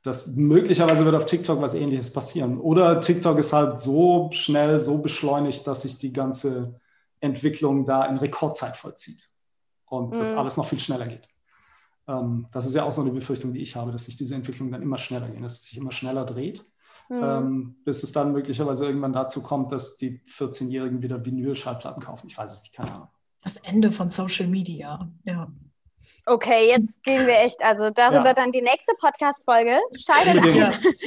Das 0.04 0.36
möglicherweise 0.36 1.06
wird 1.06 1.14
auf 1.14 1.24
TikTok 1.24 1.62
was 1.62 1.72
ähnliches 1.72 2.12
passieren. 2.12 2.60
Oder 2.60 3.00
TikTok 3.00 3.38
ist 3.38 3.54
halt 3.54 3.80
so 3.80 4.28
schnell, 4.32 4.78
so 4.80 5.00
beschleunigt, 5.00 5.66
dass 5.66 5.82
sich 5.82 5.98
die 5.98 6.12
ganze 6.12 6.78
Entwicklung 7.20 7.86
da 7.86 8.04
in 8.04 8.18
Rekordzeit 8.18 8.76
vollzieht. 8.76 9.30
Und 9.86 10.12
mhm. 10.12 10.18
das 10.18 10.34
alles 10.34 10.58
noch 10.58 10.66
viel 10.66 10.78
schneller 10.78 11.06
geht. 11.06 11.26
Ähm, 12.06 12.48
das 12.52 12.66
ist 12.66 12.74
ja 12.74 12.84
auch 12.84 12.92
so 12.92 13.00
eine 13.00 13.12
Befürchtung, 13.12 13.54
die 13.54 13.62
ich 13.62 13.76
habe, 13.76 13.92
dass 13.92 14.04
sich 14.04 14.16
diese 14.16 14.34
Entwicklung 14.34 14.70
dann 14.70 14.82
immer 14.82 14.98
schneller 14.98 15.30
geht, 15.30 15.42
dass 15.42 15.54
es 15.54 15.64
sich 15.68 15.78
immer 15.78 15.92
schneller 15.92 16.26
dreht. 16.26 16.62
Mhm. 17.08 17.20
Ähm, 17.22 17.76
bis 17.86 18.02
es 18.02 18.12
dann 18.12 18.32
möglicherweise 18.32 18.84
irgendwann 18.84 19.14
dazu 19.14 19.42
kommt, 19.42 19.72
dass 19.72 19.96
die 19.96 20.20
14-Jährigen 20.20 21.00
wieder 21.00 21.24
Vinyl-Schallplatten 21.24 22.02
kaufen. 22.02 22.26
Ich 22.26 22.36
weiß 22.36 22.52
es 22.52 22.60
nicht, 22.60 22.74
keine 22.74 22.94
Ahnung. 22.94 23.08
Das 23.42 23.56
Ende 23.56 23.90
von 23.90 24.10
Social 24.10 24.48
Media, 24.48 25.10
ja. 25.24 25.50
Okay, 26.26 26.68
jetzt 26.68 27.02
gehen 27.02 27.26
wir 27.26 27.34
echt, 27.34 27.62
also 27.62 27.90
darüber 27.90 28.28
ja. 28.28 28.34
dann 28.34 28.50
die 28.50 28.62
nächste 28.62 28.94
Podcast-Folge. 28.98 29.78
Ein. 30.08 30.44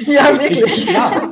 Ja, 0.05 0.29
ja 0.29 0.39
wirklich. 0.39 0.93
ja, 0.93 1.31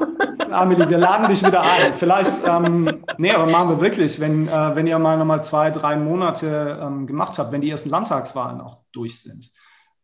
Amelie, 0.49 0.89
wir 0.89 0.97
laden 0.97 1.27
dich 1.27 1.45
wieder 1.45 1.61
ein. 1.61 1.93
Vielleicht, 1.93 2.33
ähm, 2.47 3.03
nee, 3.17 3.31
aber 3.31 3.51
machen 3.51 3.69
wir 3.69 3.81
wirklich, 3.81 4.19
wenn, 4.19 4.47
äh, 4.47 4.75
wenn 4.75 4.87
ihr 4.87 4.97
mal 4.97 5.17
nochmal 5.17 5.43
zwei, 5.43 5.69
drei 5.69 5.97
Monate 5.97 6.79
ähm, 6.81 7.05
gemacht 7.05 7.37
habt, 7.37 7.51
wenn 7.51 7.61
die 7.61 7.69
ersten 7.69 7.89
Landtagswahlen 7.89 8.59
auch 8.59 8.79
durch 8.91 9.21
sind, 9.21 9.51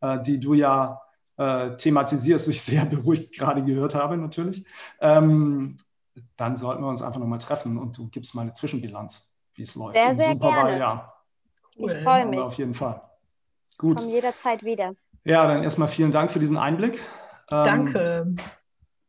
äh, 0.02 0.22
die 0.22 0.40
du 0.40 0.54
ja 0.54 1.02
äh, 1.38 1.76
thematisierst, 1.76 2.48
wo 2.48 2.52
ich 2.52 2.62
sehr 2.62 2.86
beruhigt 2.90 3.34
gerade 3.34 3.64
gehört 3.64 3.96
habe, 3.96 4.16
natürlich, 4.16 4.64
ähm, 5.00 5.78
dann 6.38 6.56
sollten 6.56 6.84
wir 6.84 6.90
uns 6.90 7.02
einfach 7.02 7.20
nochmal 7.20 7.40
treffen 7.40 7.80
und 7.80 7.98
du 7.98 8.10
gibst 8.10 8.36
mal 8.36 8.44
eine 8.44 8.54
Zwischenbilanz, 8.54 9.34
wie 9.56 9.64
es 9.64 9.74
läuft. 9.74 9.96
Sehr, 9.96 10.14
sehr 10.14 10.36
gerne. 10.36 10.64
Wahljahr. 10.64 11.26
Ich 11.78 11.94
freue 11.94 12.28
mich. 12.28 12.40
Auf 12.40 12.58
jeden 12.58 12.76
Fall. 12.76 13.02
Gut. 13.82 13.98
Komm 13.98 14.12
jederzeit 14.12 14.64
wieder. 14.64 14.94
Ja, 15.24 15.48
dann 15.48 15.64
erstmal 15.64 15.88
vielen 15.88 16.12
Dank 16.12 16.32
für 16.32 16.38
diesen 16.38 16.56
Einblick. 16.56 17.04
Ähm, 17.52 17.64
Danke. 17.64 18.36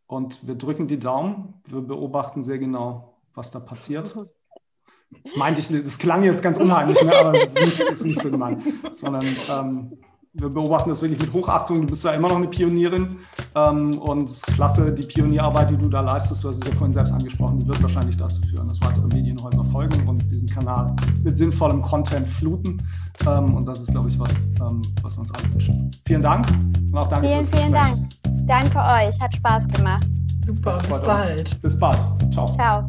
Und 0.06 0.46
wir 0.48 0.54
drücken 0.54 0.88
die 0.88 0.98
Daumen. 0.98 1.60
Wir 1.66 1.82
beobachten 1.82 2.42
sehr 2.42 2.58
genau, 2.58 3.18
was 3.34 3.50
da 3.50 3.60
passiert. 3.60 4.16
Das 5.24 5.36
meinte 5.36 5.60
ich, 5.60 5.68
das 5.68 5.98
klang 5.98 6.22
jetzt 6.22 6.42
ganz 6.42 6.56
unheimlich, 6.56 7.02
ne? 7.02 7.14
aber 7.14 7.34
es 7.34 7.54
ist 7.54 7.80
nicht, 7.80 7.80
ist 7.80 8.04
nicht 8.06 8.22
so 8.22 8.30
gemeint, 8.30 8.64
sondern 8.92 9.26
ähm, 9.50 9.98
wir 10.34 10.48
beobachten 10.48 10.88
das 10.88 11.02
wirklich 11.02 11.20
mit 11.20 11.32
Hochachtung. 11.32 11.82
Du 11.82 11.86
bist 11.86 12.04
ja 12.04 12.12
immer 12.12 12.28
noch 12.28 12.36
eine 12.36 12.48
Pionierin 12.48 13.18
ähm, 13.54 13.98
und 13.98 14.30
es 14.30 14.38
ist 14.38 14.46
klasse, 14.46 14.92
die 14.92 15.06
Pionierarbeit, 15.06 15.70
die 15.70 15.76
du 15.76 15.88
da 15.88 16.00
leistest, 16.00 16.42
du 16.42 16.48
hast 16.48 16.62
es 16.62 16.70
ja 16.70 16.74
vorhin 16.74 16.92
selbst 16.92 17.12
angesprochen, 17.12 17.58
die 17.58 17.66
wird 17.66 17.82
wahrscheinlich 17.82 18.16
dazu 18.16 18.40
führen, 18.42 18.68
dass 18.68 18.80
weitere 18.80 19.06
Medienhäuser 19.08 19.62
folgen 19.64 20.08
und 20.08 20.30
diesen 20.30 20.48
Kanal 20.48 20.94
mit 21.22 21.36
sinnvollem 21.36 21.82
Content 21.82 22.28
fluten. 22.28 22.82
Ähm, 23.26 23.54
und 23.54 23.66
das 23.66 23.80
ist, 23.80 23.90
glaube 23.90 24.08
ich, 24.08 24.18
was, 24.18 24.32
ähm, 24.60 24.80
was 25.02 25.16
wir 25.16 25.20
uns 25.20 25.34
alle 25.34 25.52
wünschen. 25.52 25.90
Vielen 26.06 26.22
Dank 26.22 26.46
und 26.48 26.96
auch 26.96 27.08
danke 27.08 27.28
vielen, 27.28 27.44
fürs 27.44 27.60
Vielen 27.60 27.72
Dank. 27.72 28.08
Danke 28.46 28.78
euch, 28.78 29.20
hat 29.20 29.34
Spaß 29.34 29.68
gemacht. 29.68 30.06
Super, 30.42 30.78
bis 30.88 31.00
bald. 31.00 31.40
Uns. 31.40 31.54
Bis 31.56 31.78
bald. 31.78 31.98
Ciao. 32.32 32.50
Ciao. 32.50 32.86